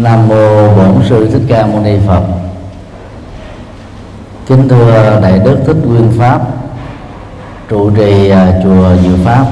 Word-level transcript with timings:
Nam 0.00 0.28
mô 0.28 0.68
Bổn 0.76 1.04
sư 1.08 1.28
Thích 1.32 1.42
Ca 1.48 1.66
Mâu 1.66 1.80
Ni 1.80 1.98
Phật. 2.06 2.22
Kính 4.46 4.68
thưa 4.68 5.20
đại 5.22 5.38
đức 5.38 5.58
Thích 5.66 5.76
Nguyên 5.86 6.12
Pháp, 6.18 6.40
trụ 7.68 7.90
trì 7.90 8.28
à, 8.28 8.60
chùa 8.62 8.96
Diệu 9.02 9.16
Pháp 9.24 9.46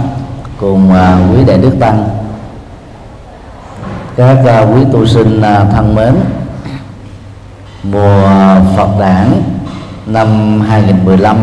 cùng 0.61 0.93
à, 0.93 1.19
quý 1.33 1.45
đại 1.45 1.59
đức 1.59 1.73
tăng, 1.81 2.09
các 4.17 4.39
à, 4.47 4.61
quý 4.61 4.81
tu 4.93 5.07
sinh 5.07 5.43
thân 5.73 5.95
mến. 5.95 6.15
Mùa 7.83 8.29
Phật 8.77 8.89
đản 9.01 9.43
năm 10.07 10.61
2015 10.61 11.37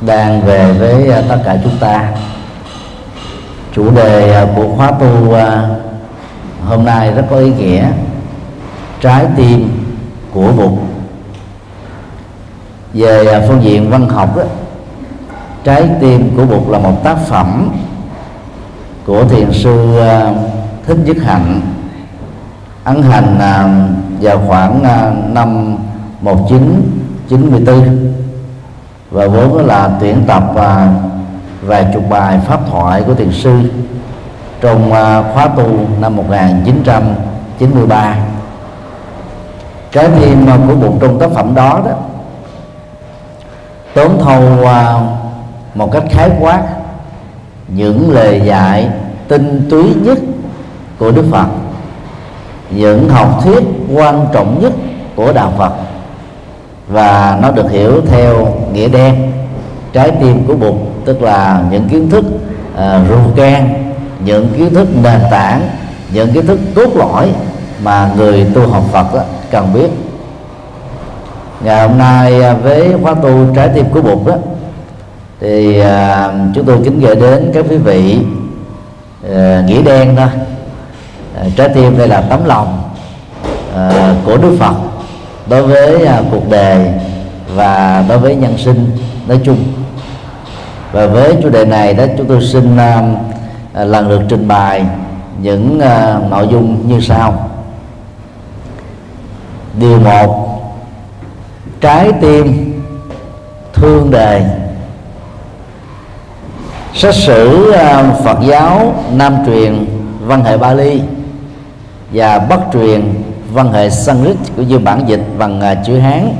đang 0.00 0.42
về 0.42 0.72
với 0.72 1.22
tất 1.28 1.38
cả 1.44 1.56
chúng 1.64 1.78
ta. 1.80 2.08
Chủ 3.74 3.90
đề 3.90 4.46
của 4.56 4.76
khóa 4.76 4.90
tu 4.90 5.36
hôm 6.66 6.84
nay 6.84 7.12
rất 7.12 7.24
có 7.30 7.36
ý 7.36 7.50
nghĩa. 7.50 7.86
Trái 9.00 9.26
tim 9.36 9.84
của 10.32 10.52
bụt. 10.52 10.72
Về 12.94 13.26
à, 13.26 13.42
phương 13.48 13.62
diện 13.62 13.90
văn 13.90 14.08
học 14.08 14.36
đó, 14.36 14.42
trái 15.64 15.88
tim 16.00 16.36
của 16.36 16.44
bụt 16.44 16.68
là 16.68 16.78
một 16.78 17.04
tác 17.04 17.16
phẩm 17.26 17.70
của 19.06 19.24
thiền 19.24 19.52
sư 19.52 19.98
à, 19.98 20.32
thích 20.86 20.98
nhất 21.04 21.16
hạnh. 21.24 21.60
Ấn 22.84 23.02
hành 23.02 23.38
à, 23.38 23.86
vào 24.20 24.42
khoảng 24.46 24.82
năm 25.34 25.76
1994 26.20 28.12
và 29.10 29.26
vốn 29.26 29.66
là 29.66 29.90
tuyển 30.00 30.24
tập 30.26 30.44
vài 31.62 31.86
chục 31.94 32.02
bài 32.10 32.40
pháp 32.46 32.60
thoại 32.70 33.02
của 33.06 33.14
thiền 33.14 33.32
sư 33.32 33.60
trong 34.62 34.92
à, 34.92 35.22
khóa 35.34 35.48
tu 35.48 35.68
năm 36.00 36.16
1993 36.16 38.16
cái 39.92 40.08
thêm 40.20 40.46
của 40.68 40.74
một 40.74 40.94
trong 41.00 41.18
tác 41.18 41.30
phẩm 41.30 41.54
đó 41.54 41.80
đó 41.84 41.92
tóm 43.94 44.10
thâu 44.20 44.66
à, 44.66 45.00
một 45.74 45.92
cách 45.92 46.04
khái 46.10 46.30
quát 46.40 46.62
những 47.68 48.10
lời 48.10 48.42
dạy 48.44 48.88
tinh 49.28 49.66
túy 49.70 49.84
nhất 50.02 50.18
của 50.98 51.10
Đức 51.10 51.24
Phật 51.30 51.46
những 52.70 53.08
học 53.08 53.40
thuyết 53.44 53.62
quan 53.94 54.26
trọng 54.32 54.58
nhất 54.62 54.72
của 55.16 55.32
đạo 55.32 55.52
Phật 55.58 55.72
và 56.88 57.38
nó 57.42 57.50
được 57.50 57.70
hiểu 57.70 58.00
theo 58.10 58.56
nghĩa 58.72 58.88
đen. 58.88 59.32
Trái 59.92 60.10
tim 60.10 60.44
của 60.46 60.54
Bụt 60.54 60.74
tức 61.04 61.22
là 61.22 61.62
những 61.70 61.88
kiến 61.88 62.10
thức 62.10 62.24
à, 62.76 63.00
uh, 63.02 63.08
ruột 63.08 63.36
gan 63.36 63.91
những 64.24 64.48
kiến 64.56 64.74
thức 64.74 64.88
nền 65.02 65.20
tảng 65.30 65.68
những 66.12 66.32
kiến 66.32 66.46
thức 66.46 66.58
cốt 66.74 66.96
lõi 66.96 67.28
mà 67.82 68.10
người 68.16 68.46
tu 68.54 68.68
học 68.68 68.84
Phật 68.92 69.14
đó, 69.14 69.20
cần 69.50 69.72
biết. 69.74 69.88
Ngày 71.64 71.88
hôm 71.88 71.98
nay 71.98 72.42
à, 72.42 72.52
với 72.52 72.92
khóa 73.02 73.14
tu 73.14 73.54
trái 73.56 73.68
tim 73.74 73.84
của 73.90 74.02
Bụt 74.02 74.26
đó 74.26 74.34
thì 75.40 75.80
à, 75.80 76.30
chúng 76.54 76.64
tôi 76.64 76.78
kính 76.84 77.00
gửi 77.00 77.14
đến 77.14 77.50
các 77.54 77.64
quý 77.70 77.76
vị 77.76 78.18
à, 79.34 79.62
nghĩa 79.66 79.82
đen 79.82 80.16
thôi. 80.16 80.28
À, 81.36 81.44
trái 81.56 81.68
tim 81.68 81.98
đây 81.98 82.08
là 82.08 82.20
tấm 82.20 82.44
lòng 82.44 82.82
à, 83.76 84.14
của 84.24 84.36
Đức 84.36 84.56
Phật 84.58 84.74
đối 85.46 85.62
với 85.62 86.06
à, 86.06 86.22
cuộc 86.30 86.50
đời 86.50 86.86
và 87.54 88.04
đối 88.08 88.18
với 88.18 88.34
nhân 88.34 88.58
sinh 88.58 88.90
nói 89.28 89.40
chung. 89.44 89.58
Và 90.92 91.06
với 91.06 91.36
chủ 91.42 91.48
đề 91.48 91.64
này 91.64 91.94
đó 91.94 92.04
chúng 92.18 92.26
tôi 92.26 92.42
xin 92.42 92.76
À, 92.76 93.02
À, 93.74 93.84
lần 93.84 94.08
lượt 94.08 94.22
trình 94.28 94.48
bày 94.48 94.84
những 95.40 95.80
à, 95.80 96.18
nội 96.30 96.48
dung 96.50 96.88
như 96.88 97.00
sau. 97.00 97.50
Điều 99.80 99.98
một, 99.98 100.60
trái 101.80 102.12
tim 102.20 102.72
thương 103.72 104.10
đề. 104.10 104.58
Sách 106.94 107.14
sử 107.14 107.70
à, 107.70 108.12
Phật 108.24 108.38
giáo 108.42 108.94
Nam 109.12 109.36
truyền 109.46 109.86
văn 110.26 110.44
hệ 110.44 110.56
Bali 110.56 111.02
và 112.12 112.38
Bắc 112.38 112.60
truyền 112.72 113.14
văn 113.52 113.72
hệ 113.72 113.90
Sanskrit 113.90 114.36
cũng 114.56 114.68
như 114.68 114.78
bản 114.78 115.04
dịch 115.06 115.22
bằng 115.38 115.60
chữ 115.86 115.98
Hán. 115.98 116.34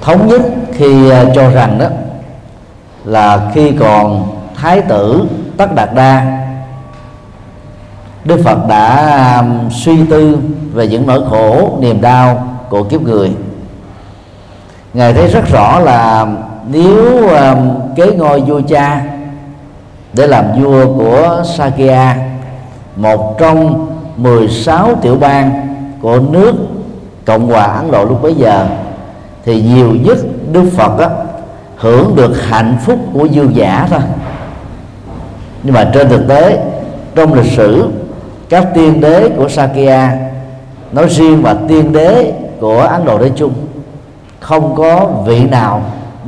Thống 0.00 0.28
nhất 0.28 0.42
khi 0.72 1.10
cho 1.34 1.50
rằng 1.50 1.78
đó 1.78 1.86
là 3.04 3.50
khi 3.54 3.72
còn 3.72 4.28
thái 4.56 4.80
tử 4.80 5.26
tất 5.56 5.74
đạt 5.74 5.94
đa. 5.94 6.42
Đức 8.24 8.40
phật 8.44 8.68
đã 8.68 9.36
um, 9.40 9.70
suy 9.70 10.06
tư 10.10 10.38
về 10.72 10.88
những 10.88 11.06
nỗi 11.06 11.20
khổ 11.30 11.78
niềm 11.80 12.00
đau 12.00 12.48
của 12.68 12.82
kiếp 12.82 13.02
người. 13.02 13.32
Ngài 14.94 15.12
thấy 15.12 15.28
rất 15.28 15.48
rõ 15.52 15.80
là 15.80 16.26
nếu 16.68 17.28
um, 17.28 17.70
kế 17.96 18.06
ngôi 18.06 18.40
vua 18.40 18.60
cha 18.68 19.02
để 20.12 20.26
làm 20.26 20.44
vua 20.62 20.94
của 20.96 21.42
Sakya 21.56 22.16
một 22.96 23.38
trong 23.38 23.86
16 24.16 24.94
tiểu 25.02 25.16
bang 25.16 25.76
của 26.02 26.18
nước 26.18 26.54
Cộng 27.24 27.46
hòa 27.46 27.64
Ấn 27.64 27.90
Độ 27.90 28.04
lúc 28.04 28.22
bấy 28.22 28.34
giờ 28.34 28.66
thì 29.44 29.62
nhiều 29.62 29.94
nhất 30.04 30.18
Đức 30.52 30.70
Phật 30.76 30.98
á, 30.98 31.08
hưởng 31.76 32.16
được 32.16 32.42
hạnh 32.48 32.76
phúc 32.84 32.98
của 33.12 33.24
dương 33.24 33.56
giả 33.56 33.86
thôi 33.90 34.00
nhưng 35.62 35.74
mà 35.74 35.90
trên 35.94 36.08
thực 36.08 36.28
tế, 36.28 36.58
trong 37.14 37.34
lịch 37.34 37.52
sử, 37.52 37.88
các 38.48 38.68
tiên 38.74 39.00
đế 39.00 39.28
của 39.36 39.48
Sakya, 39.48 40.12
nói 40.92 41.06
riêng 41.08 41.42
và 41.42 41.56
tiên 41.68 41.92
đế 41.92 42.32
của 42.60 42.80
Ấn 42.80 43.04
Độ 43.04 43.18
nói 43.18 43.32
chung, 43.36 43.52
không 44.40 44.74
có 44.76 45.06
vị 45.26 45.44
nào 45.44 45.82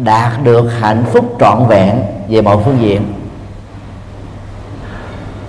đạt 0.04 0.32
được 0.44 0.68
hạnh 0.80 1.04
phúc 1.12 1.36
trọn 1.40 1.66
vẹn 1.66 1.94
về 2.28 2.42
mọi 2.42 2.56
phương 2.64 2.78
diện. 2.80 3.02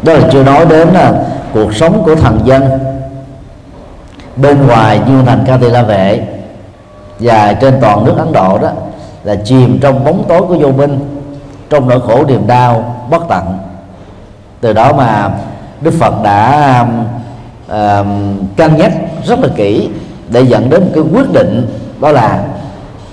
Đó 0.03 0.13
là 0.13 0.28
chưa 0.31 0.44
nói 0.44 0.66
đến 0.66 0.88
là 0.88 1.13
cuộc 1.53 1.75
sống 1.75 2.03
của 2.06 2.16
thần 2.16 2.40
dân 2.46 2.63
bên 4.35 4.67
ngoài 4.67 5.00
như 5.07 5.22
thành 5.25 5.44
ca 5.47 5.57
tỳ 5.57 5.69
la 5.69 5.84
vệ 5.84 6.28
và 7.19 7.53
trên 7.53 7.78
toàn 7.81 8.06
nước 8.06 8.13
ấn 8.17 8.31
độ 8.34 8.57
đó 8.57 8.69
là 9.23 9.35
chìm 9.35 9.79
trong 9.81 10.06
bóng 10.06 10.23
tối 10.28 10.41
của 10.41 10.57
vô 10.59 10.72
minh, 10.72 11.00
trong 11.69 11.90
nỗi 11.90 12.01
khổ 12.01 12.25
niềm 12.28 12.47
đau, 12.47 12.96
bất 13.09 13.23
tận 13.29 13.57
từ 14.62 14.74
đó 14.74 14.94
mà 14.94 15.31
đức 15.81 15.94
phật 16.00 16.24
đã 16.24 16.86
uh, 17.68 18.06
cân 18.58 18.78
nhắc 18.78 18.92
rất 19.25 19.40
là 19.40 19.47
kỹ 19.56 19.90
để 20.30 20.42
dẫn 20.42 20.70
đến 20.70 20.81
một 20.81 20.92
cái 20.96 21.03
quyết 21.14 21.34
định 21.34 21.68
đó 22.02 22.12
là 22.12 22.44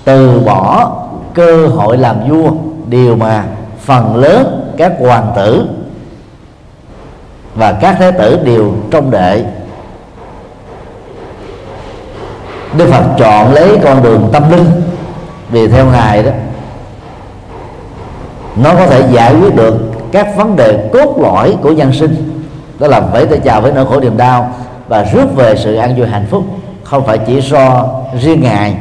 từ 0.05 0.39
bỏ 0.39 0.91
cơ 1.33 1.67
hội 1.67 1.97
làm 1.97 2.29
vua 2.29 2.51
điều 2.87 3.15
mà 3.15 3.43
phần 3.79 4.15
lớn 4.15 4.71
các 4.77 4.93
hoàng 4.99 5.31
tử 5.35 5.67
và 7.55 7.71
các 7.71 7.95
thế 7.99 8.11
tử 8.11 8.39
đều 8.43 8.73
trong 8.91 9.11
đệ 9.11 9.45
Đức 12.77 12.85
Phật 12.91 13.03
chọn 13.17 13.53
lấy 13.53 13.79
con 13.83 14.03
đường 14.03 14.29
tâm 14.33 14.51
linh 14.51 14.65
vì 15.49 15.67
theo 15.67 15.85
ngài 15.85 16.23
đó. 16.23 16.31
Nó 18.55 18.73
có 18.73 18.87
thể 18.87 19.03
giải 19.11 19.35
quyết 19.35 19.55
được 19.55 19.86
các 20.11 20.35
vấn 20.37 20.55
đề 20.55 20.89
cốt 20.93 21.17
lõi 21.17 21.55
của 21.61 21.71
nhân 21.71 21.93
sinh. 21.93 22.43
Đó 22.79 22.87
là 22.87 22.99
vẫy 22.99 23.25
tay 23.25 23.39
chào 23.39 23.61
với 23.61 23.71
nỗi 23.71 23.85
khổ 23.85 23.99
niềm 23.99 24.17
đau 24.17 24.49
và 24.87 25.03
rước 25.03 25.35
về 25.35 25.55
sự 25.55 25.75
an 25.75 25.95
vui 25.95 26.07
hạnh 26.07 26.25
phúc, 26.29 26.43
không 26.83 27.05
phải 27.05 27.17
chỉ 27.17 27.41
do 27.41 27.85
riêng 28.21 28.41
ngài 28.41 28.75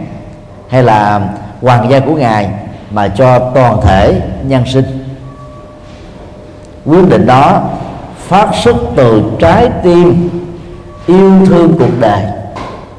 hay 0.69 0.82
là 0.82 1.28
hoàng 1.62 1.91
gia 1.91 2.00
của 2.00 2.15
ngài 2.15 2.48
mà 2.91 3.09
cho 3.09 3.38
toàn 3.38 3.81
thể 3.82 4.20
nhân 4.48 4.62
sinh. 4.66 4.84
Quyết 6.84 7.09
định 7.09 7.26
đó 7.26 7.62
phát 8.19 8.48
xuất 8.62 8.76
từ 8.97 9.22
trái 9.38 9.70
tim 9.82 10.28
yêu 11.06 11.47
thương 11.47 11.78
cuộc 11.78 12.00
đời. 12.00 12.22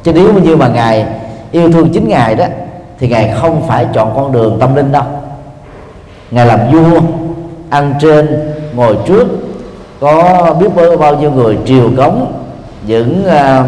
Chứ 0.04 0.14
nếu 0.14 0.34
như 0.34 0.56
mà 0.56 0.68
ngài 0.68 1.06
yêu 1.52 1.72
thương 1.72 1.90
chính 1.94 2.08
ngài 2.08 2.36
đó, 2.36 2.46
thì 3.00 3.08
ngài 3.08 3.34
không 3.36 3.68
phải 3.68 3.88
chọn 3.94 4.14
con 4.16 4.32
đường 4.32 4.58
tâm 4.60 4.76
linh 4.76 4.92
đâu. 4.92 5.04
Ngài 6.32 6.46
làm 6.46 6.60
vua 6.72 7.00
ăn 7.70 7.94
trên 8.02 8.54
ngồi 8.74 8.98
trước. 9.08 9.28
Có 10.00 10.54
biết 10.60 10.68
bao, 10.76 10.98
bao 10.98 11.16
nhiêu 11.16 11.32
người 11.32 11.58
triều 11.66 11.90
cống 11.98 12.34
những 12.88 13.26
uh, 13.26 13.66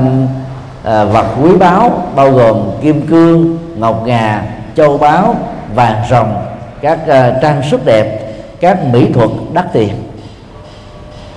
uh, 0.81 1.13
vật 1.13 1.25
quý 1.43 1.55
báu 1.59 2.03
bao 2.15 2.31
gồm 2.31 2.71
kim 2.81 3.07
cương 3.07 3.57
ngọc 3.75 4.03
ngà 4.05 4.43
châu 4.75 4.97
báu 4.97 5.35
vàng 5.75 6.03
rồng 6.09 6.33
các 6.81 6.99
uh, 7.03 7.41
trang 7.41 7.61
sức 7.71 7.85
đẹp 7.85 8.33
các 8.59 8.85
mỹ 8.85 9.07
thuật 9.13 9.29
đắt 9.53 9.73
tiền. 9.73 9.89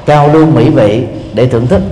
Cao 0.06 0.29
lương 0.32 0.55
mỹ 0.55 0.70
vị 0.70 1.06
để 1.35 1.47
thưởng 1.47 1.67
thức. 1.67 1.82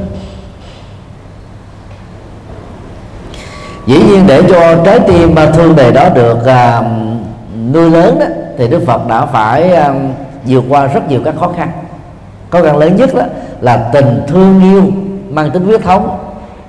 Dĩ 3.87 4.03
nhiên 4.09 4.25
để 4.27 4.43
cho 4.49 4.77
trái 4.85 5.01
tim 5.01 5.35
mà 5.35 5.47
thương 5.47 5.77
đề 5.77 5.93
đó 5.93 6.09
được 6.09 6.39
uh, 6.43 6.85
nuôi 7.73 7.91
lớn 7.91 8.19
đó 8.21 8.27
thì 8.59 8.69
đức 8.69 8.83
phật 8.87 9.09
đã 9.09 9.27
phải 9.27 9.73
uh, 9.73 9.97
vượt 10.45 10.65
qua 10.69 10.87
rất 10.87 11.09
nhiều 11.09 11.21
các 11.25 11.35
khó 11.41 11.53
khăn. 11.57 11.71
Khó 12.51 12.63
khăn 12.63 12.77
lớn 12.77 12.97
nhất 12.97 13.15
đó 13.15 13.23
là 13.61 13.77
tình 13.93 14.23
thương 14.27 14.63
yêu 14.63 14.85
mang 15.31 15.51
tính 15.51 15.65
huyết 15.65 15.83
thống 15.83 16.19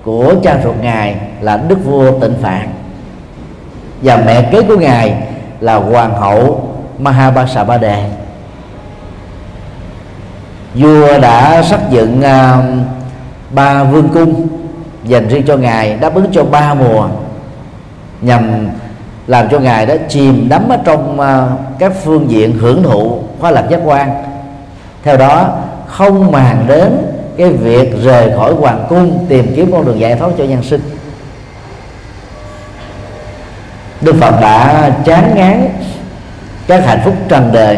của 0.04 0.36
cha 0.44 0.58
ruột 0.64 0.76
ngài 0.82 1.16
là 1.42 1.58
đức 1.58 1.86
vua 1.86 2.20
tịnh 2.20 2.36
phạn. 2.42 2.70
Và 4.02 4.24
mẹ 4.26 4.50
kế 4.52 4.62
của 4.62 4.78
ngài 4.78 5.24
là 5.60 5.76
hoàng 5.76 6.14
hậu 6.16 6.68
Mahabasabade 7.00 8.06
vua 10.76 11.20
đã 11.20 11.64
xác 11.64 11.90
dựng 11.90 12.20
uh, 12.20 12.66
ba 13.52 13.84
vương 13.84 14.10
cung 14.10 14.48
dành 15.04 15.28
riêng 15.28 15.44
cho 15.48 15.58
ngài 15.58 15.98
đáp 15.98 16.16
ứng 16.16 16.26
cho 16.32 16.44
ba 16.44 16.74
mùa 16.74 17.08
nhằm 18.22 18.70
làm 19.28 19.50
cho 19.50 19.60
ngài 19.60 19.86
đó 19.86 19.96
chìm 20.10 20.50
đắm 20.50 20.70
ở 20.70 20.78
trong 20.86 21.20
uh, 21.20 21.60
các 21.80 21.94
phương 22.04 22.32
diện 22.32 22.58
hưởng 22.58 22.84
thụ 22.84 23.21
khóa 23.42 23.52
lạc 23.52 23.66
giác 23.70 23.80
quan. 23.86 24.24
Theo 25.04 25.18
đó, 25.18 25.58
không 25.88 26.32
màng 26.32 26.66
đến 26.68 26.98
cái 27.38 27.50
việc 27.50 27.94
rời 28.04 28.32
khỏi 28.38 28.54
hoàng 28.54 28.86
cung 28.90 29.26
tìm 29.30 29.54
kiếm 29.56 29.72
con 29.72 29.86
đường 29.86 30.00
giải 30.00 30.16
thoát 30.16 30.30
cho 30.38 30.44
nhân 30.44 30.64
sinh. 30.64 30.82
Đức 34.02 34.16
Phật 34.22 34.42
đã 34.42 34.90
chán 35.06 35.32
ngán 35.36 35.70
các 36.68 36.86
hạnh 36.86 37.02
phúc 37.06 37.14
trần 37.30 37.50
đời 37.54 37.78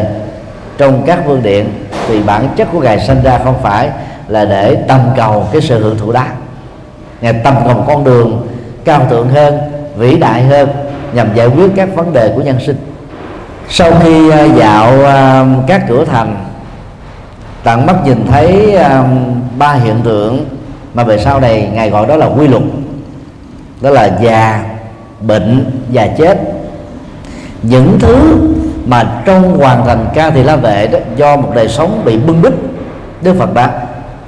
trong 0.78 1.02
các 1.06 1.26
vương 1.26 1.42
điện 1.42 1.86
vì 2.08 2.22
bản 2.22 2.48
chất 2.56 2.68
của 2.72 2.80
ngài 2.80 3.00
sinh 3.06 3.22
ra 3.22 3.40
không 3.44 3.62
phải 3.62 3.90
là 4.28 4.44
để 4.44 4.84
tầm 4.88 5.00
cầu 5.16 5.46
cái 5.52 5.62
sự 5.62 5.82
hưởng 5.82 5.98
thụ 5.98 6.12
đó. 6.12 6.24
Ngài 7.20 7.32
tầm 7.32 7.54
cầu 7.66 7.74
một 7.74 7.84
con 7.86 8.04
đường 8.04 8.46
cao 8.84 9.06
thượng 9.10 9.28
hơn, 9.28 9.58
vĩ 9.96 10.16
đại 10.16 10.42
hơn 10.42 10.68
nhằm 11.12 11.34
giải 11.34 11.46
quyết 11.46 11.70
các 11.76 11.88
vấn 11.94 12.12
đề 12.12 12.32
của 12.34 12.42
nhân 12.42 12.56
sinh 12.66 12.93
sau 13.68 13.92
khi 14.02 14.30
à, 14.30 14.44
dạo 14.44 15.04
à, 15.04 15.46
các 15.66 15.84
cửa 15.88 16.04
thành, 16.04 16.36
tận 17.64 17.86
mắt 17.86 17.96
nhìn 18.04 18.26
thấy 18.30 18.76
à, 18.76 19.04
ba 19.58 19.72
hiện 19.72 20.00
tượng 20.04 20.46
mà 20.94 21.04
về 21.04 21.18
sau 21.18 21.40
này 21.40 21.70
ngài 21.74 21.90
gọi 21.90 22.06
đó 22.06 22.16
là 22.16 22.26
quy 22.26 22.48
luật. 22.48 22.62
Đó 23.80 23.90
là 23.90 24.18
già, 24.22 24.64
bệnh 25.20 25.64
và 25.92 26.06
chết. 26.06 26.38
Những 27.62 27.98
thứ 28.00 28.16
mà 28.86 29.22
trong 29.24 29.58
hoàn 29.58 29.86
thành 29.86 30.06
ca 30.14 30.30
thì 30.30 30.42
la 30.42 30.56
vệ 30.56 30.86
đó, 30.86 30.98
do 31.16 31.36
một 31.36 31.52
đời 31.54 31.68
sống 31.68 32.02
bị 32.04 32.18
bưng 32.18 32.42
bít, 32.42 32.52
đức 33.22 33.34
phật 33.38 33.54
đã 33.54 33.70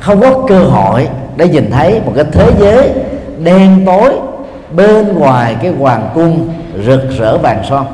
không 0.00 0.20
có 0.20 0.44
cơ 0.48 0.58
hội 0.58 1.08
để 1.36 1.48
nhìn 1.48 1.70
thấy 1.70 2.00
một 2.06 2.12
cái 2.16 2.24
thế 2.32 2.50
giới 2.60 2.90
đen 3.44 3.82
tối 3.86 4.12
bên 4.70 5.18
ngoài 5.18 5.56
cái 5.62 5.72
hoàng 5.78 6.10
cung 6.14 6.48
rực 6.86 7.00
rỡ 7.18 7.38
vàng 7.38 7.62
son. 7.68 7.86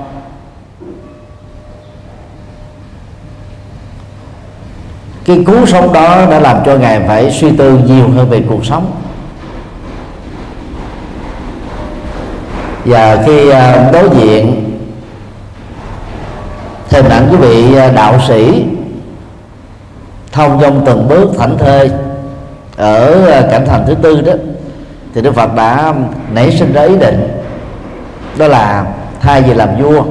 Cái 5.25 5.45
cú 5.47 5.67
sống 5.67 5.93
đó 5.93 6.27
đã 6.31 6.41
làm 6.41 6.57
cho 6.67 6.77
ngài 6.77 7.01
phải 7.07 7.31
suy 7.31 7.57
tư 7.57 7.79
nhiều 7.87 8.09
hơn 8.09 8.31
về 8.31 8.43
cuộc 8.49 8.65
sống. 8.65 8.93
Và 12.85 13.23
khi 13.27 13.51
à, 13.51 13.91
đối 13.93 14.09
diện 14.11 14.69
hình 16.91 17.09
ảnh 17.09 17.29
của 17.31 17.37
vị 17.37 17.75
à, 17.77 17.91
đạo 17.91 18.21
sĩ 18.29 18.65
thông 20.33 20.61
trong 20.61 20.83
từng 20.87 21.09
bước 21.09 21.31
thảnh 21.39 21.59
thơi 21.59 21.91
ở 22.77 23.27
à, 23.27 23.43
cảnh 23.51 23.67
thành 23.67 23.85
thứ 23.87 23.95
tư 23.95 24.21
đó, 24.21 24.33
thì 25.15 25.21
Đức 25.23 25.35
Phật 25.35 25.55
đã 25.55 25.95
nảy 26.33 26.53
sinh 26.53 26.73
ra 26.73 26.83
ý 26.83 26.97
định, 26.97 27.29
đó 28.39 28.49
là 28.49 28.87
thay 29.21 29.43
vì 29.43 29.55
làm 29.55 29.69
vua 29.83 30.03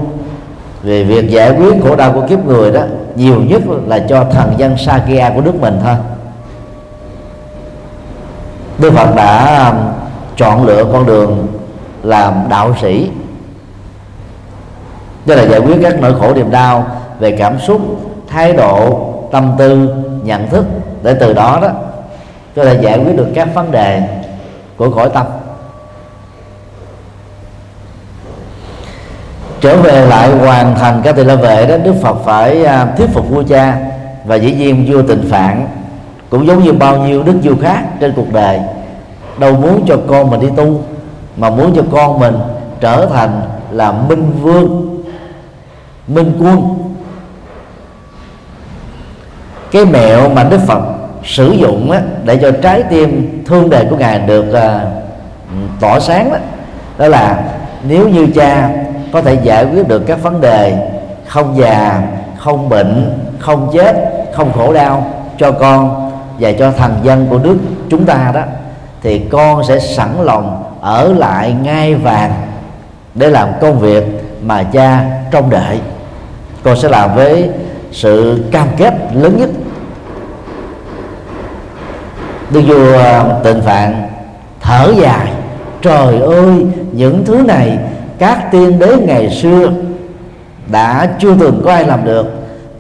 về 0.84 1.04
việc 1.04 1.30
giải 1.30 1.52
quyết 1.52 1.84
khổ 1.84 1.96
đau 1.96 2.12
của 2.14 2.28
kiếp 2.28 2.46
người 2.46 2.72
đó, 2.72 2.82
nhiều 3.16 3.42
nhất 3.42 3.62
là 3.88 4.00
cho 4.10 4.26
thần 4.32 4.54
dân 4.58 4.78
Sakya 4.78 5.32
của 5.36 5.42
nước 5.42 5.56
mình 5.56 5.80
thôi. 5.84 5.96
Đức 8.78 8.94
Phật 8.94 9.16
đã 9.16 9.68
um, 9.70 9.78
chọn 10.36 10.66
lựa 10.66 10.86
con 10.94 11.06
đường 11.06 11.48
làm 12.04 12.34
đạo 12.50 12.76
sĩ. 12.82 13.10
Đó 15.26 15.36
là 15.36 15.44
giải 15.44 15.60
quyết 15.60 15.78
các 15.84 16.02
nỗi 16.02 16.14
khổ 16.20 16.34
niềm 16.34 16.52
đau 16.52 16.86
về 17.20 17.32
cảm 17.32 17.60
xúc, 17.60 17.82
thái 18.28 18.54
độ, 18.54 19.08
tâm 19.32 19.52
tư, 19.58 19.90
nhận 20.24 20.50
thức. 20.50 20.66
Để 21.04 21.14
từ 21.14 21.34
đó 21.34 21.60
đó, 21.62 21.70
có 22.56 22.66
thể 22.66 22.80
giải 22.82 22.98
quyết 22.98 23.18
được 23.18 23.28
các 23.36 23.48
vấn 23.54 23.72
đề 23.72 24.02
của 24.78 24.92
khỏi 24.92 25.10
tâm. 25.14 25.26
Trở 29.62 29.78
về 29.78 30.06
lại 30.06 30.32
hoàn 30.32 30.76
thành 30.76 31.02
các 31.04 31.16
tỳ 31.16 31.24
la 31.24 31.36
vệ 31.36 31.66
đó 31.66 31.78
đức 31.78 31.94
phật 32.02 32.18
phải 32.26 32.66
à, 32.66 32.88
thuyết 32.98 33.10
phục 33.14 33.30
vua 33.30 33.44
cha 33.44 33.78
và 34.26 34.36
dĩ 34.36 34.54
nhiên 34.54 34.86
vua 34.88 35.02
tịnh 35.02 35.30
phạn. 35.30 35.68
Cũng 36.30 36.48
giống 36.48 36.64
như 36.64 36.74
bao 36.74 36.98
nhiêu 36.98 37.24
đức 37.24 37.34
vua 37.44 37.56
khác 37.62 37.84
trên 38.00 38.14
cuộc 38.16 38.34
đời 38.34 38.60
đâu 39.38 39.54
muốn 39.54 39.86
cho 39.88 39.98
con 40.08 40.30
mình 40.30 40.40
đi 40.40 40.48
tu 40.58 40.82
mà 41.38 41.50
muốn 41.50 41.74
cho 41.76 41.84
con 41.92 42.20
mình 42.20 42.36
trở 42.80 43.06
thành 43.06 43.42
là 43.72 43.92
minh 43.92 44.32
vương 44.42 44.98
minh 46.08 46.34
quân. 46.40 46.78
Cái 49.72 49.86
mẹo 49.86 50.30
mà 50.30 50.44
đức 50.44 50.60
phật 50.68 50.82
sử 51.24 51.52
dụng 51.52 51.92
á, 51.92 52.02
để 52.24 52.38
cho 52.42 52.52
trái 52.52 52.84
tim 52.84 53.44
thương 53.46 53.70
đề 53.70 53.86
của 53.90 53.98
ngài 53.98 54.20
được 54.20 54.54
à, 54.54 54.86
tỏ 55.80 56.00
sáng 56.00 56.32
đó, 56.32 56.38
đó 56.98 57.08
là 57.08 57.44
nếu 57.84 58.10
như 58.10 58.28
cha 58.36 58.70
có 59.12 59.22
thể 59.22 59.34
giải 59.44 59.66
quyết 59.66 59.88
được 59.88 60.04
các 60.08 60.24
vấn 60.24 60.42
đề 60.42 60.90
không 61.28 61.58
già, 61.58 62.02
không 62.38 62.70
bệnh, 62.70 63.20
không 63.40 63.70
chết, 63.74 63.96
không 64.34 64.54
khổ 64.54 64.74
đau 64.74 65.14
cho 65.38 65.52
con 65.52 66.12
và 66.40 66.52
cho 66.52 66.72
thần 66.72 66.96
dân 67.04 67.28
của 67.30 67.40
nước 67.40 67.58
chúng 67.90 68.06
ta 68.06 68.32
đó, 68.34 68.42
thì 69.04 69.20
con 69.20 69.64
sẽ 69.64 69.80
sẵn 69.80 70.10
lòng 70.24 70.64
ở 70.82 71.14
lại 71.14 71.56
ngai 71.62 71.96
vàng 71.96 72.32
để 73.16 73.30
làm 73.30 73.50
công 73.62 73.80
việc 73.80 74.04
mà 74.42 74.64
cha 74.64 75.06
trông 75.32 75.50
đợi. 75.50 75.80
Con 76.64 76.78
sẽ 76.78 76.90
làm 76.90 77.16
với 77.16 77.50
sự 77.92 78.44
cam 78.52 78.68
kết 78.78 78.94
lớn 79.14 79.38
nhất. 79.38 79.50
Đức 82.50 82.62
vua 82.68 83.24
tịnh 83.44 83.62
phạn 83.62 84.08
thở 84.62 84.94
dài, 85.02 85.28
trời 85.82 86.20
ơi, 86.20 86.66
những 86.92 87.26
thứ 87.26 87.44
này 87.48 87.78
các 88.22 88.52
tiên 88.52 88.80
đế 88.80 88.98
ngày 88.98 89.30
xưa 89.30 89.72
đã 90.72 91.10
chưa 91.20 91.36
từng 91.40 91.62
có 91.66 91.72
ai 91.72 91.86
làm 91.86 92.06
được. 92.06 92.26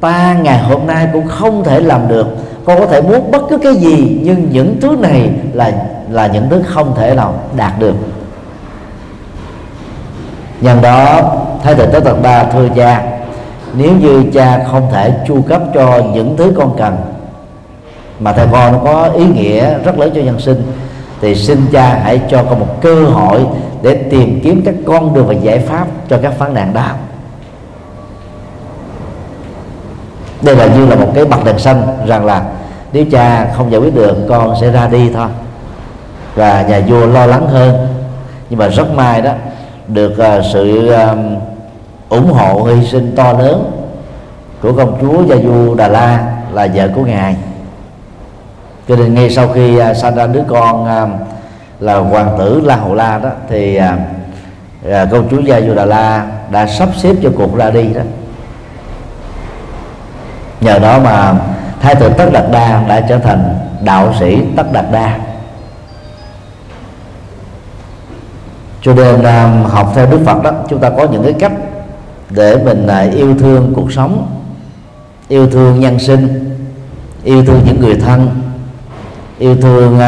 Ta 0.01 0.35
ngày 0.41 0.59
hôm 0.59 0.87
nay 0.87 1.07
cũng 1.13 1.27
không 1.27 1.63
thể 1.63 1.79
làm 1.79 2.07
được. 2.07 2.27
Con 2.65 2.79
có 2.79 2.85
thể 2.85 3.01
muốn 3.01 3.31
bất 3.31 3.41
cứ 3.49 3.57
cái 3.57 3.75
gì, 3.75 4.21
nhưng 4.23 4.49
những 4.51 4.77
thứ 4.81 4.95
này 4.99 5.29
là 5.53 5.71
là 6.09 6.27
những 6.27 6.49
thứ 6.49 6.63
không 6.67 6.95
thể 6.95 7.15
nào 7.15 7.33
đạt 7.57 7.79
được. 7.79 7.95
Nhân 10.61 10.81
đó, 10.81 11.21
thái 11.63 11.75
tử 11.75 11.85
tới 11.85 12.01
tật 12.01 12.21
ba 12.21 12.43
thưa 12.43 12.67
cha, 12.75 13.03
nếu 13.73 13.91
như 13.99 14.23
cha 14.33 14.65
không 14.71 14.89
thể 14.91 15.13
chu 15.27 15.41
cấp 15.41 15.61
cho 15.73 16.01
những 16.13 16.37
thứ 16.37 16.53
con 16.57 16.77
cần 16.77 16.97
mà 18.19 18.33
theo 18.33 18.47
con 18.51 18.73
nó 18.73 18.79
có 18.83 19.09
ý 19.15 19.25
nghĩa 19.25 19.77
rất 19.85 19.99
lớn 19.99 20.11
cho 20.15 20.21
nhân 20.21 20.39
sinh, 20.39 20.63
thì 21.21 21.35
xin 21.35 21.65
cha 21.71 21.99
hãy 22.03 22.21
cho 22.29 22.43
con 22.43 22.59
một 22.59 22.81
cơ 22.81 22.95
hội 22.95 23.45
để 23.81 23.93
tìm 23.93 24.39
kiếm 24.43 24.61
các 24.65 24.75
con 24.85 25.13
đường 25.13 25.27
và 25.27 25.33
giải 25.33 25.59
pháp 25.59 25.87
cho 26.09 26.19
các 26.21 26.33
phán 26.37 26.53
nạn 26.53 26.73
đó. 26.73 26.87
Đây 30.41 30.55
là 30.55 30.65
như 30.65 30.85
là 30.85 30.95
một 30.95 31.11
cái 31.15 31.25
bậc 31.25 31.45
đèn 31.45 31.59
xanh 31.59 31.83
rằng 32.07 32.25
là 32.25 32.43
nếu 32.93 33.05
cha 33.11 33.53
không 33.57 33.71
giải 33.71 33.81
quyết 33.81 33.95
được 33.95 34.17
con 34.29 34.55
sẽ 34.61 34.71
ra 34.71 34.87
đi 34.87 35.09
thôi. 35.13 35.27
Và 36.35 36.61
nhà 36.61 36.81
vua 36.87 37.05
lo 37.05 37.25
lắng 37.25 37.47
hơn. 37.47 37.87
Nhưng 38.49 38.59
mà 38.59 38.67
rất 38.67 38.93
may 38.95 39.21
đó 39.21 39.31
được 39.87 40.11
uh, 40.11 40.45
sự 40.53 40.93
uh, 40.93 41.17
ủng 42.09 42.33
hộ 42.33 42.63
hy 42.63 42.85
sinh 42.85 43.15
to 43.15 43.33
lớn 43.33 43.71
của 44.61 44.73
công 44.73 44.97
chúa 45.01 45.23
gia 45.23 45.35
du 45.35 45.75
đà 45.75 45.87
la 45.87 46.33
là 46.53 46.67
vợ 46.75 46.89
của 46.95 47.01
ngài. 47.01 47.35
Cho 48.87 48.95
nên 48.95 49.13
ngay 49.13 49.29
sau 49.29 49.47
khi 49.47 49.77
ờ, 49.77 49.91
uh, 49.91 49.97
sinh 49.97 50.15
ra 50.15 50.27
đứa 50.27 50.43
con 50.47 50.83
uh, 50.83 51.09
là 51.81 51.97
hoàng 51.97 52.35
tử 52.37 52.61
la 52.63 52.75
hầu 52.75 52.95
la 52.95 53.19
đó 53.19 53.29
thì 53.49 53.75
à, 53.75 53.97
à, 54.91 55.05
công 55.11 55.27
chúa 55.29 55.39
gia 55.39 55.61
du 55.61 55.73
đà 55.73 55.85
la 55.85 56.25
đã 56.51 56.67
sắp 56.67 56.89
xếp 56.97 57.15
cho 57.23 57.29
cuộc 57.37 57.57
ra 57.57 57.69
đi 57.69 57.93
đó. 57.93 58.01
Nhờ 60.61 60.79
đó 60.79 60.99
mà 60.99 61.33
thái 61.81 61.95
tử 61.95 62.09
tất 62.17 62.29
đạt 62.33 62.43
đa 62.51 62.83
đã 62.87 63.01
trở 63.09 63.17
thành 63.17 63.55
đạo 63.83 64.13
sĩ 64.19 64.41
tất 64.55 64.71
đạt 64.71 64.85
đa. 64.91 65.19
Cho 68.81 68.93
nên 68.93 69.23
um, 69.23 69.63
học 69.63 69.91
theo 69.95 70.05
đức 70.05 70.19
phật 70.25 70.43
đó 70.43 70.51
chúng 70.69 70.79
ta 70.79 70.89
có 70.89 71.07
những 71.11 71.23
cái 71.23 71.33
cách 71.33 71.51
để 72.29 72.57
mình 72.65 72.87
à, 72.87 72.99
yêu 72.99 73.35
thương 73.39 73.73
cuộc 73.75 73.91
sống 73.91 74.27
yêu 75.27 75.49
thương 75.49 75.79
nhân 75.79 75.99
sinh 75.99 76.55
yêu 77.23 77.45
thương 77.45 77.61
những 77.65 77.79
người 77.79 77.95
thân 77.95 78.41
yêu 79.39 79.55
thương 79.61 79.99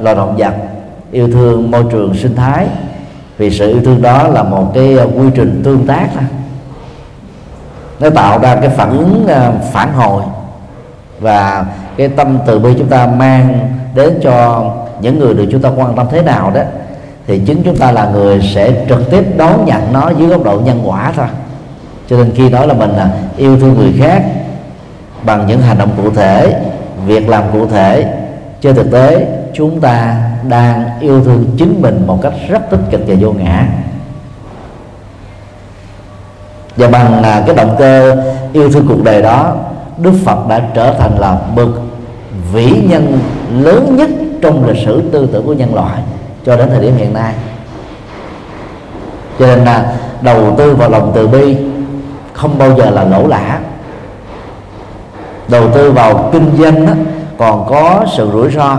loài 0.00 0.14
động 0.14 0.36
vật 0.36 0.67
yêu 1.12 1.28
thương 1.32 1.70
môi 1.70 1.84
trường 1.90 2.14
sinh 2.14 2.36
thái 2.36 2.66
vì 3.38 3.50
sự 3.50 3.68
yêu 3.68 3.82
thương 3.84 4.02
đó 4.02 4.28
là 4.28 4.42
một 4.42 4.70
cái 4.74 4.96
ờ, 4.96 5.08
quy 5.16 5.26
trình 5.34 5.60
tương 5.64 5.86
tác 5.86 6.08
đó. 6.16 6.22
nó 8.00 8.10
tạo 8.10 8.38
ra 8.38 8.54
cái 8.54 8.68
phản 8.68 8.90
ứng 8.90 9.26
ờ, 9.28 9.52
phản 9.72 9.92
hồi 9.92 10.22
và 11.20 11.66
cái 11.96 12.08
tâm 12.08 12.38
từ 12.46 12.58
bi 12.58 12.70
chúng 12.78 12.88
ta 12.88 13.06
mang 13.06 13.68
đến 13.94 14.18
cho 14.22 14.64
những 15.00 15.18
người 15.18 15.34
được 15.34 15.46
chúng 15.50 15.62
ta 15.62 15.70
quan 15.76 15.96
tâm 15.96 16.06
thế 16.10 16.22
nào 16.22 16.50
đó, 16.50 16.62
thì 17.26 17.40
chính 17.46 17.62
chúng 17.64 17.76
ta 17.76 17.92
là 17.92 18.10
người 18.10 18.40
sẽ 18.54 18.86
trực 18.88 19.10
tiếp 19.10 19.24
đón 19.36 19.64
nhận 19.64 19.92
nó 19.92 20.10
dưới 20.18 20.28
góc 20.28 20.44
độ 20.44 20.60
nhân 20.64 20.80
quả 20.84 21.12
thôi 21.16 21.26
cho 22.08 22.16
nên 22.16 22.30
khi 22.34 22.48
nói 22.48 22.66
là 22.66 22.74
mình 22.74 22.90
là 22.90 23.10
yêu 23.36 23.60
thương 23.60 23.74
người 23.74 23.94
khác 23.98 24.22
bằng 25.22 25.46
những 25.46 25.60
hành 25.60 25.78
động 25.78 25.90
cụ 25.96 26.10
thể, 26.10 26.60
việc 27.06 27.28
làm 27.28 27.44
cụ 27.52 27.66
thể, 27.66 28.14
trên 28.60 28.76
thực 28.76 28.92
tế 28.92 29.26
chúng 29.54 29.80
ta 29.80 30.27
đang 30.42 31.00
yêu 31.00 31.24
thương 31.24 31.44
chính 31.56 31.82
mình 31.82 32.06
một 32.06 32.18
cách 32.22 32.32
rất 32.48 32.70
tích 32.70 32.80
cực 32.90 33.00
và 33.06 33.14
vô 33.20 33.32
ngã. 33.32 33.68
Và 36.76 36.88
bằng 36.88 37.22
à, 37.22 37.42
cái 37.46 37.54
động 37.54 37.76
cơ 37.78 38.16
yêu 38.52 38.70
thương 38.70 38.86
cuộc 38.88 39.04
đời 39.04 39.22
đó 39.22 39.56
đức 39.98 40.12
phật 40.24 40.48
đã 40.48 40.68
trở 40.74 40.94
thành 40.98 41.18
là 41.18 41.38
bậc 41.56 41.68
vĩ 42.52 42.70
nhân 42.88 43.18
lớn 43.50 43.96
nhất 43.96 44.10
trong 44.42 44.68
lịch 44.68 44.84
sử 44.86 45.10
tư 45.12 45.28
tưởng 45.32 45.46
của 45.46 45.52
nhân 45.52 45.74
loại 45.74 46.02
cho 46.46 46.56
đến 46.56 46.68
thời 46.70 46.80
điểm 46.80 46.96
hiện 46.96 47.14
nay. 47.14 47.34
Cho 49.38 49.46
nên 49.46 49.64
là 49.64 49.96
đầu 50.20 50.54
tư 50.58 50.74
vào 50.74 50.90
lòng 50.90 51.12
từ 51.14 51.28
bi 51.28 51.56
không 52.32 52.58
bao 52.58 52.76
giờ 52.76 52.90
là 52.90 53.04
lỗ 53.04 53.26
lã. 53.26 53.60
Đầu 55.48 55.70
tư 55.74 55.92
vào 55.92 56.30
kinh 56.32 56.50
doanh 56.58 56.86
đó, 56.86 56.92
còn 57.38 57.66
có 57.68 58.04
sự 58.16 58.30
rủi 58.32 58.50
ro 58.50 58.78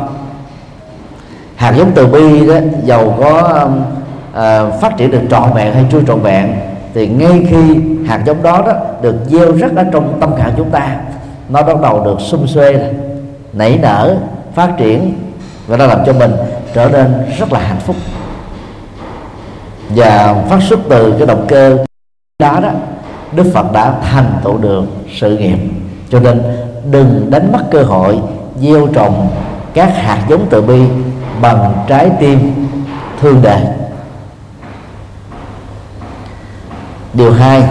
hạt 1.59 1.73
giống 1.77 1.91
từ 1.95 2.07
bi 2.07 2.47
đó 2.47 2.55
giàu 2.83 3.15
có 3.19 3.67
uh, 4.31 4.81
phát 4.81 4.97
triển 4.97 5.11
được 5.11 5.21
trọn 5.29 5.53
vẹn 5.53 5.73
hay 5.73 5.85
chưa 5.91 6.01
trọn 6.07 6.19
vẹn 6.19 6.53
thì 6.93 7.07
ngay 7.07 7.45
khi 7.49 7.79
hạt 8.07 8.21
giống 8.25 8.43
đó 8.43 8.63
đó 8.67 8.73
được 9.01 9.15
gieo 9.27 9.51
rất 9.51 9.75
ở 9.75 9.83
trong 9.91 10.17
tâm 10.21 10.35
khảm 10.37 10.51
chúng 10.57 10.69
ta 10.69 10.97
nó 11.49 11.63
bắt 11.63 11.81
đầu 11.81 12.03
được 12.05 12.21
xung 12.21 12.47
xuê 12.47 12.91
nảy 13.53 13.79
nở 13.81 14.17
phát 14.55 14.69
triển 14.77 15.13
và 15.67 15.77
nó 15.77 15.85
làm 15.85 15.99
cho 16.05 16.13
mình 16.13 16.31
trở 16.73 16.89
nên 16.89 17.13
rất 17.39 17.53
là 17.53 17.59
hạnh 17.59 17.79
phúc. 17.79 17.95
Và 19.89 20.43
phát 20.49 20.59
xuất 20.69 20.79
từ 20.89 21.13
cái 21.17 21.27
động 21.27 21.45
cơ 21.47 21.77
đó 22.39 22.59
đó 22.61 22.69
Đức 23.31 23.51
Phật 23.53 23.71
đã 23.73 23.93
thành 24.11 24.33
tựu 24.43 24.57
được 24.57 24.83
sự 25.15 25.37
nghiệp. 25.37 25.57
Cho 26.09 26.19
nên 26.19 26.41
đừng 26.91 27.27
đánh 27.29 27.51
mất 27.51 27.63
cơ 27.71 27.81
hội 27.81 28.19
gieo 28.61 28.87
trồng 28.87 29.27
các 29.73 29.95
hạt 29.95 30.25
giống 30.29 30.45
từ 30.49 30.61
bi 30.61 30.79
bằng 31.41 31.85
trái 31.87 32.09
tim 32.19 32.67
thương 33.21 33.41
đề 33.41 33.59
điều 37.13 37.31
hai, 37.31 37.63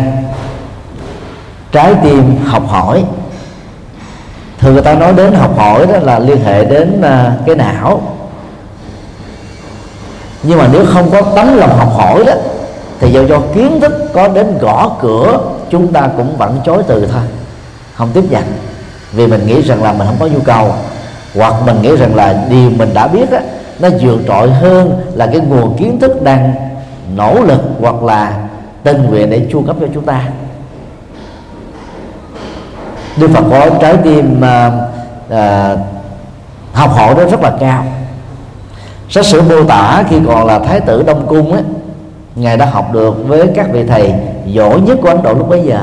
trái 1.73 1.95
tim 2.03 2.37
học 2.45 2.63
hỏi. 2.69 3.05
Thường 4.59 4.73
người 4.73 4.83
ta 4.83 4.95
nói 4.95 5.13
đến 5.13 5.33
học 5.35 5.59
hỏi 5.59 5.87
đó 5.87 5.99
là 5.99 6.19
liên 6.19 6.45
hệ 6.45 6.65
đến 6.65 7.03
à, 7.03 7.33
cái 7.47 7.57
não. 7.57 8.03
Nhưng 10.43 10.59
mà 10.59 10.69
nếu 10.73 10.85
không 10.87 11.11
có 11.11 11.23
tấm 11.23 11.57
lòng 11.57 11.79
học 11.79 11.93
hỏi 11.97 12.25
đó, 12.25 12.33
thì 13.01 13.13
do 13.13 13.21
do 13.21 13.39
kiến 13.55 13.81
thức 13.81 13.93
có 14.15 14.29
đến 14.29 14.59
gõ 14.59 14.97
cửa, 15.01 15.39
chúng 15.71 15.93
ta 15.93 16.09
cũng 16.17 16.37
vẫn 16.37 16.61
chối 16.65 16.83
từ 16.87 17.07
thôi. 17.07 17.23
Không 17.95 18.11
tiếp 18.15 18.25
nhận. 18.31 18.45
Vì 19.13 19.27
mình 19.27 19.47
nghĩ 19.47 19.63
rằng 19.63 19.83
là 19.83 19.93
mình 19.93 20.07
không 20.07 20.17
có 20.21 20.27
nhu 20.27 20.41
cầu, 20.41 20.75
hoặc 21.35 21.55
mình 21.67 21.83
nghĩ 21.83 21.97
rằng 21.97 22.15
là 22.15 22.45
điều 22.51 22.71
mình 22.71 22.95
đã 22.95 23.07
biết 23.07 23.31
á 23.31 23.41
nó 23.81 23.89
vượt 24.01 24.19
trội 24.29 24.51
hơn 24.51 25.01
là 25.15 25.27
cái 25.27 25.41
nguồn 25.41 25.77
kiến 25.77 26.01
thức 26.01 26.23
đang 26.23 26.55
nỗ 27.17 27.43
lực 27.43 27.61
hoặc 27.81 28.03
là 28.03 28.49
tình 28.83 29.05
nguyện 29.05 29.31
để 29.31 29.47
chu 29.51 29.63
cấp 29.63 29.77
cho 29.81 29.87
chúng 29.95 30.05
ta. 30.05 30.23
Đức 33.17 33.31
Phật 33.35 33.45
có 33.51 33.79
trái 33.81 33.97
tim 34.05 34.45
à, 34.45 34.73
à, 35.31 35.77
học 36.73 36.91
hỏi 36.91 37.15
đó 37.15 37.25
rất 37.31 37.41
là 37.43 37.53
cao. 37.61 37.85
Sách 39.09 39.27
sử 39.27 39.43
mô 39.43 39.65
tả 39.65 40.05
khi 40.09 40.17
còn 40.27 40.47
là 40.47 40.59
thái 40.59 40.81
tử 40.81 41.03
đông 41.03 41.27
cung 41.27 41.53
ấy, 41.53 41.63
ngài 42.35 42.57
đã 42.57 42.67
học 42.67 42.93
được 42.93 43.29
với 43.29 43.47
các 43.55 43.67
vị 43.73 43.85
thầy 43.85 44.15
giỏi 44.47 44.81
nhất 44.81 44.99
của 45.03 45.09
ấn 45.09 45.23
độ 45.23 45.35
lúc 45.35 45.49
bấy 45.49 45.63
giờ. 45.63 45.83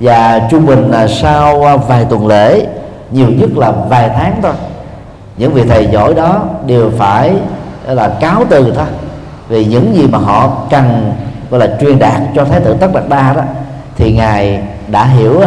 Và 0.00 0.48
trung 0.50 0.66
bình 0.66 0.90
là 0.90 1.08
sau 1.08 1.64
à, 1.68 1.76
vài 1.76 2.04
tuần 2.04 2.26
lễ 2.26 2.66
nhiều 3.10 3.28
nhất 3.28 3.50
là 3.56 3.70
vài 3.70 4.10
tháng 4.16 4.40
thôi 4.42 4.52
những 5.36 5.52
vị 5.52 5.62
thầy 5.68 5.88
giỏi 5.92 6.14
đó 6.14 6.44
đều 6.66 6.90
phải 6.98 7.34
là 7.86 8.08
cáo 8.20 8.44
từ 8.50 8.72
thôi 8.76 8.86
vì 9.48 9.64
những 9.64 9.96
gì 9.96 10.06
mà 10.06 10.18
họ 10.18 10.66
cần, 10.70 11.12
gọi 11.50 11.60
là 11.60 11.76
truyền 11.80 11.98
đạt 11.98 12.20
cho 12.34 12.44
thái 12.44 12.60
tử 12.60 12.76
tất 12.80 12.88
đạt 12.94 13.08
đa 13.08 13.32
đó, 13.32 13.42
thì 13.96 14.12
ngài 14.12 14.62
đã 14.88 15.04
hiểu. 15.04 15.40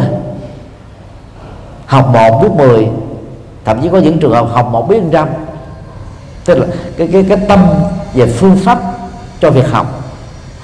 Học 1.86 2.10
một 2.14 2.42
biết 2.42 2.52
mười, 2.58 2.88
thậm 3.66 3.82
chí 3.82 3.90
có 3.90 3.98
những 3.98 4.20
trường 4.20 4.32
hợp 4.32 4.48
học 4.52 4.68
một 4.72 4.90
biết 4.90 5.02
trăm 5.12 5.28
tức 6.46 6.58
là 6.58 6.66
cái 6.98 7.10
cái 7.12 7.26
cái 7.30 7.38
tâm 7.48 7.66
về 8.14 8.26
phương 8.28 8.58
pháp 8.66 8.80
cho 9.42 9.52
việc 9.52 9.72
học, 9.72 10.04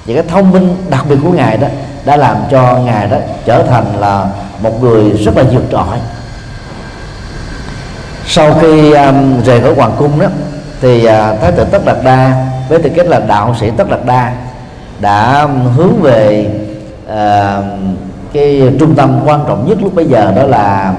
và 0.06 0.14
cái 0.14 0.24
thông 0.28 0.50
minh 0.50 0.76
đặc 0.90 1.04
biệt 1.08 1.16
của 1.22 1.32
ngài 1.32 1.56
đó, 1.56 1.68
đã 2.04 2.16
làm 2.16 2.36
cho 2.50 2.78
ngài 2.84 3.08
đó 3.08 3.16
trở 3.44 3.62
thành 3.62 3.84
là 4.00 4.26
một 4.62 4.82
người 4.82 5.10
rất 5.10 5.36
là 5.36 5.42
vượt 5.42 5.62
trội 5.70 5.98
sau 8.34 8.54
khi 8.60 8.92
um, 8.92 9.42
rời 9.44 9.60
khỏi 9.60 9.74
hoàng 9.74 9.92
cung 9.98 10.20
đó 10.20 10.26
thì 10.80 11.06
uh, 11.06 11.40
thái 11.40 11.52
tử 11.52 11.64
tất 11.64 11.84
đạt 11.84 11.96
đa 12.04 12.46
với 12.68 12.78
tư 12.78 12.90
cách 12.96 13.06
là 13.06 13.20
đạo 13.28 13.54
sĩ 13.60 13.70
tất 13.76 13.90
đạt 13.90 14.00
đa 14.06 14.32
đã 15.00 15.40
um, 15.40 15.72
hướng 15.76 16.02
về 16.02 16.46
uh, 17.06 17.64
cái 18.32 18.62
trung 18.80 18.94
tâm 18.94 19.20
quan 19.24 19.44
trọng 19.48 19.68
nhất 19.68 19.78
lúc 19.82 19.94
bây 19.94 20.06
giờ 20.06 20.32
đó 20.36 20.42
là 20.42 20.94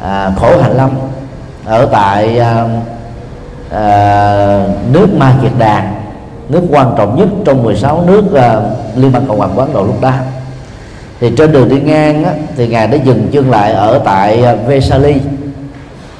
uh, 0.00 0.40
khổ 0.40 0.62
hạnh 0.62 0.76
lâm 0.76 0.90
ở 1.64 1.86
tại 1.92 2.40
uh, 2.40 2.70
uh, 3.66 4.92
nước 4.92 5.14
ma 5.18 5.34
kiệt 5.42 5.52
đà 5.58 5.92
nước 6.48 6.62
quan 6.70 6.94
trọng 6.96 7.16
nhất 7.16 7.28
trong 7.44 7.62
16 7.62 8.04
nước 8.06 8.24
uh, 8.24 8.98
liên 8.98 9.12
bang 9.12 9.26
cộng 9.26 9.38
hòa 9.38 9.48
quán 9.56 9.72
độ 9.72 9.84
lúc 9.84 10.00
đó. 10.00 10.12
Thì 11.20 11.32
trên 11.36 11.52
đường 11.52 11.68
đi 11.68 11.80
ngang 11.80 12.24
á, 12.24 12.32
thì 12.56 12.68
ngài 12.68 12.86
đã 12.86 12.96
dừng 12.96 13.28
chân 13.32 13.50
lại 13.50 13.72
ở 13.72 14.00
tại 14.04 14.44
uh, 14.52 14.66
Vesali 14.66 15.14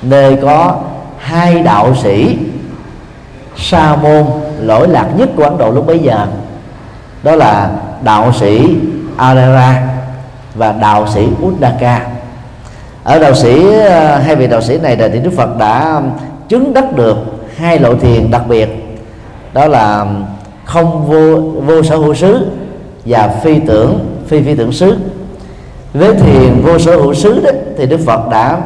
nơi 0.02 0.36
có 0.42 0.80
hai 1.18 1.62
đạo 1.62 1.94
sĩ 2.02 2.38
sa 3.56 3.96
môn 3.96 4.24
lỗi 4.60 4.88
lạc 4.88 5.08
nhất 5.16 5.28
của 5.36 5.44
ấn 5.44 5.58
độ 5.58 5.70
lúc 5.70 5.86
bấy 5.86 5.98
giờ. 5.98 6.26
Đó 7.22 7.36
là 7.36 7.70
đạo 8.04 8.32
sĩ 8.32 8.76
Alara 9.16 9.82
và 10.54 10.72
đạo 10.72 11.06
sĩ 11.14 11.28
Uddaka 11.42 12.06
ở 13.04 13.18
đạo 13.18 13.34
sĩ 13.34 13.72
ờ, 13.72 14.16
hai 14.16 14.36
vị 14.36 14.46
đạo 14.46 14.60
sĩ 14.60 14.78
này 14.78 14.96
thì 14.96 15.18
Đức 15.18 15.32
Phật 15.36 15.58
đã 15.58 16.02
chứng 16.48 16.74
đắc 16.74 16.96
được 16.96 17.16
hai 17.56 17.78
lộ 17.78 17.94
thiền 17.94 18.30
đặc 18.30 18.42
biệt. 18.48 18.68
Đó 19.52 19.66
là 19.66 20.06
không 20.64 21.06
vô 21.06 21.40
vô 21.40 21.82
sở 21.82 21.96
hữu 21.96 22.14
xứ 22.14 22.46
và 23.04 23.28
phi 23.28 23.58
tưởng, 23.58 23.98
phi 24.26 24.42
phi 24.42 24.54
tưởng 24.54 24.72
xứ. 24.72 24.96
Với 25.94 26.14
thiền 26.14 26.62
vô 26.62 26.78
sở 26.78 26.96
hữu 26.96 27.14
xứ 27.14 27.40
đó, 27.44 27.50
thì 27.78 27.86
Đức 27.86 28.00
Phật 28.06 28.28
đã 28.30 28.60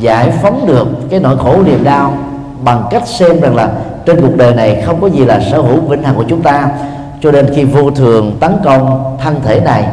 giải 0.00 0.30
phóng 0.30 0.66
được 0.66 0.86
cái 1.10 1.20
nỗi 1.20 1.36
khổ 1.38 1.62
niềm 1.66 1.84
đau 1.84 2.12
bằng 2.64 2.84
cách 2.90 3.08
xem 3.08 3.40
rằng 3.40 3.56
là 3.56 3.72
trên 4.06 4.20
cuộc 4.20 4.36
đời 4.36 4.54
này 4.54 4.82
không 4.86 5.00
có 5.00 5.06
gì 5.06 5.24
là 5.24 5.40
sở 5.50 5.60
hữu 5.60 5.80
vĩnh 5.80 6.02
hằng 6.02 6.14
của 6.14 6.24
chúng 6.28 6.42
ta. 6.42 6.68
Cho 7.20 7.32
nên 7.32 7.54
khi 7.54 7.64
vô 7.64 7.90
thường 7.90 8.36
tấn 8.40 8.52
công 8.64 9.16
thân 9.22 9.40
thể 9.44 9.60
này 9.60 9.84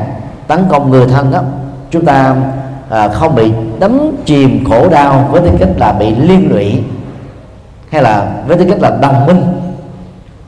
tấn 0.47 0.65
công 0.69 0.89
người 0.91 1.07
thân 1.07 1.31
đó 1.31 1.39
chúng 1.91 2.05
ta 2.05 2.35
à, 2.89 3.07
không 3.07 3.35
bị 3.35 3.51
đắm 3.79 4.11
chìm 4.25 4.65
khổ 4.69 4.89
đau 4.89 5.29
với 5.31 5.41
tư 5.41 5.49
cách 5.59 5.69
là 5.77 5.93
bị 5.93 6.15
liên 6.15 6.51
lụy 6.51 6.83
hay 7.91 8.03
là 8.03 8.31
với 8.47 8.57
tư 8.57 8.65
cách 8.69 8.81
là 8.81 8.97
đồng 9.01 9.25
minh. 9.25 9.43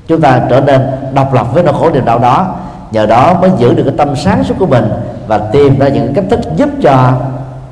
Chúng 0.08 0.22
ta 0.22 0.42
trở 0.50 0.62
nên 0.62 0.82
độc 1.14 1.34
lập 1.34 1.48
với 1.54 1.64
nỗi 1.64 1.74
khổ 1.80 1.90
niềm 1.94 2.06
đau 2.06 2.20
đó 2.20 2.56
nhờ 2.92 3.06
đó 3.06 3.38
mới 3.42 3.52
giữ 3.58 3.74
được 3.74 3.84
cái 3.84 3.94
tâm 3.98 4.16
sáng 4.16 4.44
suốt 4.44 4.56
của 4.60 4.66
mình 4.66 4.86
và 5.28 5.38
tìm 5.38 5.80
ra 5.80 5.88
những 5.88 6.14
cách 6.14 6.26
thức 6.30 6.40
giúp 6.56 6.70
cho 6.82 7.12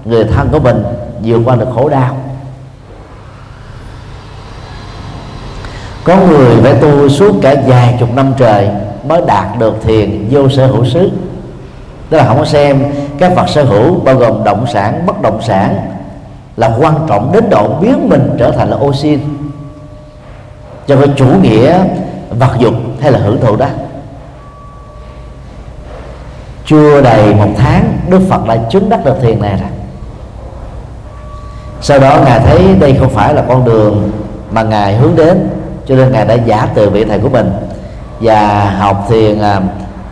người 0.05 0.23
thân 0.23 0.49
của 0.51 0.59
mình 0.59 0.83
vượt 1.23 1.41
qua 1.45 1.55
được 1.55 1.67
khổ 1.75 1.89
đau. 1.89 2.17
Có 6.03 6.15
người 6.15 6.55
phải 6.61 6.73
tu 6.73 7.09
suốt 7.09 7.35
cả 7.41 7.55
vài 7.67 7.95
chục 7.99 8.13
năm 8.15 8.33
trời 8.37 8.69
mới 9.07 9.21
đạt 9.27 9.59
được 9.59 9.75
thiền 9.83 10.27
vô 10.31 10.49
sở 10.49 10.67
hữu 10.67 10.85
xứ. 10.85 11.11
Tức 12.09 12.17
là 12.17 12.27
không 12.27 12.37
có 12.37 12.45
xem 12.45 12.83
các 13.19 13.35
vật 13.35 13.45
sở 13.49 13.63
hữu 13.63 13.99
bao 13.99 14.15
gồm 14.15 14.43
động 14.43 14.65
sản, 14.73 15.05
bất 15.05 15.21
động 15.21 15.41
sản, 15.41 15.75
là 16.57 16.75
quan 16.79 16.93
trọng 17.07 17.31
đến 17.31 17.49
độ 17.49 17.67
biến 17.81 18.09
mình 18.09 18.35
trở 18.39 18.51
thành 18.51 18.69
là 18.69 18.77
ô 18.77 18.93
xin 18.93 19.19
cho 20.87 20.95
cái 20.95 21.07
chủ 21.15 21.25
nghĩa 21.41 21.79
vật 22.29 22.51
dục 22.59 22.73
hay 23.01 23.11
là 23.11 23.19
hưởng 23.19 23.41
thụ 23.41 23.55
đó. 23.55 23.67
Chưa 26.65 27.01
đầy 27.01 27.35
một 27.35 27.49
tháng, 27.57 27.97
đức 28.09 28.21
phật 28.29 28.47
đã 28.47 28.57
chứng 28.69 28.89
đắc 28.89 29.05
được 29.05 29.15
thiền 29.21 29.41
này 29.41 29.57
rồi 29.59 29.69
sau 31.81 31.99
đó 31.99 32.19
ngài 32.25 32.39
thấy 32.39 32.75
đây 32.79 32.97
không 32.99 33.09
phải 33.09 33.33
là 33.33 33.43
con 33.47 33.65
đường 33.65 34.11
mà 34.51 34.63
ngài 34.63 34.95
hướng 34.95 35.15
đến 35.15 35.49
cho 35.85 35.95
nên 35.95 36.11
ngài 36.11 36.25
đã 36.25 36.33
giả 36.33 36.67
từ 36.75 36.89
vị 36.89 37.05
thầy 37.05 37.19
của 37.19 37.29
mình 37.29 37.51
và 38.19 38.69
học 38.79 39.05
thiền 39.09 39.41
à, 39.41 39.61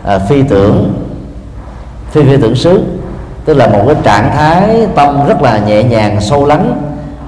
à, 0.04 0.18
phi 0.18 0.42
tưởng 0.42 0.94
phi 2.10 2.22
phi 2.22 2.36
tưởng 2.36 2.54
xứ. 2.54 2.82
Tức 3.44 3.54
là 3.54 3.66
một 3.66 3.82
cái 3.86 3.96
trạng 4.02 4.30
thái 4.36 4.86
tâm 4.94 5.26
rất 5.28 5.42
là 5.42 5.58
nhẹ 5.58 5.82
nhàng 5.82 6.20
sâu 6.20 6.46
lắng. 6.46 6.82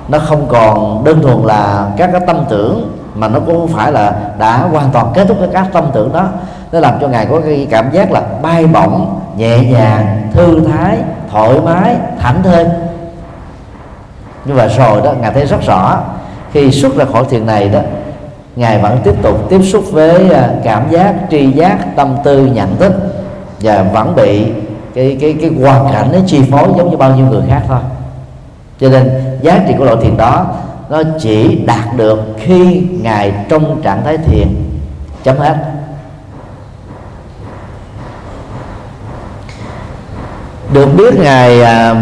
Nó 0.09 0.19
không 0.19 0.47
còn 0.49 1.05
đơn 1.05 1.23
thuần 1.23 1.39
là 1.45 1.87
các 1.97 2.11
cái 2.13 2.21
tâm 2.27 2.45
tưởng 2.49 2.97
mà 3.15 3.29
nó 3.29 3.41
cũng 3.47 3.69
phải 3.69 3.93
là 3.93 4.13
đã 4.39 4.57
hoàn 4.57 4.91
toàn 4.91 5.07
kết 5.15 5.25
thúc 5.29 5.37
cái 5.41 5.49
các 5.53 5.67
tâm 5.73 5.85
tưởng 5.93 6.13
đó. 6.13 6.29
Nó 6.73 6.81
làm 6.81 6.95
cho 7.01 7.09
ngài 7.09 7.27
có 7.27 7.41
cái 7.41 7.67
cảm 7.71 7.93
giác 7.93 8.13
là 8.13 8.23
bay 8.43 8.67
bổng 8.67 9.21
nhẹ 9.37 9.59
nhàng 9.59 10.29
thư 10.33 10.61
thái 10.73 10.99
thoải 11.31 11.61
mái 11.65 11.97
thảnh 12.21 12.43
thơi 12.43 12.67
nhưng 14.45 14.57
mà 14.57 14.67
rồi 14.67 15.01
đó, 15.05 15.13
ngài 15.21 15.33
thấy 15.33 15.47
rất 15.47 15.67
rõ, 15.67 16.01
khi 16.53 16.71
xuất 16.71 16.97
ra 16.97 17.05
khỏi 17.05 17.25
thiền 17.31 17.47
này 17.47 17.69
đó, 17.69 17.81
ngài 18.57 18.79
vẫn 18.79 18.99
tiếp 19.05 19.15
tục 19.23 19.51
tiếp 19.51 19.61
xúc 19.63 19.85
với 19.93 20.31
à, 20.31 20.51
cảm 20.65 20.91
giác, 20.91 21.15
tri 21.31 21.53
giác, 21.53 21.97
tâm 21.97 22.17
tư, 22.25 22.47
nhận 22.47 22.77
thức 22.77 22.93
và 23.61 23.83
vẫn 23.83 24.15
bị 24.17 24.45
cái 24.95 25.17
cái 25.21 25.37
cái 25.41 25.51
hoàn 25.63 25.93
cảnh 25.93 26.09
nó 26.13 26.19
chi 26.27 26.43
phối 26.51 26.69
giống 26.77 26.91
như 26.91 26.97
bao 26.97 27.17
nhiêu 27.17 27.27
người 27.27 27.43
khác 27.49 27.63
thôi. 27.69 27.79
Cho 28.81 28.89
nên 28.89 29.11
giá 29.43 29.61
trị 29.69 29.75
của 29.79 29.85
loại 29.85 29.97
thiền 30.03 30.17
đó, 30.17 30.47
nó 30.91 31.03
chỉ 31.21 31.59
đạt 31.67 31.97
được 31.97 32.21
khi 32.39 32.83
ngài 33.03 33.33
trong 33.49 33.83
trạng 33.83 34.05
thái 34.05 34.19
thiền. 34.19 34.49
Chấm 35.25 35.39
hết. 35.39 35.57
Được 40.73 40.87
biết 40.97 41.15
ngài 41.15 41.63
à, 41.63 41.95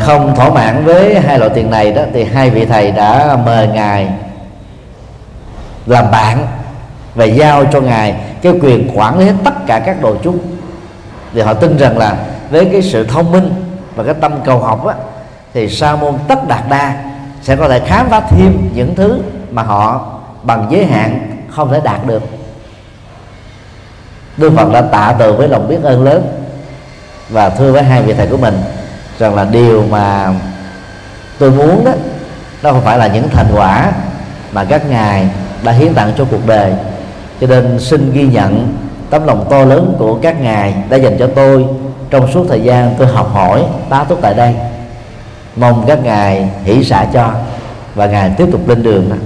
không 0.00 0.36
thỏa 0.36 0.50
mãn 0.50 0.84
với 0.84 1.20
hai 1.20 1.38
loại 1.38 1.50
tiền 1.54 1.70
này 1.70 1.92
đó 1.92 2.02
thì 2.12 2.24
hai 2.24 2.50
vị 2.50 2.66
thầy 2.66 2.90
đã 2.90 3.38
mời 3.44 3.68
ngài 3.68 4.08
làm 5.86 6.10
bạn 6.10 6.46
và 7.14 7.24
giao 7.24 7.64
cho 7.64 7.80
ngài 7.80 8.14
cái 8.42 8.52
quyền 8.62 8.90
quản 8.94 9.18
lý 9.18 9.24
hết 9.24 9.34
tất 9.44 9.66
cả 9.66 9.78
các 9.78 10.02
đồ 10.02 10.16
chúng. 10.22 10.38
Thì 11.34 11.40
họ 11.40 11.54
tin 11.54 11.76
rằng 11.76 11.98
là 11.98 12.16
với 12.50 12.64
cái 12.64 12.82
sự 12.82 13.04
thông 13.04 13.32
minh 13.32 13.50
và 13.94 14.04
cái 14.04 14.14
tâm 14.20 14.32
cầu 14.44 14.58
học 14.58 14.86
á, 14.86 14.94
thì 15.54 15.68
sa 15.68 15.96
môn 15.96 16.14
tất 16.28 16.48
đạt 16.48 16.62
đa 16.70 16.94
sẽ 17.42 17.56
có 17.56 17.68
thể 17.68 17.80
khám 17.86 18.08
phá 18.10 18.20
thêm 18.20 18.70
những 18.74 18.94
thứ 18.94 19.20
mà 19.50 19.62
họ 19.62 20.06
bằng 20.42 20.66
giới 20.70 20.84
hạn 20.84 21.30
không 21.50 21.70
thể 21.70 21.80
đạt 21.84 22.06
được. 22.06 22.22
Đức 24.36 24.52
Phật 24.56 24.72
đã 24.72 24.80
tạ 24.80 25.14
từ 25.18 25.32
với 25.32 25.48
lòng 25.48 25.68
biết 25.68 25.82
ơn 25.82 26.04
lớn 26.04 26.22
và 27.30 27.50
thưa 27.50 27.72
với 27.72 27.82
hai 27.82 28.02
vị 28.02 28.14
thầy 28.14 28.26
của 28.26 28.36
mình 28.36 28.54
rằng 29.18 29.34
là 29.34 29.44
điều 29.44 29.84
mà 29.90 30.34
tôi 31.38 31.50
muốn 31.50 31.84
đó, 31.84 31.92
nó 32.62 32.72
không 32.72 32.82
phải 32.84 32.98
là 32.98 33.06
những 33.06 33.28
thành 33.28 33.46
quả 33.54 33.92
mà 34.52 34.64
các 34.64 34.90
ngài 34.90 35.28
đã 35.64 35.72
hiến 35.72 35.94
tặng 35.94 36.12
cho 36.18 36.24
cuộc 36.30 36.46
đời 36.46 36.72
cho 37.40 37.46
nên 37.46 37.78
xin 37.80 38.12
ghi 38.12 38.26
nhận 38.26 38.74
tấm 39.10 39.26
lòng 39.26 39.46
to 39.50 39.64
lớn 39.64 39.94
của 39.98 40.18
các 40.22 40.40
ngài 40.40 40.74
đã 40.90 40.96
dành 40.96 41.18
cho 41.18 41.28
tôi 41.34 41.66
trong 42.10 42.32
suốt 42.32 42.46
thời 42.48 42.60
gian 42.60 42.94
tôi 42.98 43.08
học 43.08 43.30
hỏi, 43.32 43.64
tá 43.88 44.04
túc 44.04 44.18
tại 44.22 44.34
đây 44.34 44.54
mong 45.56 45.84
các 45.86 46.04
ngài 46.04 46.50
hỷ 46.64 46.84
xả 46.84 47.06
cho 47.12 47.30
và 47.94 48.06
ngài 48.06 48.30
tiếp 48.36 48.46
tục 48.52 48.68
lên 48.68 48.82
đường 48.82 49.10
đó. 49.10 49.16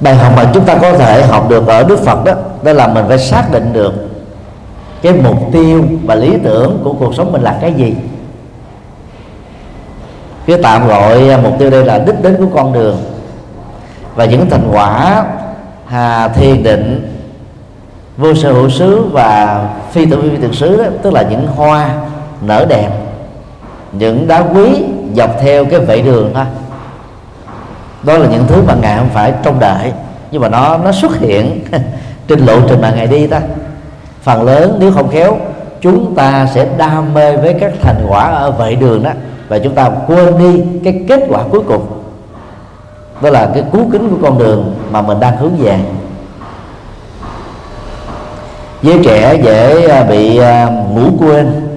bài 0.00 0.14
học 0.14 0.32
mà 0.36 0.50
chúng 0.54 0.64
ta 0.64 0.74
có 0.74 0.92
thể 0.92 1.22
học 1.26 1.48
được 1.48 1.66
ở 1.66 1.82
đức 1.82 2.04
phật 2.04 2.24
đó 2.24 2.32
đó 2.62 2.72
là 2.72 2.86
mình 2.86 3.04
phải 3.08 3.18
xác 3.18 3.52
định 3.52 3.72
được 3.72 4.07
cái 5.02 5.12
mục 5.12 5.52
tiêu 5.52 5.84
và 6.04 6.14
lý 6.14 6.36
tưởng 6.44 6.80
của 6.84 6.92
cuộc 6.92 7.14
sống 7.14 7.32
mình 7.32 7.42
là 7.42 7.58
cái 7.60 7.72
gì? 7.72 7.94
Cái 10.46 10.58
tạm 10.62 10.88
gọi 10.88 11.28
à, 11.28 11.40
mục 11.42 11.52
tiêu 11.58 11.70
đây 11.70 11.84
là 11.84 11.98
đích 11.98 12.22
đến 12.22 12.36
của 12.38 12.56
con 12.56 12.72
đường. 12.72 12.96
Và 14.14 14.24
những 14.24 14.50
thành 14.50 14.68
quả 14.72 15.24
hà 15.86 16.28
thiền 16.28 16.62
định, 16.62 17.14
vô 18.16 18.34
sở 18.34 18.52
hữu 18.52 18.70
xứ 18.70 19.06
và 19.12 19.64
phi 19.92 20.06
tử 20.06 20.22
phi 20.22 20.36
thực 20.36 20.54
xứ 20.54 20.76
đó, 20.76 20.84
tức 21.02 21.12
là 21.12 21.22
những 21.22 21.46
hoa 21.46 21.90
nở 22.40 22.66
đẹp, 22.68 22.90
những 23.92 24.28
đá 24.28 24.40
quý 24.40 24.84
dọc 25.14 25.30
theo 25.40 25.64
cái 25.64 25.80
vệ 25.80 26.02
đường 26.02 26.30
thôi 26.34 26.44
đó 28.02 28.18
là 28.18 28.28
những 28.28 28.44
thứ 28.48 28.62
mà 28.62 28.74
ngài 28.74 28.98
không 28.98 29.08
phải 29.08 29.32
trông 29.42 29.60
đợi, 29.60 29.92
nhưng 30.30 30.42
mà 30.42 30.48
nó 30.48 30.78
nó 30.78 30.92
xuất 30.92 31.18
hiện 31.18 31.64
trên 32.28 32.46
lộ 32.46 32.60
trình 32.68 32.80
mà 32.80 32.90
ngài 32.90 33.06
đi 33.06 33.26
ta 33.26 33.40
phần 34.22 34.42
lớn 34.42 34.76
nếu 34.80 34.92
không 34.92 35.08
khéo, 35.08 35.38
chúng 35.80 36.14
ta 36.14 36.46
sẽ 36.54 36.66
đam 36.78 37.14
mê 37.14 37.36
với 37.36 37.54
các 37.54 37.72
thành 37.82 38.06
quả 38.08 38.24
ở 38.24 38.50
vệ 38.50 38.74
đường 38.74 39.02
đó, 39.02 39.10
và 39.48 39.58
chúng 39.58 39.74
ta 39.74 39.90
quên 40.06 40.38
đi 40.38 40.62
cái 40.84 41.04
kết 41.08 41.20
quả 41.28 41.42
cuối 41.50 41.60
cùng. 41.68 41.86
Đó 43.22 43.30
là 43.30 43.50
cái 43.54 43.64
cú 43.72 43.78
kính 43.92 44.10
của 44.10 44.16
con 44.22 44.38
đường 44.38 44.74
mà 44.90 45.02
mình 45.02 45.20
đang 45.20 45.36
hướng 45.36 45.56
về. 45.56 45.78
Giới 48.82 49.00
trẻ 49.04 49.40
dễ 49.44 49.88
à, 49.88 50.04
bị 50.04 50.38
à, 50.38 50.66
ngủ 50.66 51.10
quên 51.18 51.68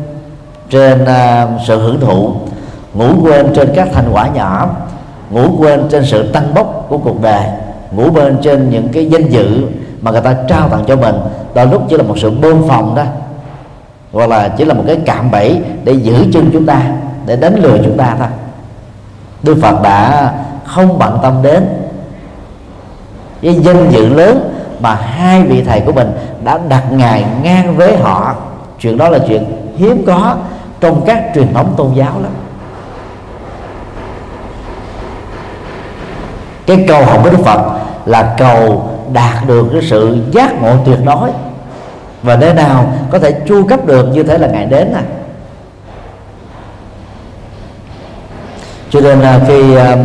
trên 0.70 1.06
à, 1.06 1.48
sự 1.68 1.80
hưởng 1.80 2.00
thụ, 2.00 2.34
ngủ 2.94 3.10
quên 3.24 3.54
trên 3.56 3.70
các 3.76 3.88
thành 3.94 4.10
quả 4.12 4.28
nhỏ, 4.28 4.70
ngủ 5.30 5.44
quên 5.58 5.89
trên 5.89 6.06
sự 6.06 6.32
tăng 6.32 6.54
bốc 6.54 6.86
của 6.89 6.98
cuộc 6.98 7.22
đời, 7.22 7.44
ngủ 7.92 8.12
bên 8.12 8.38
trên 8.42 8.70
những 8.70 8.89
cái 8.94 9.06
danh 9.06 9.30
dự 9.30 9.62
mà 10.02 10.12
người 10.12 10.22
ta 10.22 10.36
trao 10.48 10.70
tặng 10.70 10.84
cho 10.88 10.96
mình 10.96 11.16
đôi 11.54 11.68
lúc 11.68 11.84
chỉ 11.90 11.98
là 11.98 12.04
một 12.04 12.16
sự 12.18 12.32
bơm 12.32 12.68
phòng 12.68 12.96
đó, 12.96 13.04
hoặc 14.12 14.30
là 14.30 14.48
chỉ 14.48 14.66
là 14.66 14.74
một 14.74 14.84
cái 14.88 14.98
cạm 15.06 15.32
bẫy 15.32 15.62
để 15.84 15.94
giữ 15.94 16.26
chân 16.34 16.50
chúng 16.54 16.66
ta, 16.66 16.82
để 17.26 17.36
đánh 17.36 17.56
lừa 17.56 17.78
chúng 17.78 17.98
ta 17.98 18.16
thôi. 18.20 18.28
Đức 19.44 19.58
Phật 19.62 19.82
đã 19.82 20.32
không 20.66 21.00
bận 21.00 21.20
tâm 21.22 21.34
đến 21.42 21.68
cái 23.42 23.54
danh 23.54 23.90
dự 23.90 24.10
lớn 24.10 24.54
mà 24.80 24.96
hai 24.96 25.44
vị 25.44 25.64
thầy 25.68 25.82
của 25.82 25.92
mình 25.92 26.12
đã 26.44 26.60
đặt 26.70 26.92
ngài 26.92 27.26
ngang 27.44 27.78
với 27.78 27.98
họ. 27.98 28.36
Chuyện 28.80 28.98
đó 28.98 29.10
là 29.10 29.20
chuyện 29.28 29.46
hiếm 29.78 30.04
có 30.08 30.36
trong 30.80 31.02
các 31.06 31.24
truyền 31.36 31.54
thống 31.54 31.74
tôn 31.78 31.94
giáo 31.94 32.14
lắm. 32.22 32.32
Cái 36.66 36.86
cầu 36.88 37.06
học 37.06 37.20
với 37.24 37.32
đức 37.32 37.44
phật 37.46 37.62
là 38.06 38.36
cầu 38.38 38.90
đạt 39.13 39.47
được 39.47 39.69
cái 39.74 39.82
sự 39.82 40.17
giác 40.32 40.62
ngộ 40.62 40.76
tuyệt 40.86 41.00
đối 41.06 41.30
và 42.24 42.36
nơi 42.36 42.54
nào 42.54 42.93
có 43.12 43.19
thể 43.19 43.32
chu 43.47 43.67
cấp 43.67 43.86
được 43.86 44.06
như 44.13 44.24
thế 44.24 44.38
là 44.38 44.47
ngài 44.47 44.65
đến 44.65 44.93
này. 44.93 45.04
cho 48.91 49.02
nên 49.02 49.19
là 49.19 49.39
khi 49.47 49.76
um, 49.76 50.00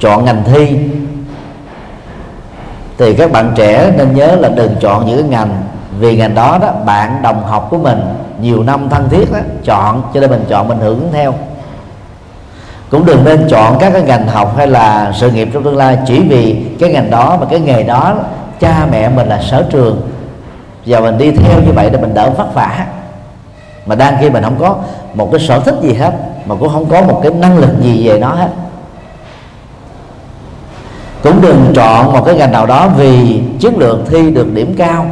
chọn 0.00 0.24
ngành 0.24 0.42
thi 0.44 0.78
thì 2.98 3.14
các 3.14 3.32
bạn 3.32 3.52
trẻ 3.54 3.92
nên 3.96 4.14
nhớ 4.14 4.36
là 4.36 4.48
đừng 4.48 4.74
chọn 4.80 5.06
những 5.06 5.20
cái 5.20 5.28
ngành 5.28 5.62
vì 5.98 6.16
ngành 6.16 6.34
đó 6.34 6.58
đó 6.62 6.72
bạn 6.86 7.22
đồng 7.22 7.44
học 7.44 7.66
của 7.70 7.78
mình 7.78 8.00
nhiều 8.40 8.62
năm 8.62 8.88
thân 8.88 9.08
thiết 9.10 9.32
đó 9.32 9.38
chọn 9.64 10.02
cho 10.14 10.20
nên 10.20 10.30
mình 10.30 10.44
chọn 10.48 10.68
mình 10.68 10.78
hưởng 10.78 11.08
theo 11.12 11.34
cũng 12.90 13.06
đừng 13.06 13.24
nên 13.24 13.46
chọn 13.50 13.76
các 13.80 13.90
cái 13.92 14.02
ngành 14.02 14.28
học 14.28 14.54
hay 14.56 14.66
là 14.66 15.12
sự 15.14 15.30
nghiệp 15.30 15.48
trong 15.52 15.64
tương 15.64 15.76
lai 15.76 15.98
chỉ 16.06 16.20
vì 16.20 16.66
cái 16.80 16.92
ngành 16.92 17.10
đó 17.10 17.36
và 17.40 17.46
cái 17.50 17.60
nghề 17.60 17.82
đó 17.82 18.14
cha 18.60 18.86
mẹ 18.90 19.08
mình 19.08 19.28
là 19.28 19.42
sở 19.42 19.66
trường. 19.70 20.10
Và 20.86 21.00
mình 21.00 21.18
đi 21.18 21.30
theo 21.30 21.60
như 21.66 21.72
vậy 21.72 21.90
để 21.90 21.98
mình 21.98 22.14
đỡ 22.14 22.30
vất 22.30 22.54
vả. 22.54 22.86
Mà 23.86 23.94
đang 23.94 24.16
khi 24.20 24.30
mình 24.30 24.42
không 24.42 24.56
có 24.58 24.76
một 25.14 25.28
cái 25.32 25.40
sở 25.40 25.60
thích 25.60 25.74
gì 25.82 25.94
hết, 25.94 26.12
mà 26.46 26.54
cũng 26.54 26.68
không 26.68 26.86
có 26.86 27.02
một 27.02 27.20
cái 27.22 27.32
năng 27.32 27.58
lực 27.58 27.70
gì 27.80 28.08
về 28.08 28.18
nó 28.18 28.28
hết. 28.28 28.48
Cũng 31.22 31.40
đừng 31.42 31.72
chọn 31.74 32.12
một 32.12 32.22
cái 32.26 32.34
ngành 32.34 32.52
nào 32.52 32.66
đó 32.66 32.88
vì 32.96 33.42
chiến 33.60 33.78
lược 33.78 33.98
thi 34.10 34.30
được 34.30 34.54
điểm 34.54 34.74
cao, 34.78 35.06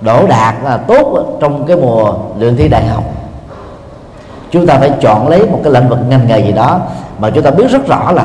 đỗ 0.00 0.26
đạt 0.26 0.54
là 0.64 0.76
tốt 0.76 1.36
trong 1.40 1.66
cái 1.66 1.76
mùa 1.76 2.14
luyện 2.38 2.56
thi 2.56 2.68
đại 2.68 2.86
học. 2.86 3.04
Chúng 4.50 4.66
ta 4.66 4.78
phải 4.78 4.90
chọn 5.00 5.28
lấy 5.28 5.46
một 5.46 5.60
cái 5.64 5.72
lĩnh 5.72 5.88
vực 5.88 5.98
ngành 6.08 6.26
nghề 6.26 6.40
gì 6.40 6.52
đó 6.52 6.80
mà 7.18 7.30
chúng 7.30 7.44
ta 7.44 7.50
biết 7.50 7.70
rất 7.70 7.86
rõ 7.86 8.12
là 8.12 8.24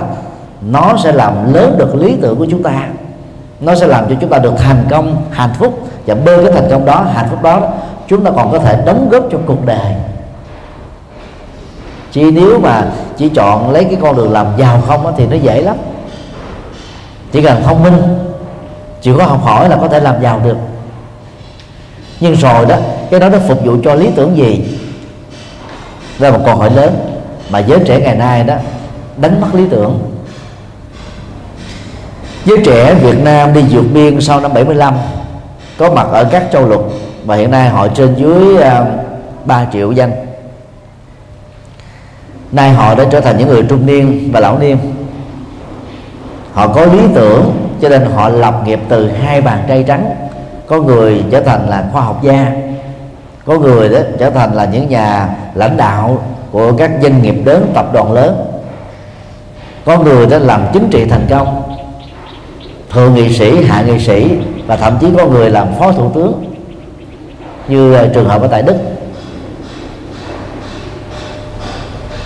nó 0.61 0.93
sẽ 1.03 1.11
làm 1.11 1.53
lớn 1.53 1.75
được 1.77 1.95
lý 1.95 2.17
tưởng 2.21 2.37
của 2.37 2.47
chúng 2.49 2.63
ta 2.63 2.87
nó 3.59 3.75
sẽ 3.75 3.87
làm 3.87 4.09
cho 4.09 4.15
chúng 4.21 4.29
ta 4.29 4.37
được 4.37 4.53
thành 4.57 4.85
công, 4.89 5.21
hạnh 5.31 5.53
phúc 5.59 5.87
và 6.05 6.15
bên 6.15 6.43
cái 6.43 6.53
thành 6.53 6.69
công 6.71 6.85
đó, 6.85 7.05
hạnh 7.13 7.27
phúc 7.29 7.43
đó. 7.43 7.61
Chúng 8.07 8.23
ta 8.23 8.31
còn 8.35 8.51
có 8.51 8.59
thể 8.59 8.81
đóng 8.85 9.09
góp 9.09 9.23
cho 9.31 9.37
cuộc 9.45 9.65
đời. 9.65 9.93
Chỉ 12.11 12.31
nếu 12.31 12.59
mà 12.59 12.85
chỉ 13.17 13.29
chọn 13.29 13.71
lấy 13.71 13.83
cái 13.83 13.97
con 14.01 14.17
đường 14.17 14.31
làm 14.31 14.47
giàu 14.57 14.81
không 14.87 15.13
thì 15.17 15.27
nó 15.27 15.35
dễ 15.35 15.61
lắm. 15.61 15.75
Chỉ 17.31 17.41
cần 17.41 17.63
thông 17.63 17.83
minh 17.83 18.01
chỉ 19.01 19.11
có 19.17 19.25
học 19.25 19.43
hỏi 19.43 19.69
là 19.69 19.77
có 19.81 19.87
thể 19.87 19.99
làm 19.99 20.21
giàu 20.21 20.41
được. 20.43 20.57
Nhưng 22.19 22.35
rồi 22.35 22.65
đó, 22.65 22.75
cái 23.11 23.19
đó 23.19 23.29
nó 23.29 23.37
phục 23.47 23.65
vụ 23.65 23.75
cho 23.83 23.95
lý 23.95 24.09
tưởng 24.15 24.37
gì? 24.37 24.79
Đây 26.19 26.31
là 26.31 26.37
một 26.37 26.43
câu 26.45 26.55
hỏi 26.55 26.69
lớn 26.71 26.95
mà 27.49 27.59
giới 27.59 27.79
trẻ 27.85 27.99
ngày 27.99 28.15
nay 28.15 28.43
đó, 28.43 28.55
đánh 29.17 29.41
mất 29.41 29.47
lý 29.53 29.63
tưởng 29.71 29.99
giới 32.47 32.57
trẻ 32.65 32.93
Việt 32.93 33.23
Nam 33.23 33.53
đi 33.53 33.61
vượt 33.69 33.85
biên 33.93 34.21
sau 34.21 34.39
năm 34.39 34.53
75 34.53 34.93
có 35.77 35.91
mặt 35.91 36.07
ở 36.11 36.23
các 36.31 36.43
châu 36.51 36.67
lục 36.67 36.93
và 37.25 37.35
hiện 37.35 37.51
nay 37.51 37.69
họ 37.69 37.87
trên 37.87 38.15
dưới 38.15 38.61
à, 38.61 38.85
3 39.45 39.65
triệu 39.73 39.91
danh. 39.91 40.11
nay 42.51 42.69
họ 42.69 42.95
đã 42.95 43.05
trở 43.11 43.19
thành 43.19 43.37
những 43.37 43.47
người 43.47 43.63
trung 43.63 43.85
niên 43.85 44.29
và 44.33 44.39
lão 44.39 44.59
niên. 44.59 44.77
Họ 46.53 46.67
có 46.67 46.85
lý 46.85 46.99
tưởng, 47.15 47.69
cho 47.81 47.89
nên 47.89 48.05
họ 48.15 48.29
lập 48.29 48.61
nghiệp 48.65 48.79
từ 48.89 49.09
hai 49.11 49.41
bàn 49.41 49.63
tay 49.67 49.83
trắng. 49.87 50.15
Có 50.67 50.81
người 50.81 51.23
trở 51.31 51.41
thành 51.41 51.69
là 51.69 51.85
khoa 51.91 52.01
học 52.01 52.23
gia, 52.23 52.51
có 53.45 53.59
người 53.59 53.89
đó 53.89 53.99
trở 54.19 54.29
thành 54.29 54.53
là 54.53 54.65
những 54.65 54.89
nhà 54.89 55.29
lãnh 55.53 55.77
đạo 55.77 56.21
của 56.51 56.73
các 56.77 56.91
doanh 57.01 57.21
nghiệp 57.21 57.35
lớn, 57.45 57.71
tập 57.73 57.93
đoàn 57.93 58.11
lớn. 58.11 58.45
Có 59.85 59.97
người 59.97 60.25
đã 60.25 60.39
làm 60.39 60.61
chính 60.73 60.89
trị 60.91 61.05
thành 61.09 61.25
công 61.29 61.66
thượng 62.89 63.13
nghị 63.13 63.33
sĩ, 63.33 63.63
hạ 63.63 63.81
nghị 63.81 63.99
sĩ 63.99 64.37
và 64.67 64.75
thậm 64.75 64.97
chí 65.01 65.07
có 65.17 65.25
người 65.25 65.49
làm 65.49 65.67
phó 65.79 65.91
thủ 65.91 66.11
tướng 66.15 66.43
như 67.67 67.93
ờ, 67.93 68.07
trường 68.13 68.29
hợp 68.29 68.41
ở 68.41 68.47
tại 68.47 68.61
đức. 68.61 68.75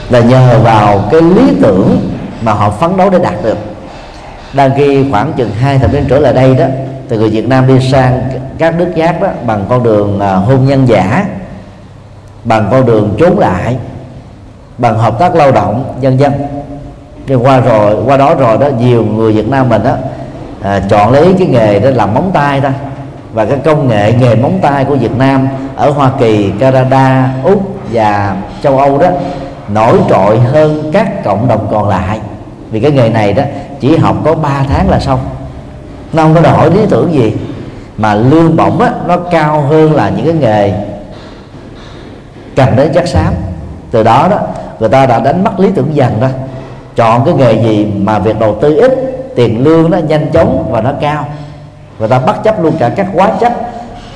Là 0.09 0.19
nhờ 0.19 0.59
vào 0.63 1.03
cái 1.11 1.21
lý 1.21 1.43
tưởng 1.61 1.99
mà 2.41 2.53
họ 2.53 2.69
phấn 2.69 2.97
đấu 2.97 3.09
để 3.09 3.19
đạt 3.19 3.43
được. 3.43 3.57
Đang 4.53 4.71
khi 4.77 5.05
khoảng 5.11 5.33
chừng 5.33 5.51
hai 5.51 5.79
thập 5.79 5.93
niên 5.93 6.05
trở 6.09 6.19
lại 6.19 6.33
đây 6.33 6.55
đó, 6.55 6.65
từ 7.07 7.19
người 7.19 7.29
Việt 7.29 7.47
Nam 7.47 7.67
đi 7.67 7.89
sang 7.91 8.21
các 8.57 8.75
nước 8.77 8.87
khác 8.95 9.21
đó 9.21 9.27
bằng 9.45 9.65
con 9.69 9.83
đường 9.83 10.19
ờ, 10.19 10.35
hôn 10.37 10.65
nhân 10.65 10.87
giả, 10.87 11.25
bằng 12.43 12.67
con 12.71 12.85
đường 12.85 13.15
trốn 13.19 13.39
lại, 13.39 13.77
bằng 14.77 14.97
hợp 14.97 15.19
tác 15.19 15.35
lao 15.35 15.51
động, 15.51 15.95
dân 16.01 16.19
dân. 16.19 16.33
Nhưng 17.27 17.45
qua 17.45 17.59
rồi, 17.59 17.95
qua 18.05 18.17
đó 18.17 18.35
rồi 18.35 18.57
đó, 18.57 18.67
nhiều 18.79 19.03
người 19.03 19.33
Việt 19.33 19.49
Nam 19.49 19.69
mình 19.69 19.83
đó 19.83 19.95
à, 20.61 20.81
chọn 20.89 21.11
lấy 21.11 21.35
cái 21.39 21.47
nghề 21.47 21.79
đó 21.79 21.89
làm 21.89 22.13
móng 22.13 22.31
tay 22.33 22.61
thôi. 22.61 22.71
Và 23.33 23.45
cái 23.45 23.57
công 23.65 23.87
nghệ 23.87 24.13
nghề 24.13 24.35
móng 24.35 24.59
tay 24.61 24.85
của 24.85 24.95
Việt 24.95 25.17
Nam 25.17 25.47
ở 25.75 25.89
Hoa 25.89 26.11
Kỳ, 26.19 26.51
Canada, 26.59 27.33
Úc 27.43 27.61
và 27.91 28.35
châu 28.63 28.77
Âu 28.77 28.97
đó 28.97 29.07
nổi 29.69 29.97
trội 30.09 30.39
hơn 30.39 30.89
các 30.93 31.23
cộng 31.23 31.47
đồng 31.47 31.67
còn 31.71 31.89
lại. 31.89 32.19
Vì 32.71 32.79
cái 32.79 32.91
nghề 32.91 33.09
này 33.09 33.33
đó 33.33 33.43
chỉ 33.79 33.97
học 33.97 34.15
có 34.25 34.35
3 34.35 34.63
tháng 34.69 34.89
là 34.89 34.99
xong. 34.99 35.19
Nó 36.13 36.23
không 36.23 36.33
có 36.35 36.41
đòi 36.41 36.53
hỏi 36.53 36.71
lý 36.71 36.81
tưởng 36.89 37.13
gì. 37.13 37.33
Mà 37.97 38.13
lương 38.13 38.57
bổng 38.57 38.81
á, 38.81 38.91
nó 39.07 39.17
cao 39.17 39.61
hơn 39.61 39.95
là 39.95 40.09
những 40.09 40.25
cái 40.25 40.35
nghề 40.35 40.73
cần 42.55 42.75
đến 42.75 42.91
chắc 42.93 43.07
xám. 43.07 43.33
Từ 43.91 44.03
đó 44.03 44.27
đó 44.31 44.37
người 44.79 44.89
ta 44.89 45.05
đã 45.05 45.19
đánh 45.19 45.43
mất 45.43 45.59
lý 45.59 45.69
tưởng 45.75 45.95
dần 45.95 46.21
đó. 46.21 46.27
Chọn 46.95 47.25
cái 47.25 47.33
nghề 47.33 47.53
gì 47.63 47.85
mà 47.97 48.19
việc 48.19 48.39
đầu 48.39 48.57
tư 48.61 48.75
ít 48.75 49.10
tiền 49.35 49.63
lương 49.63 49.91
nó 49.91 49.97
nhanh 49.97 50.31
chóng 50.33 50.67
và 50.71 50.81
nó 50.81 50.91
cao. 51.01 51.25
Người 51.99 52.07
ta 52.07 52.19
bất 52.19 52.43
chấp 52.43 52.63
luôn 52.63 52.73
cả 52.79 52.89
các 52.89 53.07
quá 53.13 53.31
chất 53.39 53.53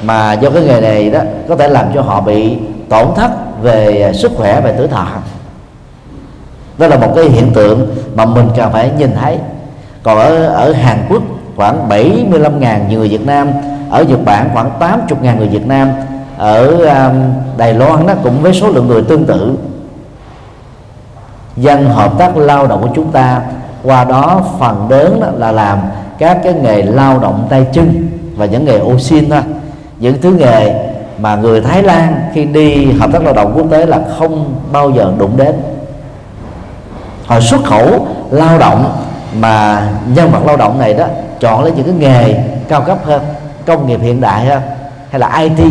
mà 0.04 0.34
do 0.34 0.50
cái 0.50 0.64
nghề 0.64 0.82
này 0.82 1.10
đó 1.10 1.20
có 1.50 1.56
thể 1.56 1.68
làm 1.68 1.86
cho 1.94 2.02
họ 2.02 2.22
bị 2.22 2.58
tổn 2.90 3.08
thất 3.16 3.32
về 3.62 4.12
sức 4.14 4.32
khỏe 4.38 4.62
về 4.62 4.74
tuổi 4.78 4.88
thọ. 4.88 5.08
Đó 6.78 6.88
là 6.88 6.98
một 6.98 7.14
cái 7.16 7.26
hiện 7.26 7.54
tượng 7.54 7.96
mà 8.16 8.26
mình 8.26 8.50
cần 8.56 8.72
phải 8.72 8.92
nhìn 8.98 9.12
thấy. 9.22 9.38
Còn 10.04 10.18
ở 10.18 10.48
ở 10.48 10.74
Hàn 10.74 10.98
Quốc 11.10 11.22
khoảng 11.56 11.90
75.000 11.90 12.90
người 12.90 13.10
Việt 13.10 13.26
Nam 13.26 13.52
ở 13.90 14.04
Nhật 14.04 14.26
Bản 14.26 14.50
khoảng 14.54 14.72
80.000 14.80 15.38
người 15.38 15.48
Việt 15.48 15.68
Nam 15.68 15.92
ở 16.38 16.68
um, 16.68 17.34
Đài 17.58 17.74
Loan 17.74 18.08
đó 18.08 18.14
cũng 18.24 18.42
với 18.42 18.54
số 18.54 18.68
lượng 18.68 18.88
người 18.88 19.02
tương 19.02 19.26
tự. 19.26 19.56
Dân 21.58 21.86
hợp 21.86 22.12
tác 22.18 22.38
lao 22.38 22.68
động 22.68 22.82
của 22.82 22.90
chúng 22.96 23.12
ta 23.12 23.42
qua 23.86 24.04
đó 24.04 24.42
phần 24.60 24.88
lớn 24.90 25.20
đó 25.22 25.28
là 25.38 25.52
làm 25.52 25.80
các 26.18 26.38
cái 26.44 26.54
nghề 26.54 26.82
lao 26.82 27.20
động 27.20 27.48
tay 27.50 27.66
chân 27.74 28.08
và 28.38 28.46
những 28.46 28.66
nghề 28.66 28.78
ô 28.78 28.98
xin 29.00 29.30
thôi. 29.30 29.42
Những 30.00 30.22
thứ 30.22 30.32
nghề 30.32 30.74
mà 31.20 31.36
người 31.36 31.62
Thái 31.62 31.84
Lan 31.84 32.30
khi 32.34 32.46
đi 32.46 32.92
hợp 33.00 33.10
tác 33.14 33.24
lao 33.24 33.34
động 33.34 33.54
quốc 33.56 33.66
tế 33.72 33.86
là 33.86 34.00
không 34.20 34.56
bao 34.72 34.92
giờ 34.92 35.14
đụng 35.18 35.38
đến. 35.38 35.56
Họ 37.26 37.40
xuất 37.40 37.64
khẩu 37.64 38.08
lao 38.32 38.58
động 38.60 38.98
mà 39.40 39.88
nhân 40.16 40.32
vật 40.32 40.46
lao 40.46 40.58
động 40.58 40.80
này 40.80 40.94
đó 40.94 41.06
chọn 41.40 41.64
lấy 41.64 41.72
những 41.72 41.86
cái 41.86 41.96
nghề 42.00 42.44
cao 42.68 42.82
cấp 42.82 42.98
hơn, 43.06 43.22
công 43.66 43.88
nghiệp 43.88 44.00
hiện 44.02 44.22
đại 44.22 44.46
hơn, 44.46 44.62
hay 45.10 45.20
là 45.20 45.38
IT 45.38 45.66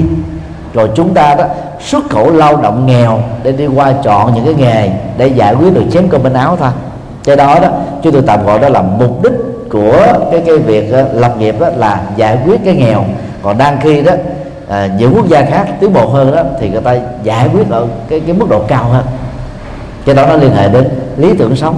rồi 0.75 0.91
chúng 0.95 1.15
ta 1.15 1.35
đó 1.35 1.45
xuất 1.81 2.11
khẩu 2.11 2.31
lao 2.31 2.57
động 2.57 2.87
nghèo 2.87 3.19
để 3.43 3.53
đi 3.53 3.67
qua 3.67 3.93
chọn 4.03 4.35
những 4.35 4.45
cái 4.45 4.55
nghề 4.55 4.91
để 5.17 5.27
giải 5.27 5.55
quyết 5.55 5.75
được 5.75 5.85
chém 5.93 6.09
cơm 6.09 6.23
bên 6.23 6.33
áo 6.33 6.57
thôi. 6.61 6.71
Cái 7.25 7.37
đó 7.37 7.59
đó 7.63 7.69
chúng 8.05 8.13
tôi 8.13 8.23
tạm 8.27 8.47
gọi 8.47 8.59
đó 8.59 8.69
là 8.69 8.83
mục 8.83 9.23
đích 9.23 9.33
của 9.71 10.07
cái 10.31 10.43
cái 10.47 10.59
việc 10.59 10.93
ờ, 10.93 11.09
lập 11.13 11.35
nghiệp 11.39 11.61
đó 11.61 11.69
là 11.77 12.01
giải 12.17 12.39
quyết 12.47 12.61
cái 12.65 12.75
nghèo. 12.75 13.05
Còn 13.43 13.59
đang 13.59 13.81
khi 13.81 14.03
đó 14.03 14.13
à, 14.69 14.89
những 14.99 15.15
quốc 15.15 15.29
gia 15.29 15.45
khác 15.45 15.67
tiến 15.81 15.93
bộ 15.93 16.09
hơn 16.09 16.33
đó 16.33 16.43
thì 16.61 16.71
người 16.71 16.81
ta 16.81 16.97
giải 17.23 17.49
quyết 17.53 17.71
ở 17.71 17.87
cái 18.09 18.21
cái 18.21 18.35
mức 18.35 18.47
độ 18.51 18.63
cao 18.69 18.85
hơn. 18.85 19.05
Cái 20.07 20.15
đó 20.15 20.27
nó 20.27 20.37
liên 20.37 20.51
hệ 20.51 20.69
đến 20.69 20.89
lý 21.17 21.35
tưởng 21.39 21.57
sống. 21.57 21.77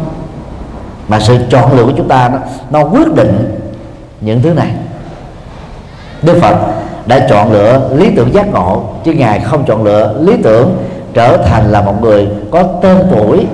Mà 1.09 1.21
sự 1.21 1.39
chọn 1.51 1.77
lựa 1.77 1.85
của 1.85 1.93
chúng 1.97 2.09
ta 2.09 2.29
nó, 2.29 2.39
nó 2.71 2.89
quyết 2.89 3.15
định 3.15 3.61
những 4.21 4.43
thứ 4.43 4.55
này. 4.55 4.71
Đức 6.23 6.39
Phật 6.41 6.57
đã 7.07 7.27
chọn 7.29 7.53
lựa 7.53 7.91
lý 7.95 8.11
tưởng 8.17 8.35
giác 8.35 8.53
ngộ 8.53 8.83
chứ 9.05 9.13
ngài 9.13 9.41
không 9.41 9.65
chọn 9.67 9.85
lựa 9.85 10.15
lý 10.21 10.33
tưởng 10.43 10.77
trở 11.15 11.37
thành 11.37 11.73
là 11.73 11.81
một 11.81 12.03
người 12.03 12.29
có 12.51 12.63
tên 12.63 12.97
tuổi 13.11 13.47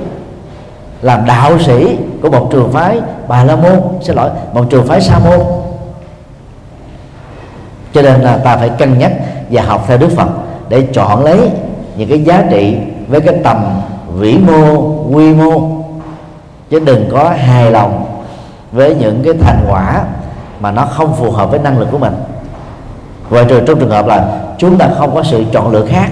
làm 1.03 1.25
đạo 1.27 1.59
sĩ 1.59 1.97
của 2.23 2.31
một 2.31 2.49
trường 2.53 2.73
phái, 2.73 3.01
bà 3.29 3.45
la 3.45 3.57
môn, 3.57 3.81
xin 4.01 4.17
lỗi, 4.17 4.31
một 4.53 4.65
trường 4.71 4.87
phái 4.87 5.01
sa 5.01 5.19
môn. 5.19 5.41
Cho 7.93 8.03
nên 8.03 8.21
là 8.21 8.37
ta 8.37 8.57
phải 8.57 8.69
cân 8.69 8.99
nhắc 8.99 9.13
và 9.51 9.63
học 9.63 9.85
theo 9.89 9.99
đức 9.99 10.09
phật 10.17 10.29
để 10.69 10.87
chọn 10.93 11.25
lấy 11.25 11.51
những 11.97 12.09
cái 12.09 12.25
giá 12.25 12.45
trị 12.51 12.77
với 13.09 13.21
cái 13.21 13.35
tầm 13.45 13.81
vĩ 14.15 14.39
mô, 14.39 14.95
quy 15.11 15.35
mô. 15.35 15.61
Chứ 16.71 16.81
đừng 16.81 17.09
có 17.13 17.31
hài 17.31 17.71
lòng 17.71 18.05
với 18.73 18.95
những 18.95 19.23
cái 19.25 19.35
thành 19.41 19.67
quả 19.71 20.05
mà 20.61 20.71
nó 20.71 20.87
không 20.87 21.15
phù 21.15 21.31
hợp 21.31 21.51
với 21.51 21.59
năng 21.59 21.79
lực 21.79 21.89
của 21.91 21.99
mình. 21.99 22.15
Ngoại 23.31 23.45
trừ 23.49 23.61
trong 23.67 23.81
trường 23.81 23.91
hợp 23.91 24.07
là 24.07 24.41
chúng 24.59 24.79
ta 24.79 24.89
không 24.99 25.15
có 25.15 25.23
sự 25.23 25.45
chọn 25.53 25.69
lựa 25.71 25.87
khác. 25.87 26.11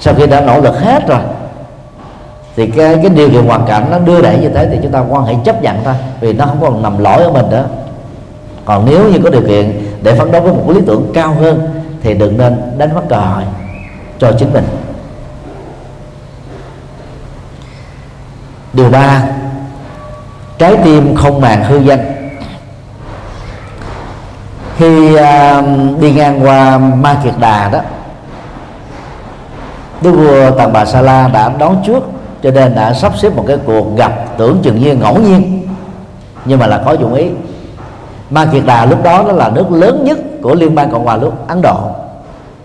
Sau 0.00 0.14
khi 0.14 0.26
đã 0.26 0.40
nỗ 0.40 0.60
lực 0.60 0.80
hết 0.80 1.08
rồi 1.08 1.20
thì 2.58 2.66
cái 2.66 2.98
cái 3.02 3.10
điều 3.10 3.30
kiện 3.30 3.46
hoàn 3.46 3.66
cảnh 3.66 3.86
nó 3.90 3.98
đưa 3.98 4.22
đẩy 4.22 4.38
như 4.38 4.48
thế 4.48 4.68
thì 4.70 4.78
chúng 4.82 4.92
ta 4.92 5.04
quan 5.08 5.24
hệ 5.24 5.34
chấp 5.44 5.62
nhận 5.62 5.76
thôi 5.84 5.94
vì 6.20 6.32
nó 6.32 6.46
không 6.46 6.60
còn 6.60 6.82
nằm 6.82 6.98
lỗi 6.98 7.22
ở 7.22 7.30
mình 7.30 7.50
nữa 7.50 7.64
còn 8.64 8.86
nếu 8.90 9.10
như 9.10 9.18
có 9.24 9.30
điều 9.30 9.42
kiện 9.42 9.86
để 10.02 10.14
phấn 10.14 10.32
đấu 10.32 10.42
với 10.42 10.52
một 10.52 10.70
lý 10.70 10.80
tưởng 10.86 11.10
cao 11.14 11.34
hơn 11.34 11.68
thì 12.02 12.14
đừng 12.14 12.38
nên 12.38 12.78
đánh 12.78 12.94
mất 12.94 13.02
cơ 13.08 13.16
hội 13.16 13.42
cho 14.18 14.32
chính 14.38 14.52
mình. 14.52 14.64
Điều 18.72 18.90
ba 18.90 19.22
trái 20.58 20.76
tim 20.84 21.16
không 21.16 21.40
màng 21.40 21.64
hư 21.64 21.78
danh. 21.78 22.30
Khi 24.78 25.14
uh, 25.14 26.00
đi 26.00 26.12
ngang 26.12 26.46
qua 26.46 26.78
ma 26.78 27.16
kiệt 27.24 27.34
đà 27.40 27.68
đó 27.68 27.80
đức 30.00 30.12
vua 30.12 30.50
tàng 30.50 30.72
bà 30.72 30.84
sa 30.84 31.00
la 31.00 31.28
đã 31.28 31.48
đón 31.58 31.82
trước 31.86 32.17
cho 32.42 32.50
nên 32.50 32.74
đã 32.74 32.92
sắp 32.92 33.12
xếp 33.18 33.36
một 33.36 33.44
cái 33.48 33.56
cuộc 33.66 33.96
gặp 33.96 34.38
tưởng 34.38 34.58
chừng 34.62 34.80
như 34.80 34.94
ngẫu 34.94 35.18
nhiên. 35.18 35.68
Nhưng 36.44 36.58
mà 36.58 36.66
là 36.66 36.82
có 36.84 36.92
dụng 36.92 37.14
ý. 37.14 37.26
Ma 38.30 38.44
kiệt 38.44 38.62
đà 38.66 38.86
lúc 38.86 39.02
đó 39.02 39.24
nó 39.26 39.32
là 39.32 39.48
nước 39.48 39.72
lớn 39.72 40.04
nhất 40.04 40.18
của 40.42 40.54
liên 40.54 40.74
bang 40.74 40.90
cộng 40.90 41.04
hòa 41.04 41.16
lúc 41.16 41.48
ấn 41.48 41.62
độ. 41.62 41.76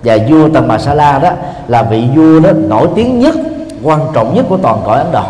Và 0.04 0.18
vua 0.30 0.50
tần 0.50 0.68
bà 0.68 0.78
sa 0.78 0.94
la 0.94 1.20
đó 1.20 1.32
là 1.68 1.84
vị 1.84 2.04
vua 2.16 2.40
đó 2.40 2.52
nổi 2.52 2.88
tiếng 2.96 3.20
nhất, 3.20 3.36
quan 3.84 4.00
trọng 4.14 4.36
nhất 4.36 4.46
của 4.50 4.58
toàn 4.58 4.82
cõi 4.86 4.98
ấn 4.98 5.12
độ. 5.12 5.24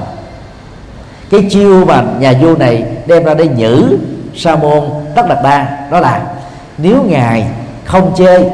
Cái 1.29 1.47
chiêu 1.49 1.85
mà 1.85 2.03
nhà 2.19 2.33
vua 2.41 2.55
này 2.57 2.85
đem 3.07 3.23
ra 3.23 3.33
để 3.33 3.47
nhử 3.47 3.97
sa 4.35 4.55
môn 4.55 4.83
tất 5.15 5.27
đạt 5.29 5.43
đa 5.43 5.87
đó 5.91 5.99
là, 5.99 6.21
nếu 6.77 7.03
ngài 7.07 7.47
không 7.85 8.11
chê, 8.15 8.49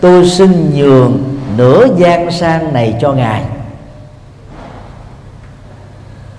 tôi 0.00 0.28
xin 0.28 0.70
nhường 0.74 1.22
nửa 1.56 1.86
gian 1.96 2.30
sang 2.30 2.72
này 2.72 2.94
cho 3.00 3.12
ngài 3.12 3.42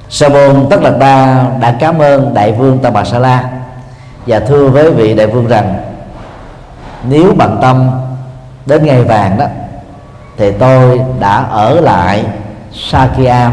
sa 0.10 0.30
môn 0.30 0.67
tất 0.69 0.82
là 0.82 0.89
đa 0.89 1.45
đã 1.60 1.76
cảm 1.80 2.00
ơn 2.00 2.34
đại 2.34 2.52
vương 2.52 2.80
ta 2.80 2.89
bà 2.89 3.04
sa 3.04 3.19
la. 3.19 3.50
Và 4.28 4.39
thưa 4.39 4.67
với 4.67 4.91
vị 4.91 5.15
đại 5.15 5.28
vương 5.28 5.48
rằng, 5.48 5.76
nếu 7.10 7.34
bằng 7.38 7.58
tâm 7.62 7.89
đến 8.65 8.86
ngày 8.86 9.04
vàng 9.04 9.38
đó, 9.38 9.45
thì 10.38 10.52
tôi 10.52 11.02
đã 11.19 11.45
ở 11.52 11.82
lại 11.82 12.26
Sakya 12.74 13.52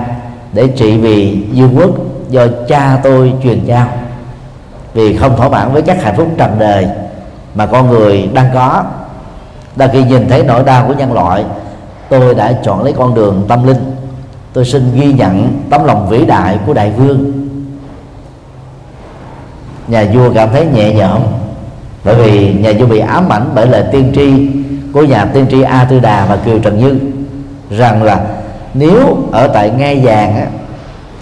để 0.52 0.66
trị 0.66 0.98
vì 0.98 1.46
dương 1.52 1.78
quốc 1.78 1.90
do 2.28 2.46
cha 2.68 2.98
tôi 3.02 3.32
truyền 3.42 3.64
giao. 3.64 3.86
Vì 4.94 5.16
không 5.16 5.36
thỏa 5.36 5.48
mãn 5.48 5.72
với 5.72 5.82
các 5.82 6.02
hạnh 6.02 6.14
phúc 6.16 6.28
trần 6.38 6.56
đời 6.58 6.88
mà 7.54 7.66
con 7.66 7.90
người 7.90 8.30
đang 8.34 8.50
có. 8.54 8.84
Đang 9.76 9.90
khi 9.92 10.04
nhìn 10.04 10.28
thấy 10.28 10.42
nỗi 10.42 10.64
đau 10.64 10.84
của 10.86 10.94
nhân 10.94 11.12
loại, 11.12 11.44
tôi 12.08 12.34
đã 12.34 12.52
chọn 12.64 12.82
lấy 12.82 12.92
con 12.98 13.14
đường 13.14 13.44
tâm 13.48 13.66
linh 13.66 13.95
tôi 14.56 14.64
xin 14.64 14.90
ghi 14.94 15.12
nhận 15.12 15.62
tấm 15.70 15.84
lòng 15.84 16.08
vĩ 16.08 16.24
đại 16.26 16.58
của 16.66 16.74
đại 16.74 16.90
vương. 16.90 17.32
Nhà 19.88 20.04
vua 20.14 20.32
cảm 20.34 20.48
thấy 20.52 20.66
nhẹ 20.66 20.94
nhõm 20.94 21.22
bởi 22.04 22.14
vì 22.14 22.54
nhà 22.54 22.72
vua 22.78 22.86
bị 22.86 22.98
ám 22.98 23.32
ảnh 23.32 23.50
bởi 23.54 23.66
lời 23.66 23.84
tiên 23.92 24.12
tri 24.14 24.48
của 24.92 25.02
nhà 25.02 25.24
tiên 25.24 25.46
tri 25.50 25.62
a 25.62 25.86
tư 25.90 26.00
đà 26.00 26.26
và 26.26 26.36
kiều 26.36 26.58
trần 26.58 26.78
như 26.78 26.98
rằng 27.70 28.02
là 28.02 28.20
nếu 28.74 29.16
ở 29.32 29.48
tại 29.48 29.70
ngai 29.70 30.00
vàng 30.04 30.36
á, 30.36 30.46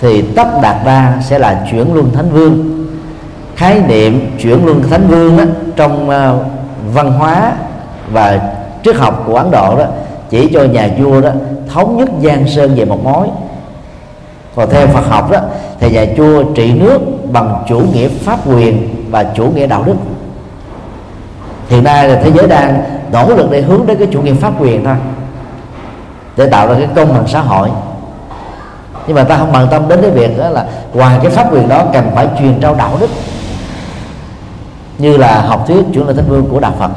thì 0.01 0.23
tất 0.23 0.49
đạt 0.63 0.77
đa 0.87 1.19
sẽ 1.23 1.39
là 1.39 1.67
chuyển 1.71 1.95
luân 1.95 2.11
thánh 2.15 2.31
vương. 2.31 2.87
Khái 3.57 3.83
niệm 3.89 4.37
chuyển 4.43 4.67
luân 4.67 4.83
thánh 4.91 5.09
vương 5.09 5.37
đó, 5.37 5.45
trong 5.77 6.09
uh, 6.09 6.47
văn 6.95 7.13
hóa 7.13 7.53
và 8.13 8.41
triết 8.85 8.97
học 8.97 9.23
của 9.27 9.37
ấn 9.37 9.51
độ 9.51 9.79
đó 9.79 9.85
chỉ 10.31 10.51
cho 10.55 10.65
nhà 10.65 10.91
vua 10.99 11.21
đó 11.21 11.31
thống 11.75 11.97
nhất 11.97 12.09
giang 12.23 12.49
sơn 12.49 12.75
về 12.75 12.85
một 12.85 13.05
mối. 13.05 13.29
Còn 14.57 14.71
theo 14.71 14.87
Phật 14.87 15.07
học 15.09 15.31
đó, 15.31 15.39
thì 15.81 15.91
nhà 15.91 16.07
chùa 16.17 16.43
trị 16.55 16.73
nước 16.73 16.99
bằng 17.33 17.65
chủ 17.69 17.79
nghĩa 17.79 18.09
pháp 18.09 18.49
quyền 18.49 18.89
và 19.11 19.25
chủ 19.25 19.45
nghĩa 19.45 19.67
đạo 19.67 19.83
đức. 19.87 19.95
Hiện 21.69 21.85
nay 21.85 22.09
là 22.09 22.21
thế 22.23 22.31
giới 22.35 22.47
đang 22.47 22.83
nỗ 23.13 23.35
lực 23.35 23.51
để 23.51 23.61
hướng 23.61 23.87
đến 23.87 23.99
cái 23.99 24.09
chủ 24.13 24.23
nghĩa 24.23 24.35
pháp 24.35 24.53
quyền 24.61 24.85
thôi, 24.85 24.95
để 26.37 26.47
tạo 26.47 26.69
ra 26.69 26.75
cái 26.75 26.89
công 26.95 27.15
bằng 27.15 27.27
xã 27.27 27.41
hội. 27.41 27.71
Nhưng 29.07 29.17
mà 29.17 29.25
ta 29.25 29.37
không 29.37 29.53
bận 29.53 29.69
tâm 29.71 29.89
đến 29.89 29.99
cái 30.03 30.11
việc 30.11 30.39
đó 30.39 30.49
là 30.49 30.67
ngoài 30.95 31.19
cái 31.23 31.31
pháp 31.31 31.53
quyền 31.53 31.69
đó 31.69 31.85
cần 31.93 32.11
phải 32.15 32.29
truyền 32.39 32.61
trao 32.61 32.75
đạo 32.75 32.97
đức, 33.01 33.11
như 34.99 35.17
là 35.17 35.41
học 35.41 35.65
thuyết 35.69 35.85
chuyển 35.95 36.07
lên 36.07 36.17
thánh 36.17 36.29
vương 36.29 36.47
của 36.51 36.61
đạo 36.61 36.73
phật. 36.79 36.91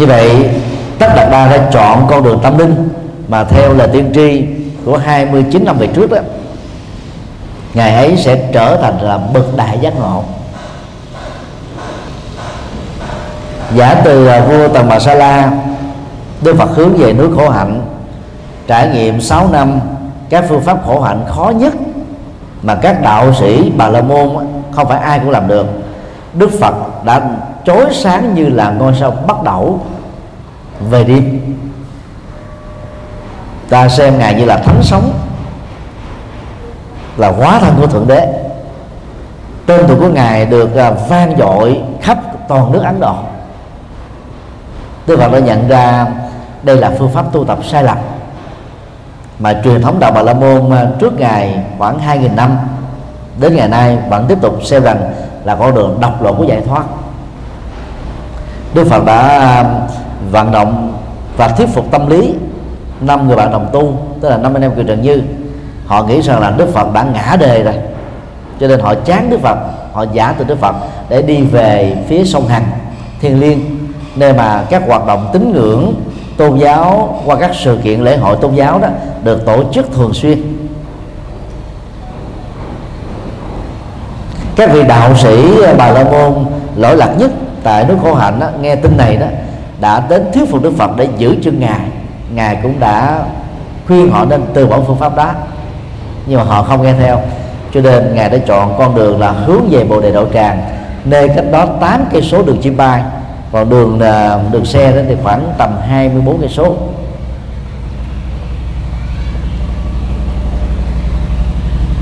Như 0.00 0.06
vậy, 0.06 0.50
tất 0.98 1.06
đạt 1.16 1.30
đa 1.30 1.48
đã 1.48 1.68
chọn 1.72 2.06
con 2.10 2.22
đường 2.22 2.40
tâm 2.42 2.58
linh 2.58 2.88
mà 3.28 3.44
theo 3.44 3.74
là 3.74 3.86
tiên 3.86 4.10
tri 4.14 4.44
của 4.84 4.96
29 4.96 5.64
năm 5.64 5.78
về 5.78 5.86
trước 5.86 6.10
đó 6.10 6.18
ngày 7.74 7.94
ấy 7.94 8.16
sẽ 8.16 8.50
trở 8.52 8.76
thành 8.76 9.00
là 9.00 9.18
bậc 9.18 9.56
đại 9.56 9.78
giác 9.80 9.92
ngộ. 9.98 10.24
Giả 13.74 13.94
từ 14.04 14.26
à, 14.26 14.40
vua 14.40 14.68
tần 14.68 14.88
bà 14.88 14.98
sa 14.98 15.14
la, 15.14 15.50
đức 16.42 16.56
phật 16.58 16.70
hướng 16.74 16.96
về 16.96 17.12
núi 17.12 17.28
khổ 17.36 17.48
hạnh, 17.48 17.82
trải 18.66 18.88
nghiệm 18.88 19.20
6 19.20 19.48
năm 19.52 19.80
các 20.28 20.44
phương 20.48 20.62
pháp 20.62 20.86
khổ 20.86 21.00
hạnh 21.00 21.24
khó 21.28 21.52
nhất 21.56 21.74
mà 22.62 22.74
các 22.74 23.02
đạo 23.02 23.34
sĩ 23.40 23.72
bà 23.76 23.88
la 23.88 24.00
môn 24.00 24.28
không 24.72 24.88
phải 24.88 24.98
ai 24.98 25.18
cũng 25.18 25.30
làm 25.30 25.48
được. 25.48 25.66
Đức 26.34 26.50
phật 26.60 27.04
đã 27.04 27.20
chói 27.70 27.94
sáng 27.94 28.34
như 28.34 28.48
là 28.48 28.70
ngôi 28.70 28.94
sao 29.00 29.10
bắt 29.10 29.42
đầu 29.42 29.80
về 30.90 31.04
đêm. 31.04 31.40
Ta 33.68 33.88
xem 33.88 34.18
ngài 34.18 34.34
như 34.34 34.44
là 34.44 34.56
thánh 34.56 34.82
sống, 34.82 35.12
là 37.16 37.30
hóa 37.30 37.58
thân 37.58 37.74
của 37.80 37.86
thượng 37.86 38.08
đế. 38.08 38.26
Tên 39.66 39.84
tuổi 39.88 39.96
của 39.96 40.08
ngài 40.08 40.46
được 40.46 40.76
à, 40.76 40.90
vang 40.90 41.36
dội 41.38 41.80
khắp 42.02 42.18
toàn 42.48 42.72
nước 42.72 42.82
ấn 42.82 43.00
độ. 43.00 43.14
Đức 45.06 45.18
Phật 45.18 45.32
đã 45.32 45.38
nhận 45.38 45.68
ra 45.68 46.06
đây 46.62 46.76
là 46.76 46.92
phương 46.98 47.10
pháp 47.10 47.32
tu 47.32 47.44
tập 47.44 47.58
sai 47.64 47.84
lầm 47.84 47.98
mà 49.38 49.60
truyền 49.64 49.82
thống 49.82 50.00
đạo 50.00 50.12
Bà 50.12 50.22
La 50.22 50.32
Môn 50.32 50.70
à, 50.70 50.86
trước 50.98 51.20
ngày 51.20 51.64
khoảng 51.78 51.98
2.000 51.98 52.34
năm 52.34 52.58
đến 53.40 53.56
ngày 53.56 53.68
nay 53.68 53.98
vẫn 54.08 54.26
tiếp 54.28 54.38
tục 54.42 54.64
xem 54.64 54.82
rằng 54.82 55.12
là 55.44 55.56
con 55.56 55.74
đường 55.74 55.98
độc 56.00 56.22
lộ 56.22 56.32
của 56.32 56.44
giải 56.44 56.60
thoát. 56.66 56.84
Đức 58.74 58.86
Phật 58.86 59.04
đã 59.04 59.28
à, 59.28 59.64
vận 60.30 60.52
động 60.52 60.92
và 61.36 61.48
thuyết 61.48 61.68
phục 61.68 61.90
tâm 61.90 62.08
lý 62.10 62.34
năm 63.00 63.26
người 63.26 63.36
bạn 63.36 63.52
đồng 63.52 63.66
tu, 63.72 63.98
tức 64.20 64.28
là 64.28 64.36
năm 64.36 64.54
anh 64.54 64.62
em 64.62 64.74
kiều 64.74 64.84
trần 64.84 65.02
như. 65.02 65.22
Họ 65.86 66.02
nghĩ 66.02 66.20
rằng 66.20 66.40
là 66.40 66.50
Đức 66.50 66.68
Phật 66.74 66.92
đã 66.92 67.02
ngã 67.02 67.36
đề 67.40 67.62
rồi, 67.62 67.74
cho 68.60 68.68
nên 68.68 68.80
họ 68.80 68.94
chán 68.94 69.30
Đức 69.30 69.40
Phật, 69.40 69.58
họ 69.92 70.04
giả 70.12 70.34
từ 70.38 70.44
Đức 70.44 70.58
Phật 70.60 70.74
để 71.08 71.22
đi 71.22 71.42
về 71.42 71.96
phía 72.08 72.24
sông 72.24 72.48
Hằng, 72.48 72.64
Thiên 73.20 73.40
Liên, 73.40 73.78
nơi 74.16 74.32
mà 74.32 74.64
các 74.70 74.82
hoạt 74.86 75.06
động 75.06 75.28
tín 75.32 75.52
ngưỡng, 75.52 75.94
tôn 76.36 76.58
giáo 76.58 77.18
qua 77.24 77.36
các 77.36 77.50
sự 77.54 77.78
kiện 77.82 78.00
lễ 78.00 78.16
hội 78.16 78.36
tôn 78.40 78.54
giáo 78.54 78.78
đó 78.78 78.88
được 79.24 79.46
tổ 79.46 79.62
chức 79.72 79.92
thường 79.92 80.14
xuyên. 80.14 80.42
Các 84.56 84.70
vị 84.72 84.82
đạo 84.82 85.16
sĩ 85.16 85.52
bà 85.78 85.90
la 85.90 86.04
môn 86.04 86.44
lỗi 86.76 86.96
lạc 86.96 87.14
nhất 87.18 87.30
tại 87.62 87.84
nước 87.84 87.96
khổ 88.02 88.14
hạnh 88.14 88.40
đó, 88.40 88.48
nghe 88.60 88.76
tin 88.76 88.96
này 88.96 89.16
đó 89.16 89.26
đã 89.80 90.02
đến 90.08 90.24
thuyết 90.34 90.50
phục 90.50 90.62
đức 90.62 90.72
phật 90.78 90.90
để 90.96 91.08
giữ 91.18 91.36
chân 91.42 91.60
ngài. 91.60 91.80
Ngài 92.34 92.56
cũng 92.62 92.80
đã 92.80 93.22
khuyên 93.86 94.10
họ 94.10 94.24
nên 94.24 94.42
từ 94.54 94.66
bỏ 94.66 94.80
phương 94.86 94.96
pháp 94.96 95.16
đó. 95.16 95.30
Nhưng 96.26 96.38
mà 96.38 96.44
họ 96.44 96.62
không 96.62 96.82
nghe 96.82 96.92
theo. 96.92 97.20
Cho 97.74 97.80
nên 97.80 98.14
ngài 98.14 98.30
đã 98.30 98.38
chọn 98.46 98.74
con 98.78 98.94
đường 98.94 99.20
là 99.20 99.30
hướng 99.30 99.68
về 99.70 99.84
bồ 99.84 100.00
đề 100.00 100.12
đậu 100.12 100.26
tràng 100.34 100.60
nơi 101.04 101.28
cách 101.28 101.44
đó 101.52 101.66
8 101.80 102.04
cây 102.12 102.22
số 102.22 102.42
đường 102.42 102.58
chim 102.62 102.76
bay 102.76 103.02
còn 103.52 103.70
đường 103.70 104.00
à, 104.00 104.38
đường 104.52 104.64
xe 104.64 104.92
đó 104.92 105.02
thì 105.08 105.16
khoảng 105.22 105.52
tầm 105.58 105.70
24 105.88 106.40
cây 106.40 106.48
số. 106.48 106.76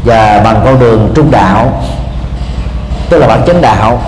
Và 0.04 0.40
bằng 0.44 0.60
con 0.64 0.80
đường 0.80 1.12
trung 1.14 1.30
đạo 1.30 1.82
tức 3.10 3.18
là 3.18 3.26
bản 3.26 3.40
chánh 3.46 3.60
đạo 3.60 4.00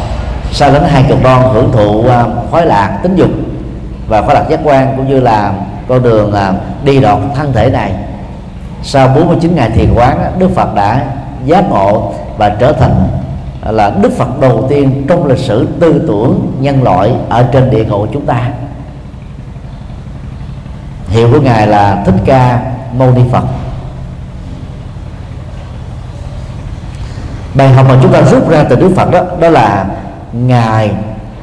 sau 0.52 0.72
đến 0.72 0.82
hai 0.82 1.04
cực 1.08 1.22
đoan 1.22 1.42
hưởng 1.42 1.72
thụ 1.72 2.08
à, 2.08 2.24
khoái 2.50 2.66
lạc, 2.66 2.98
tính 3.02 3.16
dục 3.16 3.30
và 4.08 4.22
khoái 4.22 4.34
lạc 4.34 4.44
giác 4.50 4.60
quan 4.64 4.96
cũng 4.96 5.08
như 5.08 5.20
là 5.20 5.52
con 5.88 6.02
đường 6.02 6.32
à, 6.32 6.52
đi 6.84 7.00
đọt 7.00 7.18
thân 7.36 7.52
thể 7.52 7.70
này. 7.70 7.94
Sau 8.82 9.08
49 9.08 9.54
ngày 9.54 9.70
thiền 9.70 9.94
quán 9.94 10.32
Đức 10.38 10.50
Phật 10.54 10.74
đã 10.74 11.06
giác 11.44 11.70
ngộ 11.70 12.12
và 12.38 12.48
trở 12.48 12.72
thành 12.72 13.08
à, 13.62 13.72
là 13.72 13.90
Đức 14.02 14.12
Phật 14.18 14.40
đầu 14.40 14.66
tiên 14.68 15.04
trong 15.08 15.26
lịch 15.26 15.38
sử 15.38 15.68
tư 15.80 16.04
tưởng 16.06 16.56
nhân 16.60 16.82
loại 16.82 17.12
ở 17.28 17.46
trên 17.52 17.70
địa 17.70 17.84
cầu 17.90 18.06
chúng 18.12 18.26
ta. 18.26 18.50
Hiệu 21.08 21.28
của 21.32 21.40
ngài 21.40 21.66
là 21.66 22.02
Thích 22.06 22.14
Ca 22.24 22.60
Mâu 22.98 23.10
Ni 23.10 23.22
Phật. 23.32 23.44
Bài 27.54 27.68
học 27.68 27.86
mà 27.88 27.96
chúng 28.02 28.12
ta 28.12 28.20
rút 28.20 28.48
ra 28.48 28.64
từ 28.70 28.76
Đức 28.76 28.90
Phật 28.96 29.10
đó 29.10 29.20
đó 29.40 29.48
là 29.48 29.86
ngài 30.32 30.90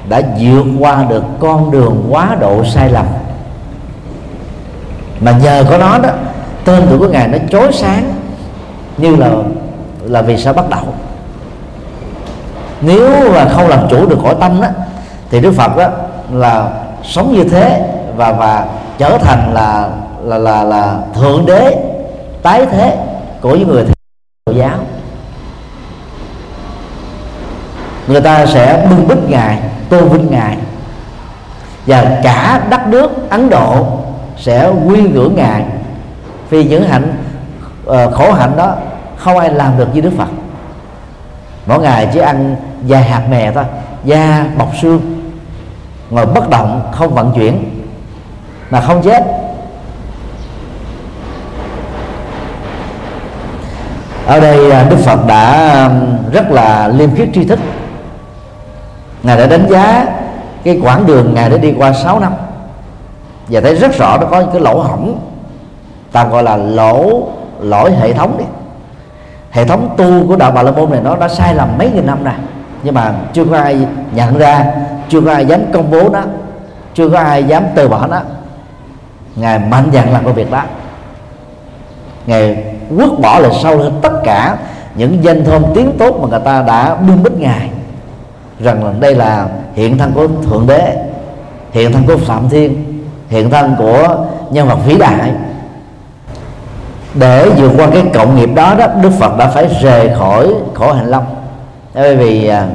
đã 0.09 0.21
vượt 0.39 0.65
qua 0.79 1.03
được 1.09 1.23
con 1.39 1.71
đường 1.71 2.07
quá 2.09 2.35
độ 2.39 2.63
sai 2.65 2.89
lầm. 2.89 3.05
Mà 5.19 5.31
nhờ 5.31 5.65
có 5.69 5.77
nó 5.77 5.97
đó, 5.97 6.09
tên 6.65 6.85
tuổi 6.89 6.97
của 6.99 7.07
ngài 7.07 7.27
nó 7.27 7.37
chói 7.51 7.73
sáng, 7.73 8.13
như 8.97 9.15
là 9.15 9.29
là 10.03 10.21
vì 10.21 10.37
sao 10.37 10.53
bắt 10.53 10.69
đầu. 10.69 10.83
Nếu 12.81 13.31
mà 13.33 13.45
không 13.49 13.67
làm 13.67 13.87
chủ 13.89 14.05
được 14.05 14.17
cõi 14.23 14.35
tâm 14.39 14.61
đó, 14.61 14.67
thì 15.29 15.39
Đức 15.39 15.51
Phật 15.51 15.77
đó 15.77 15.89
là 16.33 16.69
sống 17.03 17.33
như 17.33 17.43
thế 17.43 17.89
và 18.15 18.31
và 18.31 18.65
trở 18.97 19.17
thành 19.17 19.53
là 19.53 19.89
là 20.23 20.37
là 20.37 20.63
là 20.63 20.97
thượng 21.13 21.45
đế, 21.45 21.75
tái 22.41 22.65
thế 22.71 22.97
của 23.41 23.55
những 23.55 23.67
người 23.67 23.85
theo 23.85 24.55
giáo. 24.55 24.77
Người 28.07 28.21
ta 28.21 28.45
sẽ 28.45 28.87
bưng 28.89 29.07
bít 29.07 29.17
ngài 29.29 29.59
tôn 29.89 30.09
vinh 30.09 30.31
ngài. 30.31 30.57
Và 31.85 32.19
cả 32.23 32.61
đất 32.69 32.87
nước 32.87 33.29
ấn 33.29 33.49
độ 33.49 33.87
sẽ 34.37 34.69
quy 34.85 35.01
ngưỡng 35.01 35.35
ngài. 35.35 35.63
Vì 36.49 36.63
những 36.63 36.83
hạnh 36.83 37.13
uh, 37.85 38.13
khổ 38.13 38.33
hạnh 38.33 38.57
đó 38.57 38.75
không 39.17 39.37
ai 39.37 39.49
làm 39.49 39.77
được 39.77 39.87
như 39.93 40.01
đức 40.01 40.11
phật. 40.17 40.27
Mỗi 41.65 41.79
ngày 41.79 42.07
chỉ 42.13 42.19
ăn 42.19 42.55
vài 42.81 43.03
hạt 43.03 43.21
mè 43.29 43.51
thôi 43.51 43.63
da 44.03 44.45
bọc 44.57 44.71
xương 44.81 45.01
ngồi 46.09 46.25
bất 46.25 46.49
động 46.49 46.91
không 46.91 47.13
vận 47.13 47.31
chuyển 47.35 47.63
mà 48.69 48.81
không 48.81 49.01
chết. 49.03 49.23
Ở 54.25 54.39
đây 54.39 54.71
ờ, 54.71 54.89
đức 54.89 54.97
phật 54.97 55.27
đã 55.27 55.89
rất 56.33 56.51
là 56.51 56.87
liêm 56.87 57.15
khiết 57.15 57.29
tri 57.33 57.43
thức 57.43 57.59
ngài 59.27 59.37
đã 59.37 59.47
đánh 59.47 59.67
giá 59.69 60.05
cái 60.63 60.79
quãng 60.83 61.05
đường 61.05 61.33
ngài 61.33 61.49
đã 61.49 61.57
đi 61.57 61.73
qua 61.77 61.93
6 61.93 62.19
năm. 62.19 62.33
Và 63.47 63.61
thấy 63.61 63.75
rất 63.75 63.97
rõ 63.97 64.17
nó 64.17 64.25
có 64.25 64.39
những 64.39 64.51
cái 64.51 64.61
lỗ 64.61 64.81
hỏng 64.81 65.19
ta 66.11 66.23
gọi 66.23 66.43
là 66.43 66.57
lỗ, 66.57 67.27
lỗi 67.59 67.91
hệ 67.91 68.13
thống 68.13 68.37
đi. 68.37 68.45
Hệ 69.51 69.65
thống 69.65 69.89
tu 69.97 70.27
của 70.27 70.35
đạo 70.35 70.51
bà 70.51 70.63
la 70.63 70.71
môn 70.71 70.91
này 70.91 71.01
nó 71.03 71.15
đã 71.15 71.27
sai 71.27 71.55
lầm 71.55 71.77
mấy 71.77 71.91
nghìn 71.91 72.05
năm 72.05 72.23
rồi 72.23 72.33
nhưng 72.83 72.93
mà 72.93 73.13
chưa 73.33 73.45
có 73.45 73.57
ai 73.57 73.87
nhận 74.11 74.37
ra, 74.37 74.65
chưa 75.09 75.21
có 75.21 75.31
ai 75.31 75.45
dám 75.45 75.61
công 75.73 75.91
bố 75.91 76.09
nó, 76.09 76.21
chưa 76.93 77.09
có 77.09 77.19
ai 77.19 77.43
dám 77.43 77.63
từ 77.75 77.87
bỏ 77.87 78.07
nó. 78.07 78.19
Ngài 79.35 79.59
mạnh 79.59 79.89
dạn 79.93 80.13
làm 80.13 80.23
cái 80.23 80.33
việc 80.33 80.51
đó. 80.51 80.61
Ngài 82.25 82.63
quất 82.97 83.09
bỏ 83.19 83.39
lại 83.39 83.51
sau 83.63 83.77
hơn 83.77 83.99
tất 84.01 84.13
cả 84.23 84.57
những 84.95 85.23
danh 85.23 85.45
thơm 85.45 85.63
tiếng 85.75 85.97
tốt 85.99 86.19
mà 86.21 86.27
người 86.27 86.39
ta 86.45 86.61
đã 86.61 86.95
bưng 86.95 87.23
bít 87.23 87.33
ngài 87.33 87.69
rằng 88.59 88.85
là 88.85 88.93
đây 88.99 89.15
là 89.15 89.47
hiện 89.73 89.97
thân 89.97 90.11
của 90.13 90.27
thượng 90.49 90.67
đế, 90.67 90.95
hiện 91.71 91.91
thân 91.91 92.03
của 92.07 92.17
phạm 92.17 92.49
thiên, 92.49 92.83
hiện 93.29 93.49
thân 93.49 93.75
của 93.77 94.25
nhân 94.51 94.67
vật 94.67 94.77
vĩ 94.85 94.97
đại. 94.97 95.31
Để 97.13 97.49
vượt 97.49 97.71
qua 97.77 97.87
cái 97.93 98.03
cộng 98.13 98.35
nghiệp 98.35 98.49
đó 98.55 98.75
đó, 98.79 98.87
đức 99.01 99.11
phật 99.19 99.37
đã 99.37 99.47
phải 99.47 99.67
rời 99.81 100.09
khỏi 100.19 100.53
khổ 100.73 100.93
hành 100.93 101.07
long 101.07 101.25
bởi 101.97 102.15
vì 102.15 102.47
à, 102.47 102.67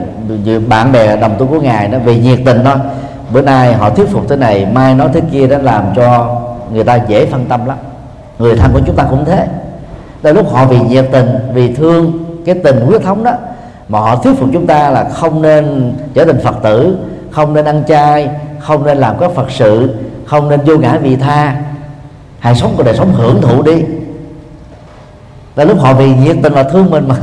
bạn 0.68 0.92
bè 0.92 1.16
đồng 1.16 1.34
tu 1.38 1.46
của 1.46 1.60
ngài 1.60 1.88
đó, 1.88 1.98
vì 2.04 2.18
nhiệt 2.18 2.38
tình 2.44 2.60
thôi. 2.64 2.74
bữa 3.32 3.42
nay 3.42 3.74
họ 3.74 3.90
thuyết 3.90 4.08
phục 4.08 4.28
thế 4.28 4.36
này, 4.36 4.66
mai 4.72 4.94
nói 4.94 5.08
thế 5.14 5.20
kia 5.32 5.46
đã 5.46 5.58
làm 5.58 5.84
cho 5.96 6.40
người 6.72 6.84
ta 6.84 6.98
dễ 7.08 7.26
phân 7.26 7.46
tâm 7.46 7.66
lắm. 7.66 7.76
Người 8.38 8.56
thân 8.56 8.72
của 8.72 8.80
chúng 8.86 8.96
ta 8.96 9.04
cũng 9.10 9.24
thế. 9.24 9.46
Tại 10.22 10.34
lúc 10.34 10.52
họ 10.52 10.64
vì 10.64 10.80
nhiệt 10.80 11.08
tình, 11.12 11.28
vì 11.54 11.74
thương 11.74 12.12
cái 12.46 12.54
tình 12.64 12.80
huyết 12.80 13.02
thống 13.02 13.24
đó 13.24 13.32
mà 13.92 14.00
họ 14.00 14.16
thuyết 14.16 14.33
phục 14.38 14.48
chúng 14.52 14.66
ta 14.66 14.90
là 14.90 15.09
không 15.09 15.42
nên 15.42 15.94
trở 16.14 16.24
thành 16.24 16.40
phật 16.40 16.55
tử, 16.62 16.98
không 17.31 17.55
nên 17.55 17.64
ăn 17.64 17.83
chay, 17.88 18.31
không 18.61 18.87
nên 18.87 18.98
làm 18.98 19.18
các 19.18 19.31
phật 19.35 19.50
sự, 19.50 19.94
không 20.26 20.48
nên 20.48 20.61
vô 20.61 20.76
ngã 20.78 20.98
vị 21.02 21.16
tha. 21.16 21.57
Hãy 22.38 22.55
sống 22.55 22.74
cuộc 22.76 22.83
đời 22.83 22.96
sống 22.96 23.12
hưởng 23.14 23.40
thụ 23.40 23.62
đi. 23.62 23.85
Là 25.57 25.64
lúc 25.64 25.81
họ 25.81 25.94
vì 25.94 26.14
nhiệt 26.14 26.37
tình 26.42 26.52
và 26.52 26.62
thương 26.62 26.90
mình 26.90 27.09
mà 27.09 27.16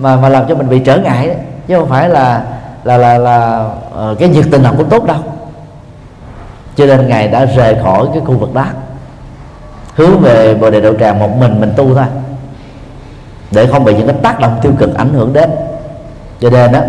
mà 0.00 0.16
mà 0.16 0.28
làm 0.28 0.44
cho 0.48 0.54
mình 0.54 0.68
bị 0.68 0.78
trở 0.78 0.98
ngại 0.98 1.26
đấy 1.26 1.36
chứ 1.68 1.78
không 1.78 1.88
phải 1.88 2.08
là 2.08 2.44
là 2.84 2.96
là 2.96 3.18
là 3.18 3.68
ờ, 3.94 4.14
cái 4.18 4.28
nhiệt 4.28 4.44
tình 4.50 4.62
nào 4.62 4.74
cũng 4.76 4.88
tốt 4.88 5.06
đâu. 5.06 5.18
Cho 6.76 6.86
nên 6.86 7.08
ngài 7.08 7.28
đã 7.28 7.44
rời 7.44 7.76
khỏi 7.82 8.06
cái 8.12 8.22
khu 8.26 8.34
vực 8.34 8.54
đó, 8.54 8.64
hướng 9.94 10.20
về 10.20 10.54
bồ 10.54 10.70
đề 10.70 10.80
đậu 10.80 10.94
tràng 10.94 11.18
một 11.18 11.36
mình 11.38 11.60
mình 11.60 11.72
tu 11.76 11.94
thôi, 11.94 12.06
để 13.50 13.66
không 13.66 13.84
bị 13.84 13.94
những 13.94 14.06
cái 14.06 14.16
tác 14.22 14.40
động 14.40 14.58
tiêu 14.62 14.72
cực 14.78 14.94
ảnh 14.94 15.14
hưởng 15.14 15.32
đến 15.32 15.50
cho 16.44 16.50
nên 16.50 16.72
đó 16.72 16.80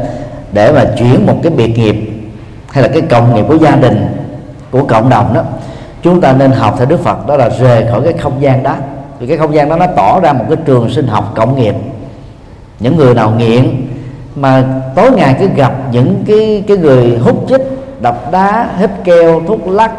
để 0.52 0.72
mà 0.72 0.86
chuyển 0.98 1.26
một 1.26 1.36
cái 1.44 1.52
biệt 1.52 1.78
nghiệp 1.78 1.96
hay 2.72 2.84
là 2.84 2.90
cái 2.90 3.02
cộng 3.02 3.36
nghiệp 3.36 3.46
của 3.48 3.58
gia 3.58 3.76
đình, 3.76 4.08
của 4.72 4.84
cộng 4.84 5.10
đồng 5.10 5.34
đó, 5.34 5.42
chúng 6.02 6.22
ta 6.22 6.34
nên 6.34 6.52
học 6.52 6.76
theo 6.78 6.86
Đức 6.86 7.04
Phật, 7.04 7.28
đó 7.28 7.38
là 7.38 7.50
rời 7.50 7.86
khỏi 7.92 8.02
cái 8.04 8.14
không 8.14 8.42
gian 8.42 8.64
đó. 8.64 8.76
Vì 9.20 9.28
cái 9.28 9.38
không 9.38 9.56
gian 9.56 9.70
đó 9.70 9.76
nó 9.78 9.88
tỏ 9.88 10.20
ra 10.20 10.34
một 10.34 10.46
cái 10.48 10.58
trường 10.66 10.90
sinh 10.90 11.08
học 11.08 11.34
cộng 11.36 11.56
nghiệp. 11.56 11.76
Những 12.80 12.98
người 12.98 13.14
nào 13.14 13.34
nghiện 13.38 13.88
mà 14.36 14.64
tối 14.96 15.12
ngày 15.12 15.36
cứ 15.40 15.48
gặp 15.56 15.74
những 15.92 16.24
cái 16.28 16.64
cái 16.68 16.78
người 16.78 17.18
hút 17.18 17.46
chích, 17.50 17.62
đập 18.02 18.32
đá 18.32 18.70
hít 18.78 18.90
keo, 19.04 19.42
thuốc 19.48 19.68
lắc, 19.68 19.92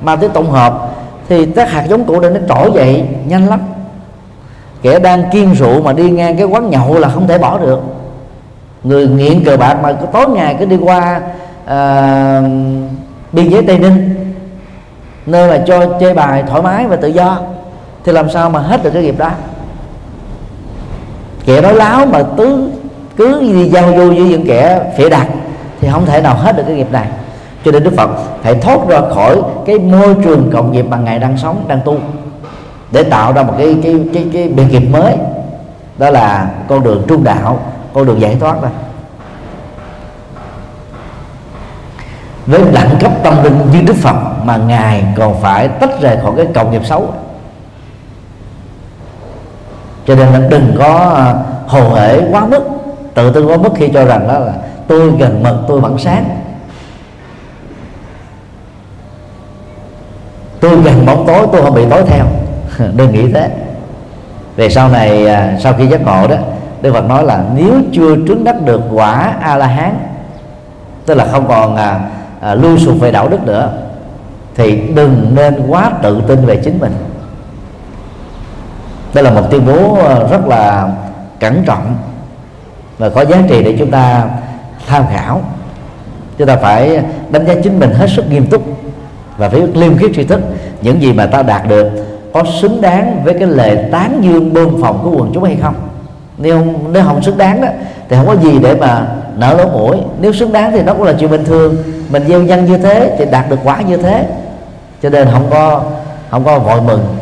ma 0.00 0.16
túy 0.16 0.28
tổng 0.28 0.50
hợp, 0.50 0.88
thì 1.28 1.46
các 1.46 1.70
hạt 1.70 1.84
giống 1.88 2.04
cũ 2.04 2.20
này 2.20 2.30
nó 2.30 2.40
trỗi 2.48 2.70
dậy, 2.74 3.04
nhanh 3.26 3.48
lắm. 3.48 3.60
Kẻ 4.82 4.98
đang 4.98 5.30
kiên 5.32 5.52
rượu 5.52 5.82
mà 5.82 5.92
đi 5.92 6.10
ngang 6.10 6.36
cái 6.36 6.46
quán 6.46 6.70
nhậu 6.70 6.98
là 6.98 7.08
không 7.08 7.28
thể 7.28 7.38
bỏ 7.38 7.58
được 7.58 7.80
người 8.84 9.06
nghiện 9.06 9.44
cờ 9.44 9.56
bạc 9.56 9.76
mà 9.82 9.92
cứ 9.92 10.06
tối 10.12 10.28
ngày 10.28 10.56
cứ 10.58 10.64
đi 10.64 10.76
qua 10.76 11.20
à, 11.66 12.42
biên 13.32 13.48
giới 13.48 13.62
tây 13.62 13.78
ninh 13.78 14.14
nơi 15.26 15.50
mà 15.50 15.64
cho 15.66 15.98
chơi 16.00 16.14
bài 16.14 16.44
thoải 16.48 16.62
mái 16.62 16.86
và 16.86 16.96
tự 16.96 17.08
do 17.08 17.38
thì 18.04 18.12
làm 18.12 18.30
sao 18.30 18.50
mà 18.50 18.60
hết 18.60 18.82
được 18.82 18.90
cái 18.90 19.02
nghiệp 19.02 19.18
đó? 19.18 19.30
Kẻ 21.46 21.60
nói 21.60 21.74
láo 21.74 22.06
mà 22.06 22.22
tứ 22.36 22.70
cứ 23.16 23.40
đi 23.40 23.68
giao 23.68 23.92
du 23.96 24.08
với 24.08 24.28
những 24.28 24.46
kẻ 24.46 24.92
phỉ 24.96 25.08
đặt 25.10 25.26
thì 25.80 25.88
không 25.92 26.06
thể 26.06 26.20
nào 26.20 26.34
hết 26.34 26.56
được 26.56 26.62
cái 26.66 26.76
nghiệp 26.76 26.92
này. 26.92 27.06
Cho 27.64 27.72
nên 27.72 27.84
đức 27.84 27.92
phật 27.96 28.10
phải 28.42 28.54
thoát 28.54 28.88
ra 28.88 29.00
khỏi 29.14 29.42
cái 29.66 29.78
môi 29.78 30.14
trường 30.24 30.50
cộng 30.52 30.72
nghiệp 30.72 30.86
mà 30.88 30.96
ngài 30.96 31.18
đang 31.18 31.38
sống 31.38 31.64
đang 31.68 31.80
tu 31.84 31.96
để 32.92 33.02
tạo 33.02 33.32
ra 33.32 33.42
một 33.42 33.54
cái 33.58 33.76
cái 33.82 34.00
cái 34.14 34.26
cái 34.32 34.48
biệt 34.48 34.64
nghiệp 34.70 34.88
mới. 34.92 35.14
Đó 35.98 36.10
là 36.10 36.50
con 36.68 36.82
đường 36.82 37.02
trung 37.08 37.24
đạo 37.24 37.58
con 37.94 38.06
đường 38.06 38.20
giải 38.20 38.36
thoát 38.40 38.62
này 38.62 38.72
với 42.46 42.60
đẳng 42.72 42.96
cấp 43.00 43.12
tâm 43.22 43.42
linh 43.42 43.70
như 43.72 43.82
đức 43.86 43.96
phật 43.96 44.16
mà 44.44 44.56
ngài 44.56 45.04
còn 45.16 45.40
phải 45.40 45.68
tách 45.68 46.00
rời 46.00 46.16
khỏi 46.22 46.32
cái 46.36 46.46
cộng 46.54 46.70
nghiệp 46.70 46.86
xấu. 46.86 47.14
Cho 50.06 50.14
nên 50.14 50.28
là 50.28 50.40
đừng 50.48 50.74
có 50.78 51.12
à, 51.16 51.34
hồ 51.66 51.94
hể 51.94 52.20
quá 52.30 52.46
mức, 52.46 52.62
tự 53.14 53.32
tin 53.32 53.46
quá 53.46 53.56
mức 53.56 53.70
khi 53.76 53.88
cho 53.94 54.04
rằng 54.04 54.28
đó 54.28 54.38
là 54.38 54.52
tôi 54.88 55.10
gần 55.18 55.42
mật 55.42 55.58
tôi 55.68 55.80
vẫn 55.80 55.98
sáng. 55.98 56.24
Tôi 60.60 60.76
gần 60.76 61.06
bóng 61.06 61.26
tối, 61.26 61.46
tôi 61.52 61.62
không 61.62 61.74
bị 61.74 61.82
tối 61.90 62.02
theo. 62.06 62.24
Đừng 62.96 63.12
nghĩ 63.12 63.32
thế. 63.32 63.50
Về 64.56 64.68
sau 64.68 64.88
này 64.88 65.26
à, 65.26 65.56
sau 65.60 65.74
khi 65.78 65.86
giác 65.86 66.00
ngộ 66.04 66.26
đó 66.26 66.36
Đức 66.82 66.92
Phật 66.92 67.04
nói 67.08 67.24
là 67.24 67.44
nếu 67.56 67.74
chưa 67.92 68.16
trứng 68.28 68.44
đắc 68.44 68.62
được 68.64 68.80
quả 68.92 69.36
A 69.40 69.56
La 69.56 69.66
Hán 69.66 69.94
tức 71.06 71.14
là 71.14 71.26
không 71.32 71.48
còn 71.48 71.76
à, 71.76 72.00
à, 72.40 72.54
lưu 72.54 72.78
sụp 72.78 73.00
về 73.00 73.10
đạo 73.10 73.28
đức 73.28 73.46
nữa 73.46 73.72
thì 74.54 74.80
đừng 74.94 75.32
nên 75.34 75.66
quá 75.68 75.90
tự 76.02 76.22
tin 76.26 76.46
về 76.46 76.56
chính 76.56 76.78
mình. 76.80 76.92
Đây 79.14 79.24
là 79.24 79.30
một 79.30 79.42
tuyên 79.50 79.66
bố 79.66 79.94
à, 79.94 80.18
rất 80.30 80.46
là 80.46 80.88
cẩn 81.40 81.62
trọng 81.66 81.96
và 82.98 83.08
có 83.08 83.24
giá 83.24 83.38
trị 83.48 83.62
để 83.62 83.76
chúng 83.78 83.90
ta 83.90 84.24
tham 84.86 85.04
khảo. 85.12 85.40
Chúng 86.38 86.48
ta 86.48 86.56
phải 86.56 87.02
đánh 87.30 87.46
giá 87.46 87.54
chính 87.62 87.80
mình 87.80 87.90
hết 87.90 88.06
sức 88.16 88.30
nghiêm 88.30 88.46
túc 88.46 88.62
và 89.36 89.48
phải 89.48 89.62
liêm 89.74 89.96
khiết 89.96 90.10
tri 90.14 90.24
thức. 90.24 90.40
Những 90.82 91.02
gì 91.02 91.12
mà 91.12 91.26
ta 91.26 91.42
đạt 91.42 91.68
được 91.68 91.88
có 92.32 92.44
xứng 92.60 92.80
đáng 92.80 93.20
với 93.24 93.34
cái 93.34 93.48
lời 93.48 93.78
tán 93.92 94.20
dương 94.22 94.52
bơm 94.52 94.82
phòng 94.82 95.00
của 95.02 95.10
quần 95.10 95.30
chúng 95.34 95.44
hay 95.44 95.56
không? 95.62 95.74
Nếu 96.42 96.58
không, 96.58 96.92
nếu 96.92 97.04
không 97.04 97.22
xứng 97.22 97.38
đáng 97.38 97.60
đó 97.60 97.68
thì 98.08 98.16
không 98.16 98.26
có 98.26 98.36
gì 98.36 98.58
để 98.62 98.74
mà 98.74 99.06
nở 99.36 99.54
lỗ 99.54 99.68
mũi. 99.68 99.96
Nếu 100.20 100.32
xứng 100.32 100.52
đáng 100.52 100.72
thì 100.72 100.82
nó 100.82 100.94
cũng 100.94 101.02
là 101.02 101.12
chuyện 101.20 101.30
bình 101.30 101.44
thường. 101.44 101.76
Mình 102.10 102.24
gieo 102.28 102.42
nhân 102.42 102.64
như 102.64 102.78
thế 102.78 103.16
thì 103.18 103.24
đạt 103.30 103.50
được 103.50 103.58
quả 103.64 103.80
như 103.80 103.96
thế. 103.96 104.26
Cho 105.02 105.10
nên 105.10 105.28
không 105.32 105.46
có 105.50 105.82
không 106.30 106.44
có 106.44 106.58
vội 106.58 106.80
mừng. 106.82 107.16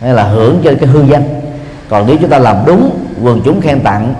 Hay 0.00 0.14
là 0.14 0.22
hưởng 0.22 0.60
cho 0.64 0.70
cái 0.80 0.88
hư 0.88 1.02
danh. 1.02 1.22
Còn 1.88 2.06
nếu 2.06 2.16
chúng 2.20 2.30
ta 2.30 2.38
làm 2.38 2.56
đúng 2.66 2.90
quần 3.22 3.40
chúng 3.44 3.60
khen 3.60 3.80
tặng 3.80 4.14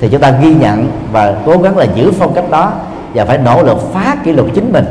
thì 0.00 0.08
chúng 0.08 0.20
ta 0.20 0.30
ghi 0.30 0.54
nhận 0.54 0.90
và 1.12 1.34
cố 1.46 1.58
gắng 1.58 1.76
là 1.76 1.86
giữ 1.94 2.12
phong 2.18 2.34
cách 2.34 2.50
đó 2.50 2.72
và 3.14 3.24
phải 3.24 3.38
nỗ 3.38 3.62
lực 3.62 3.92
phá 3.92 4.16
kỷ 4.24 4.32
lục 4.32 4.46
chính 4.54 4.72
mình. 4.72 4.84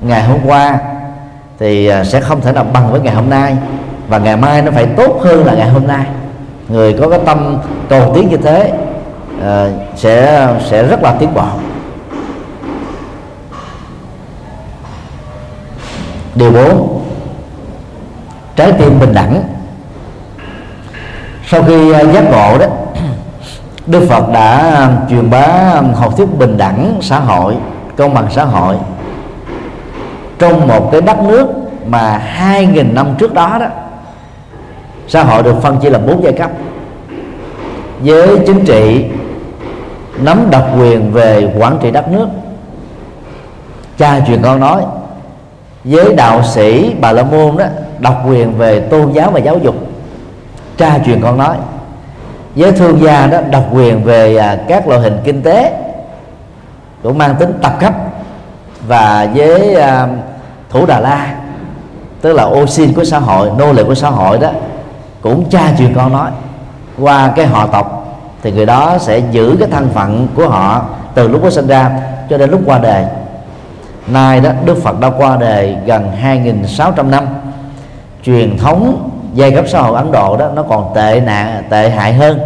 Ngày 0.00 0.22
hôm 0.22 0.38
qua 0.46 0.78
thì 1.58 1.86
à, 1.86 2.04
sẽ 2.04 2.20
không 2.20 2.40
thể 2.40 2.52
nào 2.52 2.66
bằng 2.72 2.92
với 2.92 3.00
ngày 3.00 3.14
hôm 3.14 3.30
nay 3.30 3.56
và 4.08 4.18
ngày 4.18 4.36
mai 4.36 4.62
nó 4.62 4.70
phải 4.70 4.86
tốt 4.86 5.20
hơn 5.20 5.46
là 5.46 5.54
ngày 5.54 5.68
hôm 5.68 5.86
nay 5.86 6.06
người 6.68 6.92
có 6.92 7.08
cái 7.08 7.20
tâm 7.26 7.58
cầu 7.88 8.12
tiến 8.14 8.28
như 8.28 8.36
thế 8.36 8.72
à, 9.42 9.68
sẽ 9.96 10.48
sẽ 10.70 10.82
rất 10.82 11.02
là 11.02 11.14
tiến 11.18 11.34
bộ. 11.34 11.46
Điều 16.34 16.52
bốn 16.52 17.02
trái 18.56 18.72
tim 18.72 19.00
bình 19.00 19.14
đẳng. 19.14 19.42
Sau 21.46 21.62
khi 21.62 21.92
à, 21.92 22.00
giác 22.04 22.24
ngộ 22.30 22.58
đó 22.58 22.66
Đức 23.86 24.06
Phật 24.08 24.28
đã 24.32 24.56
à, 24.58 24.88
truyền 25.10 25.30
bá 25.30 25.38
à, 25.38 25.82
học 25.94 26.16
thuyết 26.16 26.38
bình 26.38 26.56
đẳng 26.56 26.98
xã 27.00 27.18
hội 27.18 27.54
công 27.96 28.14
bằng 28.14 28.26
xã 28.30 28.44
hội 28.44 28.76
trong 30.38 30.68
một 30.68 30.88
cái 30.92 31.00
đất 31.00 31.22
nước 31.22 31.46
mà 31.86 32.18
hai 32.18 32.66
nghìn 32.66 32.94
năm 32.94 33.14
trước 33.18 33.34
đó 33.34 33.56
đó 33.60 33.66
xã 35.12 35.24
hội 35.24 35.42
được 35.42 35.62
phân 35.62 35.78
chia 35.78 35.90
làm 35.90 36.06
bốn 36.06 36.22
giai 36.22 36.32
cấp. 36.32 36.50
Với 38.00 38.38
chính 38.46 38.64
trị 38.64 39.04
nắm 40.18 40.48
độc 40.50 40.68
quyền 40.78 41.12
về 41.12 41.52
quản 41.58 41.78
trị 41.82 41.90
đất 41.90 42.08
nước. 42.08 42.28
Cha 43.98 44.20
truyền 44.26 44.42
con 44.42 44.60
nói 44.60 44.82
với 45.84 46.14
đạo 46.14 46.42
sĩ 46.42 46.94
bà 47.00 47.12
la 47.12 47.22
môn 47.22 47.56
đó, 47.56 47.64
độc 47.98 48.22
quyền 48.28 48.58
về 48.58 48.80
tôn 48.80 49.12
giáo 49.12 49.30
và 49.30 49.38
giáo 49.38 49.58
dục. 49.58 49.74
Cha 50.78 50.98
truyền 51.06 51.20
con 51.22 51.38
nói 51.38 51.56
với 52.56 52.72
thương 52.72 53.00
gia 53.02 53.26
đó, 53.26 53.38
độc 53.50 53.64
quyền 53.72 54.04
về 54.04 54.36
à, 54.36 54.58
các 54.68 54.88
loại 54.88 55.00
hình 55.00 55.18
kinh 55.24 55.42
tế 55.42 55.72
cũng 57.02 57.18
mang 57.18 57.34
tính 57.38 57.52
tập 57.62 57.72
cấp 57.80 57.94
và 58.86 59.28
với 59.34 59.74
à, 59.74 60.08
thủ 60.70 60.86
đà 60.86 61.00
la, 61.00 61.34
tức 62.20 62.32
là 62.32 62.42
ô 62.42 62.66
xin 62.66 62.94
của 62.94 63.04
xã 63.04 63.18
hội, 63.18 63.50
nô 63.58 63.72
lệ 63.72 63.84
của 63.84 63.94
xã 63.94 64.10
hội 64.10 64.38
đó 64.38 64.50
cũng 65.22 65.50
cha 65.50 65.72
truyền 65.78 65.94
con 65.94 66.12
nói. 66.12 66.30
Qua 66.98 67.32
cái 67.36 67.46
họ 67.46 67.66
tộc, 67.66 68.16
thì 68.42 68.52
người 68.52 68.66
đó 68.66 68.98
sẽ 69.00 69.18
giữ 69.18 69.56
cái 69.60 69.68
thân 69.70 69.90
phận 69.94 70.28
của 70.34 70.48
họ 70.48 70.82
từ 71.14 71.28
lúc 71.28 71.40
có 71.42 71.50
sinh 71.50 71.66
ra 71.66 71.90
cho 72.30 72.38
đến 72.38 72.50
lúc 72.50 72.60
qua 72.66 72.78
đời. 72.78 73.04
Nay 74.06 74.40
đó, 74.40 74.50
Đức 74.64 74.82
Phật 74.82 75.00
đã 75.00 75.10
qua 75.10 75.36
đời 75.36 75.76
gần 75.86 76.10
2.600 76.22 77.10
năm. 77.10 77.24
Truyền 78.24 78.58
thống 78.58 79.10
giai 79.34 79.50
cấp 79.50 79.64
xã 79.68 79.80
hội 79.80 79.96
Ấn 79.96 80.12
Độ 80.12 80.36
đó, 80.36 80.48
nó 80.54 80.62
còn 80.62 80.92
tệ 80.94 81.20
nạn 81.20 81.62
tệ 81.70 81.90
hại 81.90 82.14
hơn. 82.14 82.40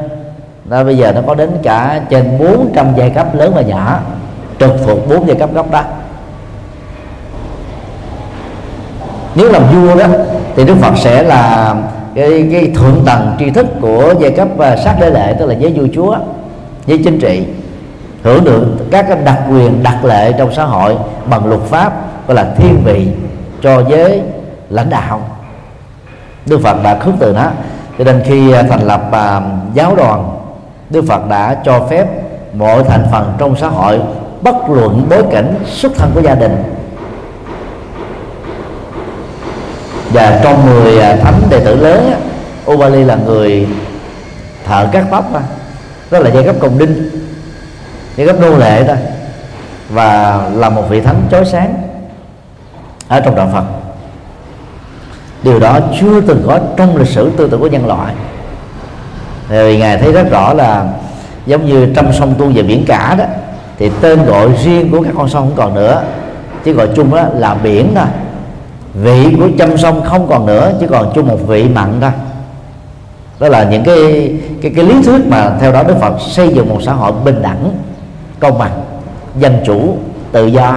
Đó, 0.65 0.85
bây 0.85 0.97
giờ 0.97 1.13
nó 1.13 1.21
có 1.27 1.35
đến 1.35 1.51
cả 1.63 2.01
trên 2.11 2.39
400 2.39 2.87
giai 2.97 3.11
cấp 3.11 3.35
lớn 3.35 3.53
và 3.55 3.63
nhỏ, 3.63 3.99
trực 4.61 4.71
thuộc 4.87 5.09
bốn 5.09 5.27
giai 5.27 5.37
cấp 5.37 5.55
gốc 5.55 5.71
đó. 5.71 5.83
Nếu 9.35 9.53
làm 9.53 9.63
vua 9.73 9.95
đó, 9.95 10.07
thì 10.57 10.65
đức 10.65 10.77
phật 10.81 10.93
sẽ 10.97 11.23
là 11.23 11.75
cái, 12.17 12.49
cái 12.53 12.73
thượng 12.75 13.03
tầng 13.07 13.37
tri 13.39 13.51
thức 13.51 13.67
của 13.81 14.15
giai 14.21 14.31
cấp 14.31 14.49
à, 14.59 14.77
sát 14.77 14.97
đế 15.01 15.11
lệ 15.11 15.35
tức 15.39 15.47
là 15.47 15.55
giới 15.55 15.73
vua 15.73 15.87
chúa 15.95 16.17
giới 16.87 16.99
chính 17.05 17.21
trị 17.21 17.45
hưởng 18.23 18.45
được 18.45 18.67
các 18.91 19.07
cái 19.09 19.19
đặc 19.25 19.43
quyền 19.51 19.83
đặc 19.83 20.05
lệ 20.05 20.33
trong 20.33 20.55
xã 20.55 20.65
hội 20.65 20.97
bằng 21.31 21.47
luật 21.47 21.61
pháp 21.61 21.93
gọi 22.27 22.35
là 22.35 22.55
thiên 22.57 22.83
vị 22.85 23.09
cho 23.63 23.83
giới 23.89 24.23
lãnh 24.71 24.91
đạo. 24.91 25.21
Đức 26.47 26.61
phật 26.63 26.83
đã 26.83 26.99
khước 26.99 27.15
từ 27.19 27.33
nó. 27.33 27.51
Cho 27.99 28.05
nên 28.05 28.23
khi 28.25 28.53
à, 28.53 28.63
thành 28.63 28.83
lập 28.83 29.03
uh, 29.09 29.75
giáo 29.75 29.97
đoàn 29.97 30.39
đức 30.91 31.05
phật 31.09 31.29
đã 31.29 31.57
cho 31.65 31.87
phép 31.91 32.07
mọi 32.55 32.85
thành 32.85 33.07
phần 33.13 33.33
trong 33.39 33.57
xã 33.57 33.69
hội 33.69 34.01
bất 34.43 34.71
luận 34.71 35.07
bối 35.11 35.23
cảnh 35.31 35.55
xuất 35.65 35.93
thân 35.97 36.11
của 36.15 36.21
gia 36.21 36.35
đình 36.35 36.76
và 40.13 40.41
trong 40.45 40.67
10 40.85 40.99
à, 40.99 41.17
thánh 41.17 41.43
đệ 41.51 41.61
tử 41.61 41.77
lớn 41.77 42.13
Ubali 42.71 43.05
là 43.05 43.17
người 43.17 43.69
thợ 44.67 44.89
cắt 44.93 45.05
tóc 45.11 45.33
đó, 46.11 46.19
là 46.19 46.31
giai 46.35 46.45
cấp 46.45 46.57
công 46.61 46.79
đinh 46.79 47.11
giai 48.17 48.27
cấp 48.27 48.37
nô 48.41 48.57
lệ 48.59 48.85
thôi. 48.85 48.97
Và 49.91 50.41
là 50.55 50.69
một 50.71 50.83
vị 50.89 51.01
thánh 51.01 51.23
chói 51.31 51.45
sáng 51.45 51.75
ở 53.09 53.21
trong 53.21 53.37
đạo 53.37 53.51
Phật. 53.53 53.65
Điều 55.43 55.59
đó 55.59 55.79
chưa 56.01 56.21
từng 56.21 56.43
có 56.47 56.61
trong 56.77 56.97
lịch 56.97 57.09
sử 57.09 57.31
tư 57.37 57.49
tưởng 57.51 57.61
của 57.61 57.67
nhân 57.67 57.87
loại. 57.87 58.15
Vì 59.49 59.79
ngài 59.79 59.99
thấy 59.99 60.13
rất 60.13 60.31
rõ 60.31 60.53
là 60.53 60.87
giống 61.47 61.67
như 61.67 61.93
trăm 61.97 62.13
sông 62.13 62.35
tuôn 62.39 62.55
về 62.55 62.63
biển 62.63 62.85
cả 62.87 63.15
đó 63.19 63.25
thì 63.79 63.91
tên 64.01 64.25
gọi 64.25 64.49
riêng 64.65 64.91
của 64.91 65.03
các 65.03 65.13
con 65.17 65.29
sông 65.29 65.43
không 65.43 65.57
còn 65.57 65.75
nữa 65.75 66.03
chỉ 66.65 66.73
gọi 66.73 66.89
chung 66.97 67.15
đó 67.15 67.23
là 67.35 67.55
biển 67.55 67.93
thôi 67.95 68.07
vị 69.03 69.35
của 69.39 69.49
chăm 69.59 69.79
sông 69.79 70.03
không 70.05 70.27
còn 70.29 70.47
nữa 70.47 70.73
chỉ 70.81 70.87
còn 70.87 71.13
chung 71.15 71.29
một 71.29 71.39
vị 71.47 71.69
mặn 71.69 72.01
thôi. 72.01 72.11
Đó 73.41 73.49
là 73.49 73.65
những 73.65 73.85
cái 73.85 74.33
cái 74.63 74.73
cái 74.77 74.85
lý 74.85 75.03
thuyết 75.03 75.27
mà 75.29 75.57
theo 75.61 75.73
đó 75.73 75.83
Đức 75.83 75.95
Phật 76.01 76.21
xây 76.21 76.49
dựng 76.49 76.69
một 76.69 76.79
xã 76.83 76.93
hội 76.93 77.13
bình 77.25 77.43
đẳng 77.43 77.71
công 78.41 78.59
bằng 78.59 78.83
dân 79.39 79.63
chủ 79.67 79.97
tự 80.33 80.47
do. 80.47 80.77